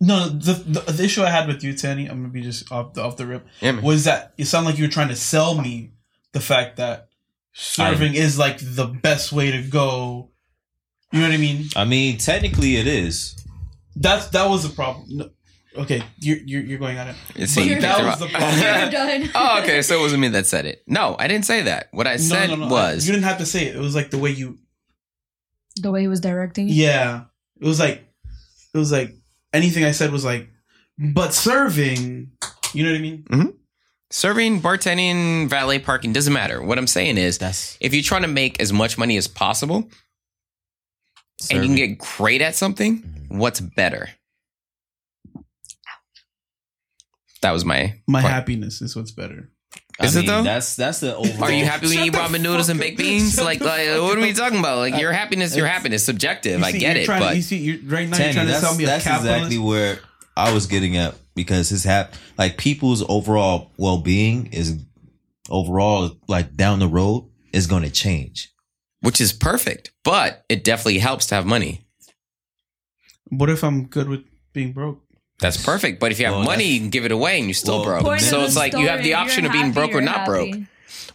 No, 0.02 0.28
the, 0.28 0.54
the 0.54 0.91
the 0.91 1.04
issue 1.06 1.24
I 1.24 1.30
had 1.30 1.48
with 1.48 1.63
you, 1.63 1.74
Tany, 1.74 2.08
I'm 2.08 2.17
gonna 2.17 2.28
be 2.34 2.41
just 2.41 2.69
off 2.71 2.93
the 2.93 3.02
off 3.04 3.15
the 3.15 3.26
rip, 3.26 3.48
Yeah, 3.62 3.80
was 3.80 4.04
that 4.04 4.34
it 4.38 4.45
sounded 4.45 4.69
like 4.71 4.78
you 4.78 4.86
were 4.86 4.91
trying 4.91 5.08
to 5.08 5.15
sell 5.15 5.56
me 5.56 5.91
the 6.36 6.41
fact 6.41 6.76
that 6.76 7.08
serving 7.54 8.13
is 8.13 8.38
like 8.38 8.58
the 8.60 8.86
best 8.86 9.32
way 9.32 9.52
to 9.52 9.62
go. 9.63 10.32
You 11.13 11.21
know 11.21 11.28
what 11.28 11.34
I 11.34 11.38
mean? 11.38 11.67
I 11.78 11.86
mean, 11.86 12.17
technically, 12.17 12.76
it 12.76 12.88
is. 12.88 13.38
That's 13.95 14.28
that 14.30 14.50
was 14.50 14.67
the 14.67 14.76
problem. 14.76 15.06
No, 15.10 15.30
okay, 15.78 16.04
you're, 16.19 16.39
you're 16.39 16.62
you're 16.62 16.78
going 16.78 16.98
on 16.98 17.08
it. 17.08 17.15
It's 17.36 17.56
But 17.56 17.80
that 17.80 18.04
was 18.04 18.19
the 18.19 18.28
problem. 18.38 18.60
You're 18.60 18.91
done. 18.91 19.30
oh, 19.36 19.62
okay. 19.63 19.82
So 19.82 19.98
it 19.98 20.02
wasn't 20.02 20.24
me 20.24 20.28
that 20.28 20.45
said 20.45 20.65
it. 20.65 20.84
No, 20.88 21.15
I 21.17 21.30
didn't 21.30 21.45
say 21.45 21.62
that. 21.62 21.88
What 21.91 22.06
I 22.06 22.17
said 22.17 22.50
no, 22.50 22.56
no, 22.56 22.65
no. 22.65 22.74
was 22.74 23.08
you 23.08 23.13
didn't 23.13 23.24
have 23.24 23.38
to 23.38 23.45
say 23.45 23.67
it. 23.67 23.78
It 23.78 23.80
was 23.80 23.95
like 23.95 24.12
the 24.12 24.17
way 24.17 24.32
you. 24.32 24.60
the 25.78 25.91
way 25.91 26.02
he 26.02 26.10
was 26.10 26.19
directing. 26.19 26.67
Yeah, 26.67 27.24
it 27.62 27.65
was 27.65 27.80
like 27.80 28.04
it 28.74 28.78
was 28.78 28.91
like 28.91 29.15
anything 29.54 29.86
I 29.86 29.91
said 29.91 30.12
was 30.12 30.26
like, 30.26 30.50
but 31.00 31.34
serving. 31.34 32.32
You 32.74 32.84
know 32.84 32.91
what 32.91 32.98
I 32.98 33.02
mean? 33.02 33.24
Mm-hmm. 33.30 33.50
Serving, 34.15 34.62
bartending, 34.62 35.49
valet 35.49 35.78
parking 35.78 36.13
doesn't 36.13 36.32
matter. 36.32 36.62
What 36.63 36.78
I'm 36.78 36.88
saying 36.88 37.17
is, 37.17 37.38
That's 37.38 37.78
if 37.82 37.93
you're 37.93 38.01
trying 38.01 38.21
to 38.21 38.30
make 38.30 38.62
as 38.62 38.71
much 38.71 38.97
money 38.97 39.17
as 39.17 39.28
possible 39.28 39.89
and 41.51 41.60
you 41.62 41.65
can 41.67 41.75
get 41.75 41.97
great 41.97 42.41
at 42.41 42.56
something, 42.56 42.99
Mhm. 43.01 43.38
what's 43.39 43.60
better? 43.60 44.12
That 47.41 47.51
was 47.51 47.65
my. 47.65 47.95
My 48.08 48.21
point. 48.21 48.34
happiness 48.34 48.82
is 48.82 48.95
what's 48.95 49.12
better. 49.12 49.49
I 49.99 50.06
Is 50.06 50.15
it 50.15 50.19
mean, 50.19 50.28
though? 50.28 50.43
That's 50.43 50.78
that's 50.78 51.01
the 51.01 51.13
overall. 51.17 51.43
Are 51.43 51.51
you 51.51 51.65
happy 51.65 51.88
when 51.88 51.97
you 51.97 52.04
eat 52.06 52.13
ramen 52.13 52.39
noodles 52.39 52.69
and 52.69 52.80
baked 52.80 52.97
beans? 52.97 53.38
Like, 53.38 53.60
like, 53.60 53.89
what 54.01 54.17
are 54.17 54.21
we 54.21 54.32
talking 54.32 54.60
about? 54.60 54.78
Like, 54.78 54.97
your 54.97 55.12
happiness, 55.12 55.58
your 55.58 55.65
It's- 55.65 55.78
happiness, 55.78 56.06
subjective. 56.06 56.62
You 56.62 56.65
I 56.65 56.71
get 56.71 56.82
you're 56.95 57.04
it, 57.04 57.06
trying 57.06 57.19
but 57.21 57.36
you 57.36 57.41
see, 57.41 57.58
you're, 57.58 57.80
right 57.84 58.08
now 58.08 58.15
Tany, 58.15 58.28
you're 58.28 58.34
trying 58.34 58.45
to 58.45 58.51
that's, 58.54 58.63
sell 58.63 58.75
me 58.75 58.86
a 58.86 58.88
that's 58.88 59.04
capitalist. 59.04 59.38
exactly 59.39 59.58
where 59.58 59.99
I 60.38 60.54
was 60.54 60.67
getting 60.67 60.95
at 60.95 61.15
because 61.36 61.69
his 61.69 61.84
hap 61.84 62.13
like 62.38 62.58
people's 62.58 63.04
overall 63.10 63.71
well 63.78 63.98
being 64.00 64.48
is 64.48 64.78
overall 65.50 66.12
like 66.28 66.56
down 66.56 66.80
the 66.80 66.88
road 66.88 67.30
is 67.54 67.67
going 67.67 67.84
to 67.84 67.89
change. 67.91 68.52
which 69.02 69.21
is 69.21 69.32
perfect. 69.34 69.91
But 70.04 70.43
it 70.50 70.63
definitely 70.63 70.98
helps 71.00 71.28
to 71.28 71.36
have 71.36 71.45
money. 71.45 71.86
What 73.30 73.50
if 73.50 73.63
I'm 73.63 73.86
good 73.86 74.10
with 74.10 74.24
being 74.54 74.71
broke? 74.74 75.02
That's 75.39 75.62
perfect. 75.63 76.00
But 76.00 76.12
if 76.12 76.19
you 76.19 76.26
have 76.26 76.36
Well, 76.36 76.43
money, 76.45 76.65
you 76.65 76.80
can 76.80 76.89
give 76.89 77.06
it 77.06 77.12
away 77.12 77.38
and 77.38 77.45
you're 77.48 77.54
still 77.54 77.84
Well, 77.86 78.02
broke. 78.02 78.19
So 78.19 78.41
it's 78.41 78.54
the 78.54 78.60
like 78.60 78.74
you 78.74 78.88
have 78.88 79.04
the 79.04 79.15
option 79.15 79.45
of 79.45 79.52
being 79.52 79.65
happy, 79.65 79.74
broke 79.74 79.93
or 79.93 80.02
not 80.02 80.19
happy. 80.19 80.52
broke. 80.52 80.56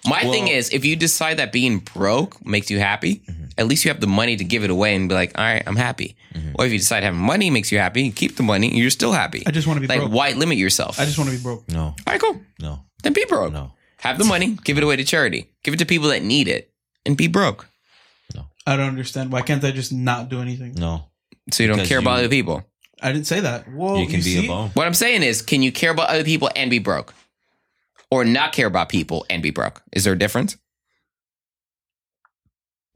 My 0.07 0.23
Well- 0.23 0.33
thing 0.33 0.49
is, 0.49 0.71
if 0.71 0.85
you 0.85 0.97
decide 0.97 1.37
that 1.39 1.53
being 1.53 1.79
broke 1.79 2.45
makes 2.45 2.71
you 2.71 2.79
happy, 2.79 3.23
mm-hmm. 3.29 3.45
at 3.59 3.67
least 3.67 3.85
you 3.85 3.91
have 3.91 4.01
the 4.01 4.07
money 4.07 4.37
to 4.37 4.45
give 4.45 4.65
it 4.65 4.71
away 4.71 4.95
and 4.95 5.09
be 5.09 5.15
like, 5.15 5.39
all 5.39 5.45
right, 5.45 5.63
I'm 5.67 5.77
happy. 5.77 6.17
Mm-hmm. 6.35 6.53
Or 6.55 6.67
if 6.67 6.73
you 6.73 6.79
decide 6.79 7.03
having 7.03 7.21
money 7.21 7.51
makes 7.51 7.71
you 7.71 7.79
happy, 7.79 8.03
you 8.03 8.13
keep 8.13 8.37
the 8.37 8.43
money 8.43 8.75
you're 8.77 8.91
still 8.91 9.13
happy. 9.13 9.43
I 9.47 9.51
just 9.51 9.67
want 9.67 9.77
to 9.77 9.81
be 9.83 9.87
like, 9.89 10.01
broke. 10.01 10.13
why 10.13 10.33
limit 10.33 10.59
yourself? 10.59 10.99
I 11.01 11.05
just 11.05 11.19
want 11.19 11.31
to 11.31 11.37
be 11.37 11.43
broke. 11.43 11.69
No, 11.69 11.83
all 11.83 11.95
right, 12.07 12.21
cool. 12.21 12.41
no, 12.61 12.81
Then 13.03 13.13
be 13.13 13.25
broke. 13.29 13.53
no. 13.53 13.73
Have 13.99 14.17
the 14.17 14.25
money, 14.25 14.57
give 14.65 14.79
it 14.79 14.83
away 14.85 14.97
to 14.97 15.05
charity. 15.05 15.51
Give 15.63 15.75
it 15.75 15.77
to 15.79 15.85
people 15.85 16.09
that 16.09 16.23
need 16.23 16.49
it 16.49 16.73
and 17.05 17.19
be 17.19 17.27
broke. 17.29 17.69
No. 18.35 18.47
I 18.67 18.77
don't 18.77 18.89
understand. 18.89 19.31
Why 19.31 19.43
can't 19.43 19.63
I 19.63 19.73
just 19.73 19.93
not 19.93 20.31
do 20.31 20.41
anything? 20.41 20.73
No, 20.75 21.05
So 21.51 21.63
you 21.63 21.69
don't 21.69 21.77
Because 21.77 21.89
care 21.91 21.99
about 21.99 22.19
other 22.21 22.31
people. 22.31 22.65
I 23.03 23.13
didn't 23.13 23.27
say 23.27 23.41
that. 23.41 23.69
Whoa, 23.69 23.99
you 23.99 24.07
can 24.07 24.17
be 24.17 24.23
see? 24.23 24.45
a 24.47 24.49
bum. 24.49 24.71
What 24.71 24.87
I'm 24.87 24.95
saying 24.95 25.23
is, 25.23 25.43
can 25.43 25.63
you 25.63 25.71
care 25.71 25.91
about 25.91 26.09
other 26.09 26.25
people 26.25 26.49
and 26.57 26.71
be 26.71 26.79
broke? 26.79 27.13
Or 28.11 28.25
not 28.25 28.53
care 28.53 28.67
about 28.67 28.89
people 28.89 29.25
and 29.31 29.43
be 29.43 29.51
broke? 29.51 29.83
Is 29.93 30.05
there 30.05 30.13
a 30.15 30.19
difference? 30.19 30.57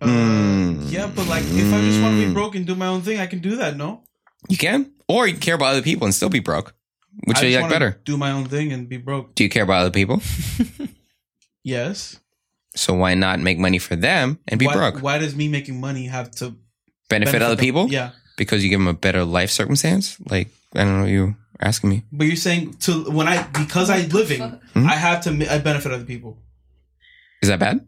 Uh, 0.02 0.06
Mm. 0.06 0.90
Yeah, 0.90 1.06
but 1.14 1.26
like 1.28 1.42
if 1.44 1.72
I 1.72 1.80
just 1.80 2.00
want 2.02 2.16
to 2.20 2.26
be 2.26 2.32
broke 2.32 2.54
and 2.54 2.66
do 2.66 2.74
my 2.74 2.86
own 2.86 3.02
thing, 3.02 3.18
I 3.20 3.26
can 3.26 3.38
do 3.40 3.56
that. 3.56 3.76
No, 3.76 4.02
You 4.48 4.56
can. 4.56 4.92
Or 5.08 5.26
you 5.26 5.34
can 5.34 5.40
care 5.40 5.54
about 5.54 5.72
other 5.72 5.82
people 5.82 6.04
and 6.06 6.14
still 6.14 6.28
be 6.30 6.40
broke. 6.40 6.74
Which 7.26 7.38
I 7.38 7.40
do 7.42 7.48
you 7.48 7.60
like 7.60 7.70
better? 7.70 8.00
Do 8.04 8.16
my 8.16 8.30
own 8.32 8.46
thing 8.46 8.72
and 8.72 8.88
be 8.88 8.96
broke. 8.96 9.34
Do 9.34 9.44
you 9.44 9.50
care 9.50 9.62
about 9.62 9.80
other 9.82 9.90
people? 9.90 10.20
Yes. 11.64 12.20
So 12.76 12.92
why 12.92 13.14
not 13.14 13.40
make 13.40 13.58
money 13.58 13.78
for 13.78 13.96
them 13.96 14.38
and 14.48 14.58
be 14.58 14.66
why, 14.66 14.74
broke? 14.74 15.00
Why 15.02 15.16
does 15.18 15.34
me 15.34 15.48
making 15.48 15.80
money 15.80 16.06
have 16.06 16.30
to 16.32 16.54
benefit, 17.08 17.40
other 17.40 17.54
them? 17.54 17.62
people? 17.62 17.88
Yeah, 17.88 18.10
Because 18.36 18.62
you 18.62 18.68
give 18.68 18.80
them 18.80 18.88
a 18.88 18.92
better 18.94 19.24
life 19.24 19.50
circumstance? 19.50 20.18
Like, 20.28 20.48
I 20.74 20.84
don't 20.84 21.00
know 21.00 21.06
you're 21.06 21.36
asking 21.60 21.90
me. 21.90 22.02
but 22.12 22.26
you're 22.26 22.36
saying 22.36 22.74
to 22.80 23.04
when 23.10 23.28
I 23.28 23.42
because 23.44 23.90
I 23.90 24.02
living, 24.06 24.42
Hmm? 24.74 24.86
I 24.86 24.94
have 24.96 25.20
to 25.24 25.30
I 25.52 25.58
benefit 25.58 25.92
other 25.92 26.04
people. 26.04 26.38
Is 27.42 27.48
that 27.48 27.58
bad? 27.58 27.86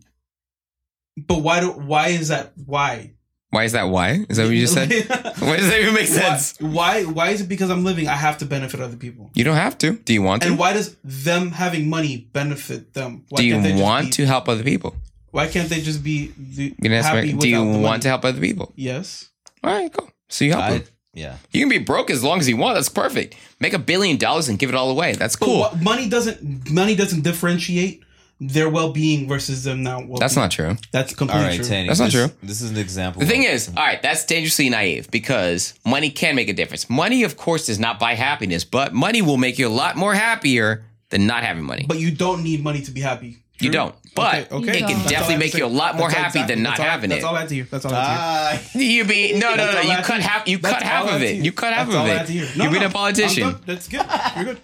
But 1.16 1.38
why 1.42 1.60
do 1.60 1.70
why 1.72 2.08
is 2.08 2.28
that 2.28 2.52
why? 2.64 3.12
Why 3.50 3.64
is 3.64 3.72
that 3.72 3.84
why? 3.84 4.24
Is 4.28 4.36
that 4.36 4.44
what 4.44 4.52
you 4.54 4.60
just 4.60 4.74
said? 4.74 4.90
Why 5.38 5.56
does 5.56 5.68
that 5.70 5.80
even 5.80 5.94
make 5.94 6.08
sense? 6.08 6.56
Why, 6.58 7.04
why 7.04 7.04
why 7.04 7.28
is 7.30 7.40
it 7.42 7.48
because 7.48 7.70
I'm 7.70 7.84
living 7.84 8.08
I 8.08 8.14
have 8.16 8.38
to 8.38 8.44
benefit 8.44 8.80
other 8.80 8.96
people? 8.96 9.30
You 9.34 9.44
don't 9.44 9.56
have 9.56 9.78
to. 9.78 9.92
Do 9.92 10.12
you 10.12 10.20
want 10.20 10.42
to? 10.42 10.48
And 10.48 10.58
why 10.58 10.72
does 10.72 10.96
them 11.04 11.52
having 11.52 11.88
money 11.88 12.28
benefit 12.32 12.92
them? 12.92 13.24
Why 13.28 13.36
do 13.38 13.46
you 13.46 13.56
want 13.80 14.06
be- 14.06 14.12
to 14.12 14.26
help 14.26 14.48
other 14.48 14.64
people? 14.64 14.96
Why 15.30 15.46
can't 15.46 15.68
they 15.70 15.80
just 15.80 16.02
be 16.02 16.32
the, 16.36 16.64
You 16.64 16.74
can 16.82 16.92
ask 16.92 17.08
happy 17.08 17.32
me, 17.34 17.38
do 17.38 17.48
you 17.48 17.62
want 17.64 17.82
money? 17.82 18.00
to 18.00 18.08
help 18.08 18.24
other 18.24 18.40
people? 18.40 18.72
Yes. 18.74 19.30
All 19.62 19.72
right, 19.72 19.92
cool. 19.92 20.10
So 20.28 20.44
you 20.44 20.52
help 20.52 20.64
I, 20.64 20.70
them. 20.78 20.84
Yeah, 21.16 21.36
You 21.50 21.60
can 21.60 21.68
be 21.70 21.78
broke 21.78 22.10
as 22.10 22.22
long 22.22 22.38
as 22.40 22.48
you 22.48 22.56
want. 22.58 22.74
That's 22.76 22.90
perfect. 22.90 23.34
Make 23.58 23.72
a 23.72 23.78
billion 23.78 24.18
dollars 24.18 24.48
and 24.50 24.58
give 24.58 24.68
it 24.68 24.76
all 24.76 24.90
away. 24.90 25.14
That's 25.14 25.34
But 25.34 25.46
cool. 25.46 25.60
what- 25.60 25.80
money 25.82 26.08
doesn't 26.08 26.70
money 26.70 26.94
doesn't 26.94 27.22
differentiate 27.22 28.02
their 28.38 28.68
well 28.68 28.92
being 28.92 29.26
versus 29.26 29.64
them 29.64 29.82
now. 29.82 29.96
well-being. 30.00 30.18
That's 30.18 30.36
not 30.36 30.50
true. 30.50 30.76
That's 30.92 31.12
all 31.14 31.16
completely 31.16 31.46
right, 31.48 31.56
true. 31.56 31.64
Tany. 31.64 31.88
That's 31.88 32.00
not 32.00 32.10
this, 32.12 32.26
true. 32.28 32.36
This 32.42 32.60
is 32.60 32.70
an 32.70 32.76
example. 32.76 33.20
The 33.20 33.26
thing 33.26 33.44
is, 33.44 33.68
all 33.68 33.74
right, 33.76 34.02
that's 34.02 34.26
dangerously 34.26 34.68
naive 34.68 35.10
because 35.10 35.72
money 35.86 36.10
can 36.10 36.34
make 36.34 36.50
a 36.50 36.52
difference. 36.52 36.90
Money, 36.90 37.22
of 37.24 37.38
course, 37.38 37.64
does 37.64 37.78
not 37.78 37.98
buy 37.98 38.12
happiness, 38.14 38.62
but 38.64 38.92
money 38.92 39.22
will 39.22 39.38
make 39.38 39.58
you 39.58 39.66
a 39.66 39.70
lot 39.82 39.96
more 39.96 40.14
happier 40.14 40.84
than 41.08 41.26
not 41.26 41.44
having 41.44 41.64
money. 41.64 41.86
But 41.88 41.98
you 41.98 42.10
don't 42.10 42.42
need 42.44 42.62
money 42.62 42.82
to 42.82 42.90
be 42.90 43.00
happy. 43.00 43.38
You 43.60 43.70
don't. 43.70 43.94
But 44.14 44.50
Okay, 44.50 44.54
okay. 44.54 44.72
it 44.72 44.78
can 44.80 44.88
don't. 44.88 44.98
That's 44.98 45.10
definitely 45.10 45.36
make 45.38 45.52
to 45.52 45.58
you 45.58 45.66
a 45.66 45.68
lot 45.68 45.96
more 45.96 46.10
happy 46.10 46.42
than 46.42 46.62
not 46.62 46.78
That's 46.78 46.80
all 46.80 46.86
having 46.86 47.10
That's 47.10 47.22
it. 47.22 47.26
all 47.26 47.36
I 47.36 47.40
had 47.40 47.48
to 47.50 47.54
hear. 47.54 47.64
That's 47.64 47.84
all 47.84 47.94
I 47.94 48.04
had 48.04 48.60
to 48.60 48.78
hear. 48.78 48.82
You 48.96 49.04
be 49.04 49.32
no, 49.32 49.50
no, 49.50 49.56
That's 49.56 49.86
no. 49.86 49.94
You 49.94 50.02
cut 50.02 50.20
half. 50.20 50.48
You 50.48 50.58
cut 50.58 50.82
half 50.82 51.10
of 51.10 51.22
it. 51.22 51.44
You 51.44 51.52
cut 51.52 51.72
half 51.72 51.88
of 51.88 51.94
I 51.94 52.08
had 52.08 52.26
to 52.26 52.32
hear. 52.32 52.44
it. 52.44 52.56
You've 52.56 52.72
been 52.72 52.82
a 52.82 52.90
politician. 52.90 53.56
That's 53.66 53.88
good. 53.88 54.04
You're 54.36 54.44
good. 54.44 54.60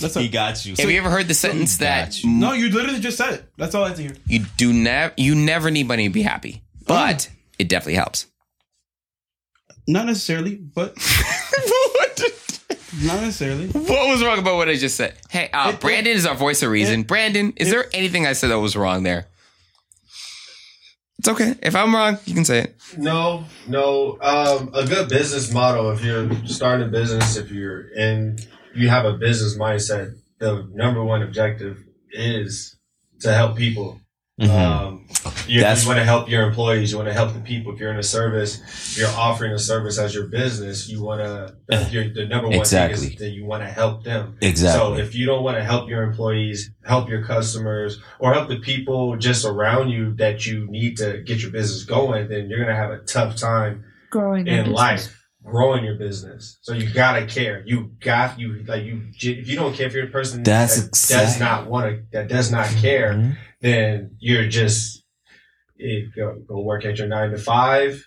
That's 0.00 0.14
He 0.14 0.28
got 0.28 0.64
you. 0.66 0.74
Have 0.78 0.90
you 0.90 0.98
ever 0.98 1.10
heard 1.10 1.28
the 1.28 1.34
sentence 1.34 1.76
that 1.78 2.24
you. 2.24 2.30
No, 2.30 2.52
you 2.52 2.70
literally 2.70 3.00
just 3.00 3.18
said 3.18 3.34
it. 3.34 3.52
That's 3.56 3.74
all 3.74 3.84
I 3.84 3.88
had 3.88 3.96
to 3.98 4.02
hear. 4.02 4.16
you 4.26 4.44
do 4.56 4.72
never 4.72 5.14
you 5.16 5.34
never 5.34 5.70
need 5.70 5.86
money 5.86 6.08
to 6.08 6.12
be 6.12 6.22
happy, 6.22 6.62
oh. 6.80 6.84
but 6.86 7.30
it 7.58 7.68
definitely 7.68 7.94
helps. 7.94 8.26
Not 9.86 10.06
necessarily, 10.06 10.56
but 10.56 10.94
not 13.02 13.20
necessarily. 13.20 13.68
What 13.68 14.08
was 14.08 14.24
wrong 14.24 14.38
about 14.38 14.56
what 14.56 14.68
I 14.68 14.76
just 14.76 14.96
said? 14.96 15.14
Hey, 15.30 15.50
uh, 15.52 15.70
It- 15.72 15.80
Brandon 15.80 16.12
is 16.16 16.26
our 16.26 16.34
voice 16.34 16.62
of 16.62 16.70
reason. 16.70 17.00
it- 17.00 17.06
Brandon, 17.06 17.52
is 17.56 17.70
there 17.70 17.86
anything 17.92 18.26
I 18.26 18.32
said 18.32 18.50
that 18.50 18.58
was 18.58 18.76
wrong 18.76 19.02
there? 19.02 19.26
It's 21.18 21.28
okay. 21.28 21.56
If 21.62 21.74
I'm 21.74 21.92
wrong, 21.94 22.18
you 22.26 22.34
can 22.34 22.44
say 22.44 22.60
it. 22.60 22.76
No, 22.96 23.44
no. 23.66 24.18
Um, 24.20 24.70
a 24.72 24.86
good 24.86 25.08
business 25.08 25.52
model. 25.52 25.90
If 25.90 26.04
you're 26.04 26.30
starting 26.46 26.86
a 26.86 26.90
business, 26.90 27.36
if 27.36 27.50
you're 27.50 27.88
in, 27.88 28.38
you 28.74 28.88
have 28.88 29.04
a 29.04 29.14
business 29.14 29.56
mindset. 29.58 30.14
The 30.38 30.68
number 30.72 31.02
one 31.02 31.22
objective 31.22 31.78
is 32.12 32.76
to 33.22 33.34
help 33.34 33.56
people. 33.56 34.00
Mhm. 34.40 34.48
Um, 34.50 35.06
you, 35.48 35.60
That's- 35.60 35.82
you 35.82 35.88
want 35.88 35.98
to 35.98 36.04
help 36.04 36.28
your 36.30 36.42
employees. 36.46 36.92
You 36.92 36.98
want 36.98 37.08
to 37.08 37.12
help 37.12 37.32
the 37.34 37.40
people. 37.40 37.72
If 37.74 37.80
you're 37.80 37.90
in 37.90 37.98
a 37.98 38.02
service, 38.04 38.96
you're 38.96 39.08
offering 39.08 39.52
a 39.52 39.58
service 39.58 39.98
as 39.98 40.14
your 40.14 40.28
business. 40.28 40.88
You 40.88 41.02
want 41.02 41.20
to. 41.22 41.54
The 41.68 42.26
number 42.28 42.48
one 42.48 42.58
Exactly. 42.58 42.98
thing 43.00 43.12
is 43.14 43.18
that 43.20 43.30
you 43.30 43.44
want 43.44 43.62
to 43.64 43.68
help 43.68 44.04
them. 44.04 44.36
Exactly. 44.40 44.78
So 44.96 45.02
if 45.02 45.14
you 45.16 45.26
don't 45.26 45.42
want 45.42 45.56
to 45.56 45.64
help 45.64 45.88
your 45.88 46.02
employees, 46.04 46.70
help 46.84 47.08
your 47.08 47.24
customers, 47.24 47.98
or 48.20 48.32
help 48.32 48.48
the 48.48 48.60
people 48.60 49.16
just 49.16 49.44
around 49.44 49.88
you 49.90 50.14
that 50.18 50.46
you 50.46 50.66
need 50.70 50.98
to 50.98 51.20
get 51.22 51.42
your 51.42 51.50
business 51.50 51.84
going, 51.84 52.28
then 52.28 52.48
you're 52.48 52.60
gonna 52.60 52.76
have 52.76 52.90
a 52.90 52.98
tough 52.98 53.36
time 53.36 53.84
growing 54.10 54.46
in 54.46 54.70
life 54.70 55.14
growing 55.44 55.82
your 55.82 55.94
business. 55.94 56.58
So 56.60 56.74
you 56.74 56.90
gotta 56.92 57.24
care. 57.24 57.62
You 57.64 57.92
got 58.00 58.38
you 58.38 58.62
like 58.68 58.84
you. 58.84 59.02
If 59.18 59.48
you 59.48 59.56
don't 59.56 59.74
care 59.74 59.86
if 59.86 59.94
you're 59.94 60.04
a 60.04 60.10
person 60.10 60.42
That's 60.42 60.76
that 61.08 61.14
does 61.24 61.40
not 61.40 61.68
want 61.68 61.90
to, 61.90 62.02
that 62.12 62.28
does 62.28 62.52
not 62.52 62.66
care, 62.68 63.14
Mhm. 63.14 63.36
Then 63.60 64.16
you're 64.18 64.48
just 64.48 65.02
eh, 65.80 66.02
go, 66.16 66.36
go 66.46 66.60
work 66.60 66.84
at 66.84 66.98
your 66.98 67.06
nine 67.08 67.30
to 67.30 67.38
five, 67.38 68.04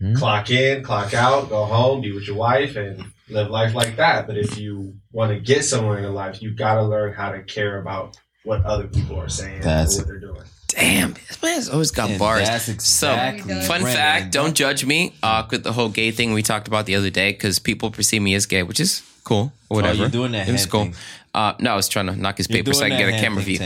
Mhm. 0.00 0.16
clock 0.16 0.50
in, 0.50 0.82
clock 0.82 1.14
out, 1.14 1.48
go 1.48 1.64
home, 1.64 2.00
be 2.02 2.12
with 2.12 2.26
your 2.26 2.36
wife, 2.36 2.76
and 2.76 3.04
live 3.28 3.48
life 3.50 3.74
like 3.74 3.96
that. 3.96 4.26
But 4.26 4.36
if 4.36 4.58
you 4.58 4.94
want 5.12 5.32
to 5.32 5.40
get 5.40 5.64
somewhere 5.64 5.96
in 5.96 6.02
your 6.02 6.12
life, 6.12 6.42
you 6.42 6.54
got 6.54 6.74
to 6.74 6.82
learn 6.82 7.14
how 7.14 7.30
to 7.32 7.42
care 7.42 7.80
about 7.80 8.16
what 8.44 8.62
other 8.64 8.86
people 8.88 9.18
are 9.20 9.28
saying 9.28 9.60
That's- 9.62 9.96
and 9.96 10.06
what 10.06 10.08
they're 10.08 10.20
doing. 10.20 10.42
Damn, 10.68 11.12
this 11.28 11.42
man's 11.42 11.68
always 11.68 11.90
got 11.90 12.08
And 12.10 12.18
bars. 12.18 12.48
That's 12.48 12.68
exactly. 12.68 13.52
Fun 13.62 13.82
Brandon. 13.82 13.92
fact: 13.94 14.32
Don't 14.32 14.54
judge 14.54 14.84
me 14.86 15.12
uh, 15.22 15.44
with 15.50 15.64
the 15.64 15.72
whole 15.72 15.90
gay 15.90 16.10
thing 16.10 16.32
we 16.32 16.42
talked 16.42 16.66
about 16.66 16.86
the 16.86 16.94
other 16.96 17.10
day 17.10 17.32
because 17.32 17.58
people 17.58 17.90
perceive 17.90 18.22
me 18.22 18.34
as 18.34 18.46
gay, 18.46 18.62
which 18.62 18.80
is 18.80 19.02
cool 19.22 19.52
or 19.68 19.76
whatever. 19.76 19.94
Oh, 19.94 20.00
you're 20.00 20.08
doing 20.08 20.32
that 20.32 20.48
It 20.48 20.52
was 20.52 20.64
cool. 20.66 20.84
thing. 20.84 20.94
Uh, 21.34 21.54
no, 21.60 21.72
I 21.72 21.76
was 21.76 21.88
trying 21.88 22.06
to 22.06 22.16
knock 22.16 22.36
his 22.36 22.48
You're 22.48 22.58
paper 22.58 22.74
so 22.74 22.84
I 22.84 22.90
can 22.90 22.98
get 22.98 23.08
a 23.08 23.18
camera 23.18 23.42
view. 23.42 23.58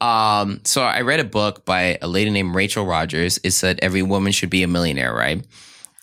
Um, 0.00 0.60
so 0.64 0.82
I 0.82 1.00
read 1.00 1.20
a 1.20 1.24
book 1.24 1.64
by 1.64 1.98
a 2.02 2.08
lady 2.08 2.30
named 2.30 2.54
Rachel 2.54 2.84
Rodgers. 2.84 3.38
It 3.42 3.52
said 3.52 3.78
every 3.80 4.02
woman 4.02 4.32
should 4.32 4.50
be 4.50 4.62
a 4.62 4.68
millionaire, 4.68 5.14
right? 5.14 5.44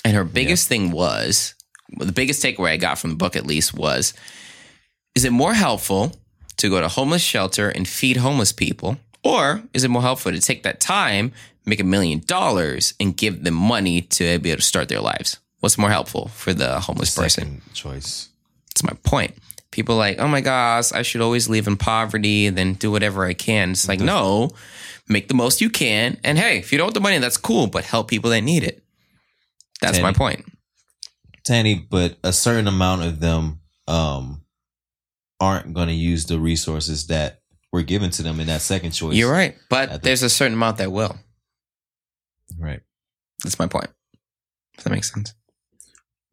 And 0.03 0.15
her 0.15 0.23
biggest 0.23 0.67
thing 0.67 0.91
was 0.91 1.53
well, 1.95 2.07
the 2.07 2.13
biggest 2.13 2.43
takeaway 2.43 2.69
I 2.71 2.77
got 2.77 2.97
from 2.97 3.11
the 3.11 3.15
book, 3.17 3.35
at 3.35 3.45
least, 3.45 3.73
was: 3.73 4.13
is 5.13 5.25
it 5.25 5.31
more 5.31 5.53
helpful 5.53 6.13
to 6.57 6.69
go 6.69 6.81
to 6.81 6.87
homeless 6.87 7.21
shelter 7.21 7.69
and 7.69 7.87
feed 7.87 8.17
homeless 8.17 8.51
people, 8.51 8.97
or 9.23 9.61
is 9.73 9.83
it 9.83 9.89
more 9.89 10.01
helpful 10.01 10.31
to 10.31 10.39
take 10.39 10.63
that 10.63 10.79
time, 10.79 11.33
make 11.65 11.79
a 11.79 11.83
million 11.83 12.23
dollars, 12.25 12.95
and 12.99 13.15
give 13.15 13.43
them 13.43 13.53
money 13.53 14.01
to 14.01 14.39
be 14.39 14.49
able 14.49 14.59
to 14.59 14.65
start 14.65 14.89
their 14.89 15.01
lives? 15.01 15.37
What's 15.59 15.77
more 15.77 15.91
helpful 15.91 16.29
for 16.29 16.53
the 16.53 16.79
homeless 16.79 17.15
person? 17.15 17.61
Choice. 17.73 18.29
That's 18.69 18.83
my 18.83 18.97
point. 19.03 19.35
People 19.71 19.95
like, 19.95 20.19
oh 20.19 20.27
my 20.27 20.41
gosh, 20.41 20.91
I 20.91 21.01
should 21.01 21.21
always 21.21 21.47
live 21.47 21.67
in 21.67 21.77
poverty 21.77 22.45
and 22.45 22.57
then 22.57 22.73
do 22.73 22.91
whatever 22.91 23.25
I 23.25 23.33
can. 23.33 23.71
It's 23.71 23.87
like, 23.87 24.01
no, 24.01 24.51
make 25.07 25.29
the 25.29 25.33
most 25.33 25.61
you 25.61 25.69
can. 25.69 26.19
And 26.23 26.37
hey, 26.37 26.57
if 26.57 26.71
you 26.71 26.77
don't 26.77 26.87
have 26.87 26.93
the 26.93 26.99
money, 26.99 27.17
that's 27.19 27.37
cool, 27.37 27.67
but 27.67 27.85
help 27.85 28.09
people 28.09 28.31
that 28.31 28.41
need 28.41 28.63
it. 28.63 28.83
That's 29.81 30.01
my 30.01 30.13
point. 30.13 30.45
Tany, 31.43 31.75
but 31.75 32.17
a 32.23 32.33
certain 32.33 32.67
amount 32.67 33.03
of 33.03 33.19
them 33.19 33.61
um 33.87 34.43
aren't 35.39 35.73
going 35.73 35.87
to 35.87 35.93
use 35.93 36.27
the 36.27 36.39
resources 36.39 37.07
that 37.07 37.39
were 37.71 37.81
given 37.81 38.11
to 38.11 38.23
them 38.23 38.39
in 38.39 38.47
that 38.47 38.61
second 38.61 38.91
choice. 38.91 39.15
You're 39.15 39.31
right. 39.31 39.55
But 39.69 39.89
think- 39.89 40.01
there's 40.03 40.23
a 40.23 40.29
certain 40.29 40.53
amount 40.53 40.77
that 40.77 40.91
will. 40.91 41.15
Right. 42.59 42.81
That's 43.43 43.57
my 43.57 43.67
point. 43.67 43.89
Does 44.75 44.83
that 44.83 44.91
make 44.91 45.03
sense? 45.03 45.33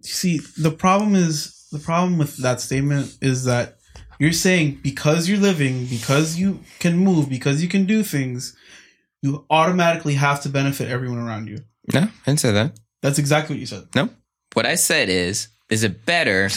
You 0.02 0.10
see, 0.10 0.40
the 0.58 0.70
problem 0.70 1.14
is 1.14 1.57
the 1.70 1.78
problem 1.78 2.18
with 2.18 2.36
that 2.38 2.60
statement 2.60 3.16
is 3.20 3.44
that 3.44 3.78
you're 4.18 4.32
saying 4.32 4.80
because 4.82 5.28
you're 5.28 5.38
living, 5.38 5.86
because 5.86 6.36
you 6.36 6.60
can 6.80 6.96
move, 6.96 7.28
because 7.28 7.62
you 7.62 7.68
can 7.68 7.86
do 7.86 8.02
things, 8.02 8.56
you 9.22 9.44
automatically 9.50 10.14
have 10.14 10.40
to 10.42 10.48
benefit 10.48 10.88
everyone 10.88 11.18
around 11.18 11.48
you. 11.48 11.58
No, 11.92 12.00
I 12.00 12.10
didn't 12.26 12.40
say 12.40 12.52
that. 12.52 12.78
That's 13.02 13.18
exactly 13.18 13.54
what 13.54 13.60
you 13.60 13.66
said. 13.66 13.88
No. 13.94 14.10
What 14.54 14.66
I 14.66 14.74
said 14.74 15.08
is, 15.08 15.48
is 15.70 15.84
it 15.84 16.04
better 16.04 16.48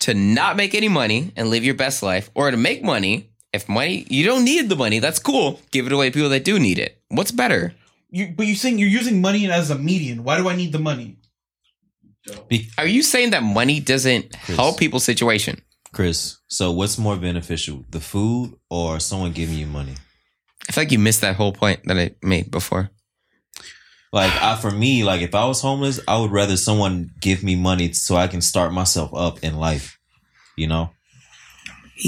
to 0.00 0.14
not 0.14 0.56
make 0.56 0.74
any 0.74 0.88
money 0.88 1.32
and 1.36 1.50
live 1.50 1.64
your 1.64 1.74
best 1.74 2.02
life 2.02 2.30
or 2.34 2.50
to 2.50 2.56
make 2.56 2.82
money? 2.84 3.30
If 3.52 3.68
money, 3.68 4.06
you 4.08 4.24
don't 4.24 4.44
need 4.44 4.68
the 4.68 4.76
money, 4.76 5.00
that's 5.00 5.18
cool. 5.18 5.60
Give 5.72 5.86
it 5.86 5.92
away 5.92 6.08
to 6.08 6.14
people 6.14 6.28
that 6.28 6.44
do 6.44 6.60
need 6.60 6.78
it. 6.78 7.02
What's 7.08 7.32
better? 7.32 7.74
You, 8.10 8.32
but 8.36 8.46
you're 8.46 8.54
saying 8.54 8.78
you're 8.78 8.88
using 8.88 9.20
money 9.20 9.50
as 9.50 9.70
a 9.70 9.78
median. 9.78 10.22
Why 10.22 10.36
do 10.36 10.48
I 10.48 10.54
need 10.54 10.70
the 10.70 10.78
money? 10.78 11.16
Are 12.78 12.86
you 12.86 13.02
saying 13.02 13.30
that 13.30 13.42
money 13.42 13.80
doesn't 13.80 14.34
help 14.34 14.78
people's 14.78 15.04
situation? 15.04 15.60
Chris, 15.92 16.38
so 16.48 16.70
what's 16.70 16.98
more 16.98 17.16
beneficial, 17.16 17.84
the 17.90 18.00
food 18.00 18.54
or 18.68 19.00
someone 19.00 19.32
giving 19.32 19.56
you 19.56 19.66
money? 19.66 19.94
I 20.68 20.72
feel 20.72 20.84
like 20.84 20.92
you 20.92 20.98
missed 20.98 21.20
that 21.22 21.36
whole 21.36 21.52
point 21.52 21.80
that 21.84 21.98
I 21.98 22.14
made 22.22 22.50
before. 22.50 22.90
Like 24.12 24.32
I, 24.42 24.56
for 24.56 24.70
me, 24.70 25.04
like 25.04 25.22
if 25.22 25.34
I 25.34 25.46
was 25.46 25.60
homeless, 25.60 26.00
I 26.06 26.18
would 26.18 26.32
rather 26.32 26.56
someone 26.56 27.10
give 27.20 27.42
me 27.42 27.54
money 27.56 27.92
so 27.92 28.16
I 28.16 28.26
can 28.26 28.40
start 28.40 28.72
myself 28.72 29.10
up 29.14 29.42
in 29.42 29.56
life. 29.56 29.98
You 30.56 30.66
know. 30.66 30.90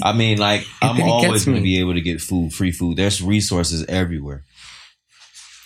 I 0.03 0.12
mean, 0.12 0.39
like 0.39 0.64
I'm 0.81 1.01
always 1.03 1.45
going 1.45 1.57
to 1.59 1.62
be 1.62 1.79
able 1.81 1.95
to 1.95 2.01
get 2.01 2.20
food, 2.20 2.53
free 2.53 2.73
food. 2.73 2.97
There's 2.97 3.23
resources 3.23 3.85
everywhere, 3.89 4.45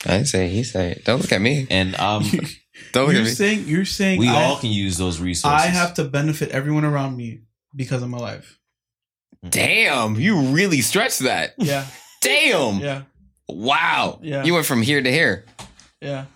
I 0.05 0.23
say 0.25 0.49
he 0.49 0.63
say 0.63 1.01
don't 1.05 1.21
look 1.21 1.33
at 1.33 1.41
me. 1.41 1.67
and 1.71 1.95
um, 1.97 2.25
Don't 2.93 3.15
You're 3.15 3.27
saying 3.27 3.65
you're 3.67 3.85
saying 3.85 4.19
we 4.19 4.29
I, 4.29 4.45
all 4.45 4.59
can 4.59 4.71
use 4.71 4.97
those 4.97 5.21
resources. 5.21 5.65
I 5.65 5.69
have 5.69 5.95
to 5.95 6.05
benefit 6.05 6.51
everyone 6.51 6.85
around 6.85 7.17
me 7.17 7.43
because 7.75 8.03
I'm 8.03 8.13
mm. 8.13 8.19
alive. 8.19 8.59
Damn, 9.49 10.17
you 10.17 10.41
really 10.41 10.81
stretched 10.81 11.21
that. 11.21 11.55
Yeah, 11.59 11.87
Damn. 12.21 12.79
yeah, 12.81 13.03
Wow. 13.49 14.19
Yeah. 14.23 14.45
You 14.45 14.55
went 14.55 14.67
from 14.67 14.83
here 14.83 15.03
to 15.03 15.11
here. 15.11 15.45
yeah. 16.01 16.27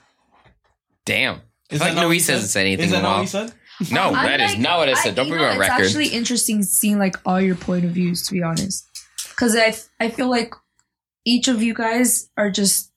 Damn. 1.07 1.36
I 1.36 1.74
Is 1.74 1.80
like 1.80 1.95
not 1.95 2.03
what 2.03 2.09
Luis 2.09 2.26
he 2.26 2.32
hasn't 2.32 2.51
said 2.51 2.66
anything 2.66 2.86
Is 2.86 2.91
that 2.93 2.99
in 2.99 3.05
a 3.05 3.09
not 3.09 3.14
what 3.16 3.22
he 3.22 3.26
said? 3.26 3.53
No, 3.91 4.03
I'm 4.12 4.26
that 4.26 4.41
is 4.41 4.53
like- 4.53 4.61
not 4.61 4.78
what 4.78 4.88
I 4.88 4.95
said. 4.95 5.14
Don't 5.14 5.28
you 5.28 5.32
put 5.32 5.41
me 5.41 5.47
on 5.47 5.59
record. 5.59 5.80
It's 5.80 5.88
actually 5.88 6.09
interesting 6.09 6.62
seeing 6.62 6.99
like 6.99 7.16
all 7.24 7.41
your 7.41 7.55
point 7.55 7.84
of 7.84 7.93
views, 7.93 8.26
to 8.26 8.32
be 8.32 8.43
honest, 8.43 8.86
because 9.30 9.57
I 9.57 9.74
I 9.99 10.11
feel 10.11 10.28
like 10.28 10.55
each 11.24 11.49
of 11.49 11.62
you 11.62 11.72
guys 11.72 12.28
are 12.36 12.51
just 12.51 12.93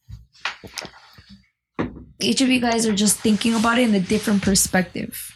each 2.20 2.42
of 2.42 2.50
you 2.50 2.60
guys 2.60 2.86
are 2.86 2.96
just 2.96 3.20
thinking 3.20 3.56
about 3.56 3.78
it 3.78 3.90
in 3.90 3.96
a 3.96 4.00
different 4.00 4.42
perspective. 4.42 5.36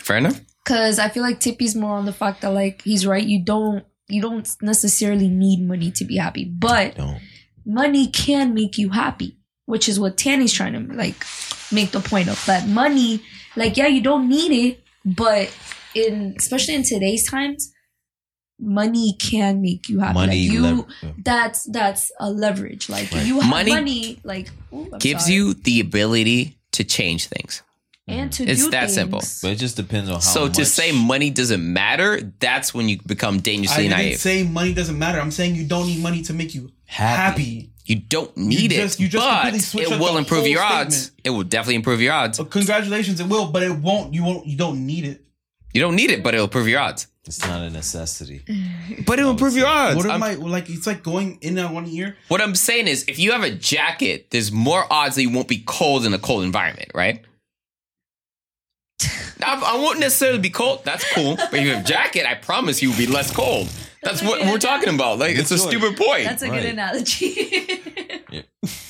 Fair 0.00 0.18
enough. 0.18 0.40
Because 0.64 0.98
I 0.98 1.08
feel 1.08 1.22
like 1.22 1.40
Tippy's 1.40 1.74
more 1.74 1.96
on 1.96 2.06
the 2.06 2.12
fact 2.12 2.42
that 2.42 2.50
like 2.50 2.82
he's 2.82 3.06
right. 3.06 3.24
You 3.24 3.42
don't 3.42 3.84
you 4.08 4.22
don't 4.22 4.48
necessarily 4.62 5.28
need 5.28 5.66
money 5.66 5.90
to 5.92 6.04
be 6.04 6.16
happy, 6.16 6.44
but 6.44 6.98
money 7.64 8.06
can 8.08 8.54
make 8.54 8.78
you 8.78 8.90
happy, 8.90 9.38
which 9.66 9.88
is 9.88 9.98
what 9.98 10.16
Tany's 10.16 10.52
trying 10.52 10.72
to 10.74 10.94
like 10.94 11.24
make 11.72 11.90
the 11.90 12.00
point 12.00 12.28
of 12.28 12.44
that 12.46 12.68
money. 12.68 13.22
Like, 13.56 13.76
yeah, 13.76 13.86
you 13.86 14.00
don't 14.00 14.28
need 14.28 14.52
it, 14.52 14.84
but 15.04 15.54
in 15.94 16.34
especially 16.36 16.74
in 16.74 16.82
today's 16.82 17.28
times, 17.28 17.72
money 18.58 19.14
can 19.18 19.60
make 19.60 19.88
you 19.88 20.00
happy. 20.00 20.14
Money 20.14 20.42
like 20.48 20.52
you, 20.54 20.62
lever- 20.62 20.86
that's 21.22 21.64
that's 21.64 22.10
a 22.20 22.30
leverage. 22.30 22.88
Like 22.88 23.12
Right. 23.12 23.26
you 23.26 23.40
have 23.40 23.50
Money 23.50 23.70
money, 23.72 24.18
like 24.24 24.50
ooh, 24.72 24.90
Gives 24.98 25.24
sorry. 25.24 25.34
you 25.36 25.54
the 25.54 25.80
ability 25.80 26.56
to 26.72 26.84
change 26.84 27.26
things. 27.26 27.62
and 28.08 28.30
to 28.32 28.44
It's 28.44 28.62
do 28.64 28.70
that 28.70 28.82
things. 28.82 28.94
simple. 28.94 29.20
But 29.42 29.50
it 29.52 29.56
just 29.56 29.76
depends 29.76 30.08
on 30.08 30.14
how. 30.16 30.20
so 30.20 30.48
to 30.48 30.64
say 30.64 30.92
money 30.92 31.28
doesn't 31.30 31.60
matter, 31.72 32.20
that's 32.38 32.72
when 32.72 32.88
you 32.88 32.98
become 33.04 33.36
I 33.36 33.38
dangerously 33.38 33.84
didn't 33.88 33.98
naive. 33.98 34.18
say 34.20 34.42
money 34.44 34.72
doesn't 34.72 34.96
matter. 34.98 35.20
I'm 35.20 35.32
saying 35.32 35.56
you 35.56 35.64
don't 35.66 35.86
need 35.86 36.00
money 36.02 36.22
to 36.22 36.32
make 36.32 36.54
you 36.54 36.70
Happy. 36.84 37.16
happy. 37.42 37.70
you 37.84 37.96
don't 37.96 38.36
need 38.36 38.70
just- 38.70 39.00
it, 39.00 39.02
you 39.02 39.08
just 39.08 39.24
but 39.24 39.32
completely 39.42 39.58
switched 39.60 39.90
it 39.92 39.98
will 40.00 40.16
improve 40.18 40.40
whole 40.42 40.48
your 40.48 40.62
odds. 40.62 41.10
It 41.24 41.30
will 41.30 41.42
definitely 41.44 41.74
improve 41.76 42.00
your 42.00 42.12
odds. 42.12 42.38
Congratulations, 42.50 43.18
it 43.20 43.26
will, 43.28 43.48
but 43.48 43.62
it 43.64 43.72
won't. 43.72 44.14
You 44.14 44.22
won't. 44.24 44.46
You 44.46 44.56
don't 44.56 44.86
need 44.86 45.04
it. 45.04 45.24
You 45.72 45.80
don't 45.80 45.96
need 45.96 46.10
it, 46.12 46.22
but 46.22 46.32
it'll 46.34 46.44
improve 46.46 46.68
your 46.68 46.78
odds. 46.80 47.08
It's 47.26 47.40
not 47.44 47.60
a 47.62 47.70
necessity. 47.70 48.42
But 49.06 49.18
it'll 49.18 49.32
improve 49.32 49.56
your 49.56 49.66
odds. 49.66 49.96
What 49.96 50.06
I'm- 50.06 50.22
I 50.22 50.34
like? 50.34 50.70
It's 50.70 50.86
like 50.86 51.02
going 51.02 51.38
in 51.42 51.58
on 51.58 51.74
one 51.74 51.86
ear. 51.86 52.16
What 52.28 52.40
I'm 52.40 52.54
saying 52.54 52.86
is, 52.88 53.04
if 53.08 53.18
you 53.18 53.32
have 53.32 53.42
a 53.42 53.50
jacket, 53.50 54.30
there's 54.30 54.50
more 54.52 54.84
odds 54.92 55.16
that 55.16 55.22
you 55.22 55.30
won't 55.30 55.48
be 55.48 55.62
cold 55.66 56.06
in 56.06 56.14
a 56.14 56.18
cold 56.18 56.44
environment, 56.44 56.90
right? 56.94 57.24
I, 59.44 59.60
I 59.64 59.76
won't 59.76 59.98
necessarily 60.00 60.38
be 60.38 60.50
cold. 60.50 60.84
That's 60.84 61.04
cool. 61.14 61.36
But 61.36 61.54
if 61.54 61.62
you 61.62 61.70
have 61.74 61.84
a 61.84 61.88
jacket, 61.88 62.26
I 62.26 62.34
promise 62.34 62.80
you 62.82 62.90
will 62.90 62.96
be 62.98 63.06
less 63.06 63.30
cold. 63.34 63.66
That's, 64.02 64.20
That's 64.20 64.22
what 64.22 64.40
we're 64.46 64.58
talking 64.58 64.94
about. 64.94 65.18
Like, 65.18 65.36
it's 65.36 65.50
a 65.50 65.58
stupid 65.58 65.96
point. 65.96 66.24
That's 66.24 66.42
a 66.42 66.48
Right. 66.50 66.62
good 66.62 66.70
analogy. 66.70 67.82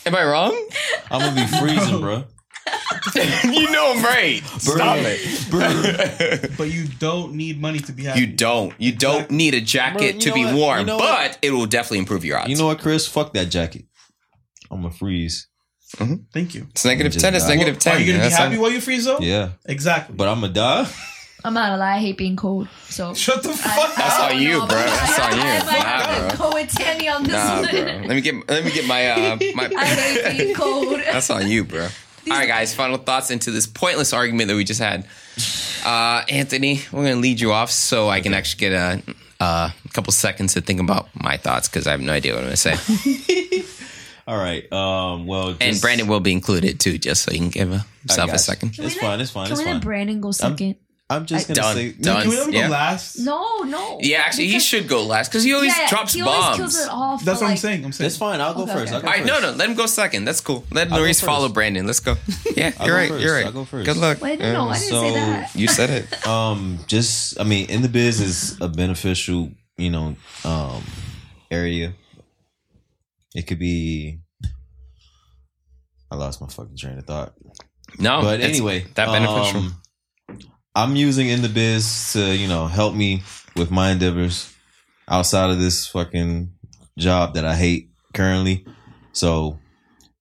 Am 0.07 0.15
I 0.15 0.25
wrong? 0.25 0.69
I'm 1.11 1.21
gonna 1.21 1.35
be 1.35 1.47
freezing, 1.59 2.01
bro. 2.01 2.25
you 3.45 3.71
know 3.71 3.93
I'm 3.97 4.03
right. 4.05 4.43
Stop 4.59 4.99
it. 5.01 6.51
But 6.59 6.71
you 6.71 6.87
don't 6.99 7.35
need 7.35 7.61
money 7.61 7.79
to 7.81 7.93
be 7.93 8.05
happy. 8.05 8.21
You 8.21 8.27
don't. 8.27 8.73
You 8.79 8.93
don't 8.93 9.15
Exactly. 9.17 9.37
need 9.37 9.55
a 9.55 9.61
jacket 9.61 9.99
Bro, 9.99 10.07
you 10.07 10.21
to 10.21 10.29
know 10.31 10.35
be 10.35 10.45
what? 10.47 10.55
warm, 10.55 10.79
You 10.81 10.87
know 10.87 10.99
but 10.99 11.05
what? 11.31 11.39
it 11.43 11.51
will 11.51 11.67
definitely 11.67 11.99
improve 11.99 12.25
your 12.25 12.39
odds. 12.39 12.49
You 12.51 12.57
know 12.57 12.67
what, 12.67 12.79
Chris? 12.81 13.07
Fuck 13.07 13.33
that 13.35 13.47
jacket. 13.51 13.85
I'm 14.71 14.83
gonna 14.83 14.93
freeze. 14.93 15.49
Thank 16.33 16.55
you. 16.55 16.67
it's 16.71 16.85
negative 16.85 17.13
Just 17.13 17.25
ten. 17.25 17.35
It's 17.35 17.45
die. 17.45 17.51
negative 17.55 17.75
Well, 17.75 17.81
ten. 17.81 17.97
Are 17.97 18.01
you 18.01 18.07
gonna 18.07 18.19
be 18.19 18.23
That's 18.23 18.37
happy 18.37 18.55
not- 18.57 18.63
while 18.63 18.71
you 18.73 18.81
freeze 18.81 19.05
though? 19.05 19.19
Yeah, 19.21 19.51
Exactly. 19.67 20.17
but 20.17 20.29
I'm 20.29 20.41
gonna 20.41 20.53
die. 20.53 20.87
I'm 21.45 21.55
not 21.55 21.67
gonna 21.69 21.79
lie, 21.79 21.95
I 21.97 21.99
hate 22.01 22.17
being 22.19 22.35
cold. 22.35 22.67
So 22.89 23.15
Shut 23.15 23.43
the 23.45 23.51
fuck 23.51 23.91
up. 23.91 23.95
That's 23.95 24.19
up. 24.19 24.31
on 24.33 24.43
you, 24.43 24.59
bro. 24.59 24.67
That's 24.69 25.19
on 25.21 25.33
you. 25.37 25.43
I 25.43 25.63
might 25.65 25.79
Nah, 25.85 26.29
bro. 26.37 26.49
go 26.51 26.55
with 26.57 26.71
Tany 26.75 27.09
on 27.09 27.23
this 27.23 27.33
Nah, 27.33 27.61
one. 27.61 27.71
bro. 27.71 27.81
Let 27.81 28.09
me 28.09 28.21
get. 28.21 28.35
Let 28.51 28.65
me 28.65 28.71
get 28.73 28.87
my. 28.87 29.09
Uh, 29.11 29.39
my. 29.55 29.71
I 29.79 29.85
hate 29.87 30.39
being 30.39 30.55
cold. 30.57 30.99
That's 31.01 31.31
on 31.31 31.47
you, 31.49 31.63
bro. 31.63 31.87
All 32.31 32.37
right, 32.37 32.49
guys. 32.49 32.75
Final 32.75 32.97
thoughts 32.99 33.31
into 33.31 33.51
this 33.51 33.67
pointless 33.67 34.13
argument 34.13 34.49
that 34.49 34.57
we 34.57 34.65
just 34.65 34.81
had. 34.81 35.07
Uh, 35.85 36.25
Anthony, 36.29 36.81
we're 36.93 37.05
gonna 37.05 37.17
lead 37.21 37.41
you 37.41 37.53
off 37.53 37.71
so 37.71 38.09
I 38.09 38.21
can 38.21 38.35
actually 38.35 38.59
get 38.59 38.73
a, 38.73 39.03
uh, 39.39 39.71
couple 39.93 40.13
seconds 40.13 40.55
to 40.55 40.61
think 40.61 40.81
about 40.81 41.09
my 41.15 41.37
thoughts 41.37 41.69
because 41.69 41.87
I 41.87 41.93
have 41.93 42.01
no 42.01 42.13
idea 42.13 42.33
what 42.35 42.41
I'm 42.41 42.47
gonna 42.47 42.57
say. 42.57 42.75
All 44.27 44.37
right. 44.37 44.71
Um. 44.73 45.27
Well, 45.27 45.57
and 45.61 45.81
Brandon 45.81 46.09
will 46.09 46.21
be 46.21 46.33
included 46.33 46.81
too, 46.81 46.99
just 46.99 47.23
so 47.23 47.31
you 47.33 47.39
can 47.39 47.49
give 47.51 47.69
himself 47.71 48.27
got 48.29 48.35
a 48.35 48.39
second. 48.39 48.75
Can 48.75 48.85
It's 48.85 48.97
fine. 48.97 49.21
It's 49.21 49.31
fine. 49.31 49.47
Can 49.47 49.53
It's 49.53 49.65
we 49.65 49.73
let. 49.73 49.83
Brandon 49.83 50.21
go 50.21 50.33
second? 50.33 50.77
I'm 51.09 51.25
just 51.25 51.49
I- 51.49 51.55
gonna 51.55 51.63
Done. 51.63 51.77
say. 51.77 51.93
Done. 51.93 52.23
Can 52.23 52.31
we 52.31 52.37
let 52.37 52.47
him 52.49 52.53
Yeah. 52.55 52.67
go 52.67 52.73
last? 52.73 53.19
no, 53.21 53.59
no. 53.63 53.99
Yeah, 54.03 54.23
actually, 54.23 54.49
he 54.49 54.59
should 54.59 54.89
go 54.89 55.05
last 55.07 55.29
because 55.29 55.45
he 55.45 55.55
always 55.55 55.73
Yeah, 55.77 55.89
drops 55.89 56.15
he 56.15 56.23
bombs. 56.23 56.57
kills 56.57 56.79
it 56.81 56.89
off. 56.91 57.25
That's 57.25 57.39
for, 57.39 57.45
what 57.45 57.51
I'm 57.53 57.57
saying. 57.57 57.85
I'm 57.85 57.93
saying. 57.93 58.07
That's 58.07 58.17
fine. 58.17 58.41
I'll 58.41 58.55
go 58.55 58.63
Okay, 58.65 58.73
first. 58.73 58.93
okay. 58.93 58.97
I'll 58.97 59.03
go 59.03 59.07
All 59.07 59.13
right, 59.13 59.23
first. 59.29 59.41
no, 59.43 59.51
no, 59.53 59.57
let 59.57 59.69
him 59.71 59.77
go 59.77 59.87
second. 59.87 60.25
That's 60.25 60.41
cool. 60.41 60.65
Let 60.73 60.91
I'll 60.91 60.99
Maurice 60.99 61.21
follow 61.21 61.49
Brandon. 61.49 61.87
Let's 61.87 62.01
go. 62.01 62.17
Yeah, 62.57 62.73
I'll 62.81 62.87
you're 62.87 62.95
go 62.97 63.01
right. 63.01 63.09
first. 63.11 63.23
You're 63.23 63.35
right. 63.35 63.47
I'll 63.47 63.53
go 63.53 63.65
first. 63.65 63.87
Good 63.87 63.99
luck. 63.99 64.21
Wait, 64.21 64.41
no, 64.41 64.69
I 64.69 64.79
didn't 64.79 64.89
So- 64.91 65.01
say 65.03 65.15
that. 65.15 65.55
You 65.55 65.69
said 65.69 65.91
it. 65.91 66.27
Um, 66.27 66.79
just 66.89 67.39
I 67.39 67.45
mean, 67.45 67.71
in 67.71 67.83
the 67.83 67.89
biz 67.89 68.21
is 68.21 68.61
a 68.61 68.67
beneficial, 68.69 69.51
you 69.77 69.91
know, 69.91 70.17
um, 70.45 70.83
area. 71.53 71.93
It 73.35 73.47
could 73.47 73.59
be. 73.61 74.19
I 76.11 76.17
lost 76.17 76.41
my 76.41 76.49
fucking 76.49 76.77
train 76.77 76.99
of 76.99 77.05
thought. 77.07 77.35
No, 77.99 78.23
but 78.23 78.41
anyway, 78.41 78.87
that 78.95 79.07
beneficial. 79.07 79.61
um, 79.61 79.77
I'm 80.77 80.95
using 80.95 81.31
in 81.31 81.41
the 81.41 81.49
biz 81.49 82.13
to 82.13 82.37
you 82.37 82.47
know 82.47 82.67
help 82.67 82.95
me 82.95 83.23
with 83.57 83.71
my 83.71 83.91
endeavors 83.91 84.53
outside 85.09 85.49
of 85.49 85.59
this 85.59 85.87
fucking 85.87 86.53
job 86.99 87.35
that 87.35 87.47
I 87.47 87.55
hate 87.55 87.91
currently. 88.13 88.67
So 89.13 89.59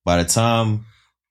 by 0.04 0.22
the 0.22 0.28
time 0.28 0.86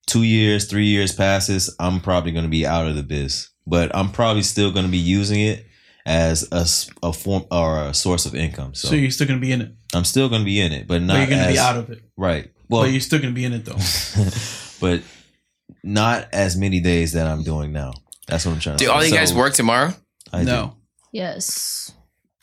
two 0.05 0.21
years, 0.21 0.69
three 0.69 0.85
years 0.85 1.11
passes, 1.11 1.75
I'm 1.79 2.01
probably 2.01 2.33
going 2.33 2.45
to 2.45 2.51
be 2.51 2.67
out 2.67 2.87
of 2.87 2.95
the 2.95 3.01
biz, 3.01 3.49
but 3.65 3.95
I'm 3.95 4.11
probably 4.11 4.43
still 4.43 4.71
going 4.71 4.85
to 4.85 4.91
be 4.91 4.99
using 4.99 5.41
it 5.41 5.65
as 6.05 6.47
a, 6.51 7.07
a 7.07 7.11
form 7.11 7.45
or 7.49 7.81
a 7.81 7.95
source 7.95 8.27
of 8.27 8.35
income. 8.35 8.75
So, 8.75 8.89
So 8.89 8.95
you're 8.95 9.09
still 9.09 9.25
gonna 9.25 9.39
be 9.39 9.51
in 9.51 9.61
it, 9.61 9.71
I'm 9.95 10.03
still 10.03 10.29
going 10.29 10.41
to 10.41 10.45
be 10.45 10.61
in 10.61 10.71
it, 10.71 10.87
but 10.87 11.01
not 11.01 11.13
but 11.13 11.19
you're 11.21 11.39
gonna 11.39 11.51
be 11.51 11.57
out 11.57 11.77
of 11.77 11.89
it. 11.89 12.03
right. 12.15 12.51
Well, 12.69 12.83
but 12.83 12.91
you're 12.91 13.01
still 13.01 13.19
gonna 13.19 13.33
be 13.33 13.45
in 13.45 13.53
it 13.53 13.65
though. 13.65 13.79
but 14.79 15.01
not 15.83 16.27
as 16.31 16.55
many 16.55 16.79
days 16.79 17.13
that 17.13 17.25
I'm 17.25 17.41
doing 17.41 17.71
now. 17.71 17.93
That's 18.27 18.45
what 18.45 18.53
I'm 18.53 18.59
trying 18.59 18.77
to 18.77 18.83
Do 18.85 18.91
all 18.91 19.03
you 19.03 19.09
So, 19.09 19.15
guys 19.15 19.33
work 19.33 19.53
tomorrow? 19.53 19.93
I 20.33 20.39
do. 20.39 20.45
no, 20.45 20.75
Yes, 21.11 21.91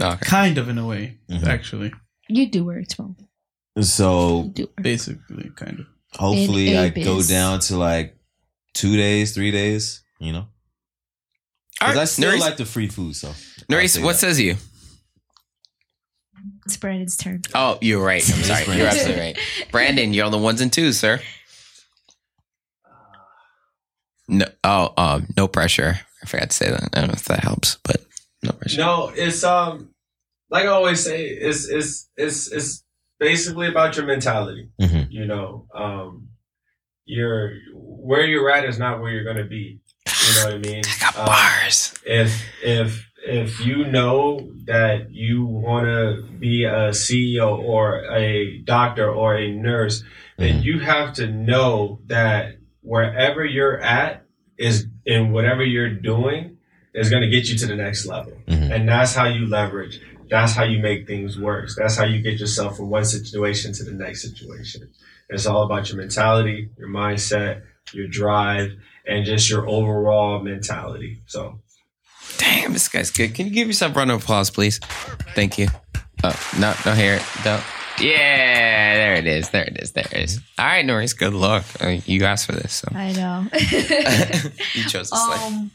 Okay. 0.00 0.18
kind 0.24 0.56
of 0.58 0.68
in 0.68 0.78
a 0.78 0.86
way, 0.86 1.18
Mhm. 1.30 1.44
actually, 1.46 1.92
you 2.28 2.48
do 2.48 2.64
work 2.64 2.86
tomorrow. 2.88 3.16
So 3.80 4.50
do 4.54 4.62
work. 4.64 4.82
basically, 4.82 5.50
kind 5.56 5.80
of. 5.80 5.86
hopefully 6.14 6.76
I 6.76 6.82
a 6.82 6.84
I 6.86 6.88
go 6.90 7.16
biz. 7.16 7.28
down 7.28 7.60
to 7.60 7.76
like 7.76 8.16
two 8.74 8.96
days, 8.96 9.34
three 9.34 9.50
days, 9.50 10.02
you 10.20 10.32
know? 10.32 10.46
All 11.80 11.88
Because 11.88 11.98
I 11.98 12.04
still 12.04 12.28
Noris, 12.30 12.40
like 12.40 12.56
the 12.58 12.64
free 12.66 12.88
food, 12.88 13.16
so. 13.16 13.28
I'll 13.28 13.34
Noris, 13.68 13.94
say 13.94 14.02
what 14.02 14.12
that. 14.12 14.18
says 14.18 14.40
you? 14.40 14.56
It's 16.66 16.76
Brandon's 16.76 17.16
turn. 17.16 17.42
Oh, 17.54 17.78
you're 17.80 18.02
right. 18.04 18.22
I'm 18.22 18.42
sorry. 18.42 18.64
Brandon. 18.64 18.78
You're 18.78 18.86
absolutely 18.88 19.20
right. 19.20 19.38
Brandon, 19.70 20.12
you're 20.12 20.24
on 20.26 20.32
the 20.32 20.38
ones 20.38 20.60
and 20.60 20.72
twos, 20.72 20.98
sir. 20.98 21.20
No, 24.32 24.46
oh, 24.64 24.92
um, 24.96 25.26
no 25.36 25.46
pressure. 25.46 26.00
I 26.22 26.26
forgot 26.26 26.50
to 26.50 26.56
say 26.56 26.70
that. 26.70 26.88
I 26.94 27.00
don't 27.00 27.08
know 27.08 27.14
if 27.14 27.24
that 27.26 27.40
helps, 27.44 27.76
but 27.84 27.96
no 28.42 28.52
pressure. 28.52 28.78
No, 28.80 29.12
it's 29.14 29.44
um 29.44 29.90
like 30.50 30.64
I 30.64 30.68
always 30.68 31.02
say, 31.04 31.26
it's 31.26 31.68
it's 31.68 32.08
it's 32.16 32.50
it's 32.52 32.84
basically 33.20 33.68
about 33.68 33.96
your 33.96 34.06
mentality. 34.06 34.70
Mhm. 34.80 35.08
You 35.10 35.26
know, 35.26 35.66
um, 35.74 36.28
you're 37.04 37.52
where 37.74 38.24
you're 38.26 38.50
at 38.50 38.64
is 38.64 38.78
not 38.78 39.00
where 39.00 39.10
you're 39.12 39.24
gonna 39.24 39.44
be. 39.48 39.80
You 40.06 40.34
know 40.36 40.44
what 40.46 40.54
I 40.54 40.58
mean? 40.58 40.82
I 40.86 41.00
got 41.00 41.16
Um, 41.18 41.26
bars. 41.26 41.94
if 42.06 42.42
if 42.64 43.08
if 43.26 43.60
you 43.64 43.84
know 43.84 44.50
that 44.64 45.10
you 45.12 45.44
want 45.44 45.86
to 45.86 46.22
be 46.40 46.64
a 46.64 46.90
CEO 46.92 47.56
or 47.58 48.04
a 48.12 48.58
doctor 48.64 49.08
or 49.10 49.36
a 49.36 49.50
nurse, 49.52 50.02
then 50.38 50.60
Mhm. 50.60 50.64
you 50.64 50.78
have 50.80 51.12
to 51.14 51.26
know 51.28 52.00
that 52.06 52.56
wherever 52.82 53.44
you're 53.44 53.78
at 53.80 54.24
is 54.58 54.86
in 55.06 55.32
whatever 55.32 55.64
you're 55.64 55.90
doing 55.94 56.58
is 56.94 57.08
going 57.10 57.22
to 57.22 57.28
get 57.30 57.48
you 57.48 57.56
to 57.58 57.66
the 57.66 57.74
next 57.76 58.06
level, 58.06 58.32
Mhm. 58.48 58.70
and 58.74 58.88
that's 58.88 59.14
how 59.14 59.26
you 59.26 59.46
leverage. 59.46 59.98
That's 60.30 60.52
how 60.54 60.64
you 60.64 60.78
make 60.80 61.06
things 61.06 61.38
work. 61.38 61.68
That's 61.76 61.96
how 61.96 62.04
you 62.04 62.20
get 62.22 62.38
yourself 62.38 62.76
from 62.76 62.90
one 62.90 63.04
situation 63.04 63.72
to 63.74 63.84
the 63.84 63.92
next 63.92 64.22
situation. 64.22 64.88
It's 65.28 65.46
all 65.46 65.62
about 65.64 65.88
your 65.88 65.98
mentality, 65.98 66.68
your 66.78 66.88
mindset, 66.88 67.62
your 67.92 68.06
drive, 68.08 68.72
and 69.06 69.24
just 69.24 69.48
your 69.50 69.66
overall 69.68 70.40
mentality. 70.42 71.22
So 71.26 71.60
Damn, 72.38 72.72
this 72.72 72.88
guy's 72.88 73.10
good. 73.10 73.34
Can 73.34 73.46
you 73.46 73.52
give 73.52 73.66
yourself 73.66 73.94
a 73.94 73.98
round 73.98 74.10
of 74.10 74.22
applause, 74.22 74.48
please? 74.50 74.78
Thank 75.34 75.58
you. 75.58 75.68
Oh, 76.24 76.50
no, 76.58 76.72
no 76.86 76.92
hair. 76.94 77.20
Don't. 77.44 77.62
Yeah, 78.00 78.41
there 79.12 79.32
it 79.34 79.38
is. 79.38 79.50
There 79.50 79.64
it 79.64 79.76
is. 79.82 79.92
There 79.92 80.06
it 80.12 80.18
is. 80.18 80.40
All 80.58 80.66
right, 80.66 80.84
Noris, 80.84 81.12
good 81.16 81.34
luck. 81.34 81.64
I 81.80 81.86
mean, 81.86 82.02
you 82.06 82.24
asked 82.24 82.46
for 82.46 82.52
this, 82.52 82.72
so 82.72 82.88
I 82.94 83.12
know. 83.12 83.46
you 84.74 84.84
chose 84.88 85.10
this 85.10 85.12
life. 85.12 85.42
um, 85.42 85.70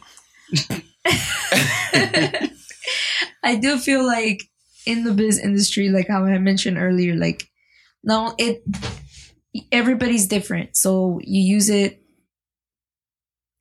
I 3.44 3.56
do 3.56 3.78
feel 3.78 4.06
like 4.06 4.44
in 4.86 5.04
the 5.04 5.14
biz 5.14 5.40
industry, 5.40 5.90
like 5.90 6.08
how 6.08 6.24
I 6.26 6.38
mentioned 6.40 6.78
earlier, 6.78 7.16
like 7.16 7.48
no, 8.04 8.34
it 8.38 8.64
everybody's 9.72 10.28
different, 10.28 10.76
so 10.78 11.20
you 11.24 11.42
use 11.42 11.70
it 11.70 12.02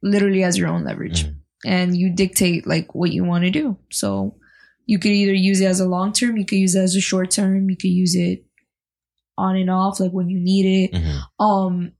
literally 0.02 0.42
as 0.44 0.56
your 0.58 0.68
own 0.68 0.84
leverage, 0.84 1.24
Mhm. 1.24 1.34
and 1.64 1.96
you 1.96 2.10
dictate 2.14 2.66
like 2.66 2.94
what 2.94 3.12
you 3.12 3.24
want 3.24 3.44
to 3.44 3.50
do. 3.50 3.76
So 3.90 4.36
you 4.86 4.98
could 4.98 5.10
either 5.12 5.34
use 5.34 5.60
it 5.60 5.66
as 5.66 5.80
a 5.80 5.88
long 5.88 6.12
term, 6.12 6.36
you 6.36 6.44
could 6.44 6.58
use 6.58 6.74
it 6.74 6.80
as 6.82 6.94
a 6.94 7.00
short 7.00 7.30
term, 7.30 7.68
you 7.70 7.76
could 7.76 7.90
use 7.90 8.14
it 8.14 8.44
on 9.38 9.56
and 9.56 9.70
off, 9.70 10.00
like 10.00 10.12
when 10.12 10.28
you 10.28 10.38
need 10.40 10.66
it 10.66 10.92
Mhm. 10.92 11.20
um 11.40 11.92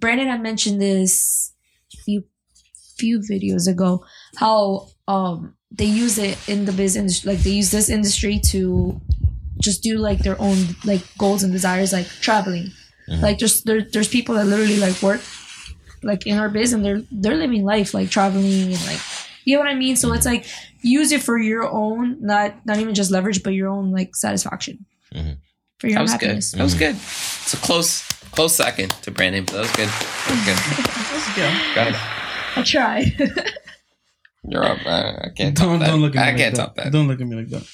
brandon 0.00 0.28
had 0.28 0.42
mentioned 0.42 0.80
this 0.80 1.52
few 2.04 2.24
few 2.96 3.18
videos 3.20 3.66
ago 3.68 4.04
how 4.36 4.88
um 5.08 5.54
they 5.70 5.84
use 5.84 6.18
it 6.18 6.36
in 6.48 6.64
the 6.64 6.72
business 6.72 7.24
like 7.26 7.38
they 7.40 7.50
use 7.50 7.70
this 7.70 7.88
industry 7.90 8.38
to 8.38 9.00
just 9.60 9.82
do 9.82 9.98
like 9.98 10.18
their 10.20 10.40
own 10.40 10.56
like 10.84 11.02
goals 11.18 11.42
and 11.42 11.52
desires 11.52 11.92
like 11.92 12.06
traveling 12.20 12.70
Mhm. 13.08 13.20
like 13.22 13.38
just 13.38 13.66
there, 13.66 13.82
there's 13.92 14.08
people 14.08 14.34
that 14.36 14.46
literally 14.46 14.78
like 14.78 15.00
work 15.02 15.20
like 16.02 16.26
in 16.26 16.38
our 16.38 16.48
biz 16.48 16.72
and 16.72 16.84
they're 16.84 17.02
they're 17.12 17.36
living 17.36 17.64
life 17.64 17.92
like 17.94 18.08
traveling 18.10 18.72
and 18.72 18.86
like 18.86 19.00
you 19.44 19.54
know 19.54 19.60
what 19.60 19.68
i 19.68 19.74
mean 19.74 19.94
so 19.96 20.12
it's 20.12 20.26
like 20.26 20.46
use 20.82 21.12
it 21.12 21.22
for 21.22 21.38
your 21.38 21.68
own 21.70 22.16
not 22.20 22.54
not 22.66 22.78
even 22.78 22.94
just 22.94 23.10
leverage 23.10 23.42
but 23.42 23.52
your 23.54 23.68
own 23.68 23.90
like 23.92 24.16
satisfaction 24.16 24.84
Mhm. 25.14 25.36
For 25.84 25.90
your 25.90 25.94
That 25.96 26.00
own 26.00 26.04
was 26.04 26.52
good. 26.52 26.58
That 26.58 26.62
was 26.64 26.74
good. 26.74 26.94
It's 26.96 27.52
a 27.54 27.56
close, 27.58 28.02
close 28.32 28.56
second 28.56 28.90
to 29.02 29.10
Brandon, 29.10 29.44
but 29.44 29.52
that 29.52 29.60
was 29.60 29.72
good. 29.72 29.88
That 29.88 31.12
was 31.14 31.34
good. 31.34 31.34
Yeah. 31.42 31.74
Got 31.74 31.88
it. 31.88 31.94
i 32.56 32.62
try 32.62 33.00
You're 34.48 34.64
up. 34.64 34.78
Uh, 34.86 35.14
I 35.24 35.28
can't 35.34 35.56
Don't 35.56 35.80
that. 35.80 35.86
don't 35.88 36.00
look 36.00 36.14
at 36.14 36.20
me 36.20 36.22
I 36.22 36.26
like 36.32 36.36
can't 36.36 36.54
that. 36.54 36.60
top 36.66 36.76
that. 36.76 36.92
Don't 36.92 37.08
look 37.08 37.20
at 37.20 37.26
me 37.26 37.36
like 37.36 37.48
that. 37.48 37.66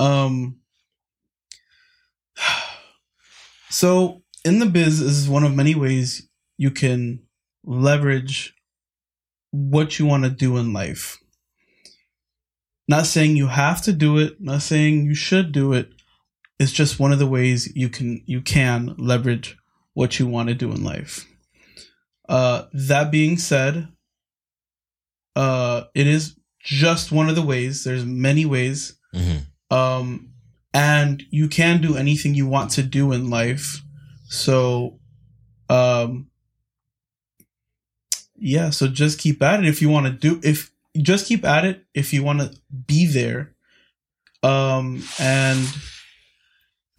Um. 0.00 0.58
So 3.70 4.22
in 4.44 4.58
the 4.60 4.66
biz 4.66 5.00
this 5.00 5.12
is 5.12 5.28
one 5.28 5.44
of 5.44 5.54
many 5.54 5.74
ways 5.74 6.28
you 6.58 6.70
can 6.70 7.20
leverage 7.64 8.54
what 9.50 9.98
you 9.98 10.06
want 10.06 10.24
to 10.24 10.30
do 10.30 10.56
in 10.56 10.72
life. 10.72 11.18
Not 12.86 13.06
saying 13.06 13.36
you 13.36 13.46
have 13.48 13.82
to 13.82 13.92
do 13.92 14.18
it, 14.18 14.40
not 14.40 14.62
saying 14.62 15.04
you 15.06 15.14
should 15.14 15.52
do 15.52 15.72
it. 15.72 15.90
It's 16.60 16.72
just 16.72 17.00
one 17.00 17.10
of 17.10 17.18
the 17.18 17.26
ways 17.26 17.72
you 17.74 17.88
can 17.88 18.22
you 18.26 18.42
can 18.42 18.94
leverage 18.98 19.56
what 19.94 20.18
you 20.18 20.26
want 20.26 20.50
to 20.50 20.54
do 20.54 20.70
in 20.70 20.84
life. 20.84 21.26
Uh 22.28 22.64
that 22.74 23.10
being 23.10 23.38
said, 23.38 23.88
uh 25.34 25.84
it 25.94 26.06
is 26.06 26.36
just 26.62 27.12
one 27.12 27.30
of 27.30 27.34
the 27.34 27.42
ways. 27.42 27.82
There's 27.82 28.04
many 28.04 28.44
ways. 28.44 28.94
Mhm. 29.14 29.46
Um 29.70 30.34
and 30.74 31.22
you 31.30 31.48
can 31.48 31.80
do 31.80 31.96
anything 31.96 32.34
you 32.34 32.46
want 32.46 32.72
to 32.72 32.82
do 32.82 33.10
in 33.12 33.30
life. 33.30 33.80
So 34.28 35.00
um 35.70 36.28
yeah, 38.36 38.68
so 38.68 38.86
just 38.86 39.18
keep 39.18 39.42
at 39.42 39.60
it 39.60 39.66
if 39.66 39.80
you 39.80 39.88
want 39.88 40.06
to 40.06 40.12
do 40.12 40.40
if 40.46 40.70
just 41.00 41.26
keep 41.26 41.42
at 41.46 41.64
it 41.64 41.86
if 41.94 42.12
you 42.12 42.22
want 42.22 42.40
to 42.40 42.54
be 42.86 43.06
there. 43.06 43.54
Um 44.42 45.02
and 45.18 45.66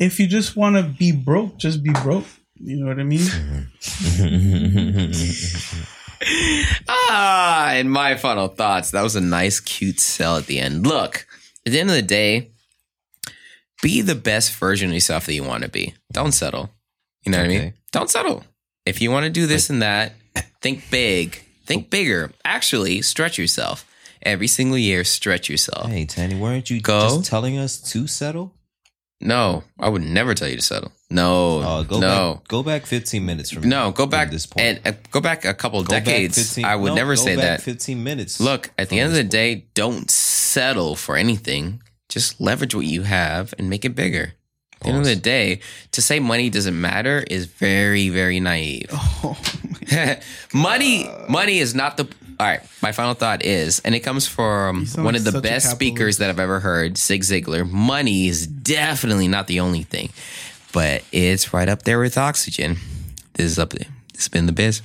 if 0.01 0.19
you 0.19 0.27
just 0.27 0.55
want 0.55 0.75
to 0.75 0.83
be 0.83 1.11
broke, 1.11 1.57
just 1.57 1.83
be 1.83 1.91
broke. 1.91 2.25
You 2.55 2.77
know 2.77 2.87
what 2.87 2.99
I 2.99 3.03
mean? 3.03 3.21
ah, 6.89 7.69
and 7.71 7.91
my 7.91 8.15
final 8.15 8.47
thoughts. 8.47 8.91
That 8.91 9.03
was 9.03 9.15
a 9.15 9.21
nice, 9.21 9.59
cute 9.59 9.99
sell 9.99 10.37
at 10.37 10.47
the 10.47 10.59
end. 10.59 10.85
Look, 10.85 11.25
at 11.65 11.71
the 11.71 11.79
end 11.79 11.89
of 11.89 11.95
the 11.95 12.01
day, 12.01 12.51
be 13.81 14.01
the 14.01 14.15
best 14.15 14.53
version 14.55 14.89
of 14.89 14.93
yourself 14.93 15.25
that 15.27 15.33
you 15.33 15.43
want 15.43 15.63
to 15.63 15.69
be. 15.69 15.93
Don't 16.11 16.31
settle. 16.31 16.69
You 17.23 17.31
know 17.31 17.37
what 17.37 17.45
I 17.45 17.49
mean? 17.49 17.73
Don't 17.91 18.09
settle. 18.09 18.43
If 18.85 19.01
you 19.01 19.11
want 19.11 19.25
to 19.25 19.29
do 19.31 19.45
this 19.45 19.69
and 19.69 19.81
that, 19.83 20.13
think 20.61 20.89
big, 20.89 21.43
think 21.65 21.91
bigger. 21.91 22.31
Actually, 22.43 23.01
stretch 23.03 23.37
yourself. 23.37 23.85
Every 24.23 24.47
single 24.47 24.77
year, 24.77 25.03
stretch 25.03 25.49
yourself. 25.49 25.89
hey, 25.89 26.05
Tany, 26.05 26.35
weren't 26.35 26.69
you 26.69 26.79
Go. 26.79 27.01
just 27.01 27.25
telling 27.29 27.57
us 27.57 27.79
to 27.91 28.07
settle? 28.07 28.53
No, 29.21 29.63
I 29.79 29.87
would 29.87 30.01
never 30.01 30.33
tell 30.33 30.47
you 30.49 30.55
to 30.55 30.61
settle. 30.61 30.91
No, 31.09 31.61
Oh, 31.63 31.83
go 31.87 31.99
no. 31.99 32.33
back. 32.35 32.47
Go 32.47 32.63
back 32.63 32.85
15 32.85 33.25
minutes 33.25 33.51
from 33.51 33.69
No, 33.69 33.91
go 33.91 34.05
back 34.07 34.31
this 34.31 34.47
and 34.57 34.79
uh, 34.85 34.93
go 35.11 35.21
back 35.21 35.45
a 35.45 35.53
couple 35.53 35.83
Go 35.83 35.93
decades. 35.99 36.37
15 36.37 36.65
I 36.65 36.75
would 36.75 36.89
no, 36.89 36.95
never 36.95 37.15
go 37.15 37.21
say 37.21 37.35
back 37.35 37.59
that. 37.59 37.61
15 37.61 38.03
minutes. 38.03 38.39
Look, 38.39 38.71
at 38.77 38.89
the 38.89 38.99
end 38.99 39.09
of 39.09 39.15
the 39.15 39.23
day, 39.23 39.65
don't 39.73 40.09
settle 40.09 40.95
for 40.95 41.17
anything. 41.17 41.81
Just 42.09 42.41
leverage 42.41 42.73
what 42.73 42.85
you 42.85 43.03
have 43.03 43.53
and 43.57 43.69
make 43.69 43.85
it 43.85 43.95
bigger. 43.95 44.33
At 44.75 44.79
the 44.81 44.87
end 44.89 44.97
of 44.99 45.05
the 45.05 45.15
day, 45.15 45.59
to 45.91 46.01
say 46.01 46.19
money 46.19 46.49
doesn't 46.49 46.79
matter 46.79 47.23
is 47.29 47.45
very, 47.45 48.09
very 48.09 48.39
naive. 48.39 48.89
Oh, 49.23 49.37
money, 50.53 51.07
money 51.29 51.59
is 51.59 51.75
not 51.75 51.97
the. 51.97 52.07
All 52.41 52.47
right, 52.47 52.61
my 52.81 52.91
final 52.91 53.13
thought 53.13 53.45
is, 53.45 53.81
and 53.81 53.93
it 53.93 53.99
comes 53.99 54.27
from 54.27 54.87
one 54.95 55.13
of 55.13 55.23
the 55.23 55.41
best 55.41 55.69
speakers 55.69 56.17
that 56.17 56.31
I've 56.31 56.39
ever 56.39 56.59
heard, 56.59 56.97
Zig 56.97 57.21
Ziglar. 57.21 57.69
Money 57.69 58.27
is 58.27 58.47
definitely 58.47 59.27
not 59.27 59.45
the 59.45 59.59
only 59.59 59.83
thing, 59.83 60.09
but 60.73 61.03
it's 61.11 61.53
right 61.53 61.69
up 61.69 61.83
there 61.83 61.99
with 61.99 62.17
oxygen. 62.17 62.77
This 63.33 63.45
is 63.45 63.59
up 63.59 63.69
there. 63.69 63.89
Has 64.15 64.27
been 64.27 64.47
the 64.47 64.53
biz. 64.53 64.81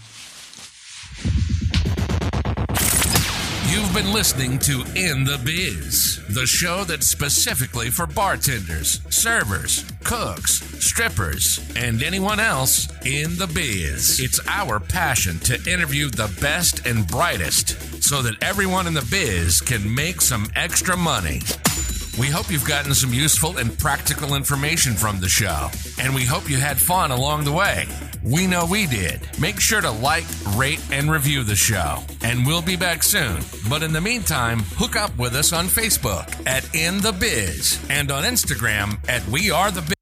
You've 3.76 3.92
been 3.92 4.14
listening 4.14 4.58
to 4.60 4.80
In 4.94 5.24
the 5.24 5.38
Biz, 5.44 6.22
the 6.30 6.46
show 6.46 6.84
that's 6.84 7.08
specifically 7.08 7.90
for 7.90 8.06
bartenders, 8.06 9.02
servers, 9.14 9.84
cooks, 10.02 10.62
strippers, 10.82 11.60
and 11.76 12.02
anyone 12.02 12.40
else 12.40 12.88
in 13.04 13.36
the 13.36 13.46
biz. 13.46 14.18
It's 14.18 14.40
our 14.48 14.80
passion 14.80 15.38
to 15.40 15.62
interview 15.70 16.08
the 16.08 16.34
best 16.40 16.86
and 16.86 17.06
brightest 17.06 18.02
so 18.02 18.22
that 18.22 18.42
everyone 18.42 18.86
in 18.86 18.94
the 18.94 19.06
biz 19.10 19.60
can 19.60 19.94
make 19.94 20.22
some 20.22 20.46
extra 20.56 20.96
money. 20.96 21.42
We 22.18 22.28
hope 22.28 22.50
you've 22.50 22.64
gotten 22.64 22.94
some 22.94 23.12
useful 23.12 23.58
and 23.58 23.78
practical 23.78 24.36
information 24.36 24.94
from 24.94 25.20
the 25.20 25.28
show, 25.28 25.68
and 26.00 26.14
we 26.14 26.24
hope 26.24 26.48
you 26.48 26.56
had 26.56 26.80
fun 26.80 27.10
along 27.10 27.44
the 27.44 27.52
way. 27.52 27.86
We 28.26 28.48
know 28.48 28.66
we 28.66 28.88
did. 28.88 29.20
Make 29.40 29.60
sure 29.60 29.80
to 29.80 29.90
like, 29.90 30.24
rate, 30.56 30.84
and 30.90 31.08
review 31.08 31.44
the 31.44 31.54
show, 31.54 32.02
and 32.22 32.44
we'll 32.44 32.60
be 32.60 32.74
back 32.74 33.04
soon. 33.04 33.38
But 33.70 33.84
in 33.84 33.92
the 33.92 34.00
meantime, 34.00 34.60
hook 34.74 34.96
up 34.96 35.16
with 35.16 35.36
us 35.36 35.52
on 35.52 35.66
Facebook 35.66 36.26
at 36.44 36.68
In 36.74 37.00
the 37.00 37.12
Biz 37.12 37.78
and 37.88 38.10
on 38.10 38.24
Instagram 38.24 38.98
at 39.08 39.24
We 39.28 39.52
Are 39.52 39.70
the 39.70 39.82
Biz. 39.82 39.95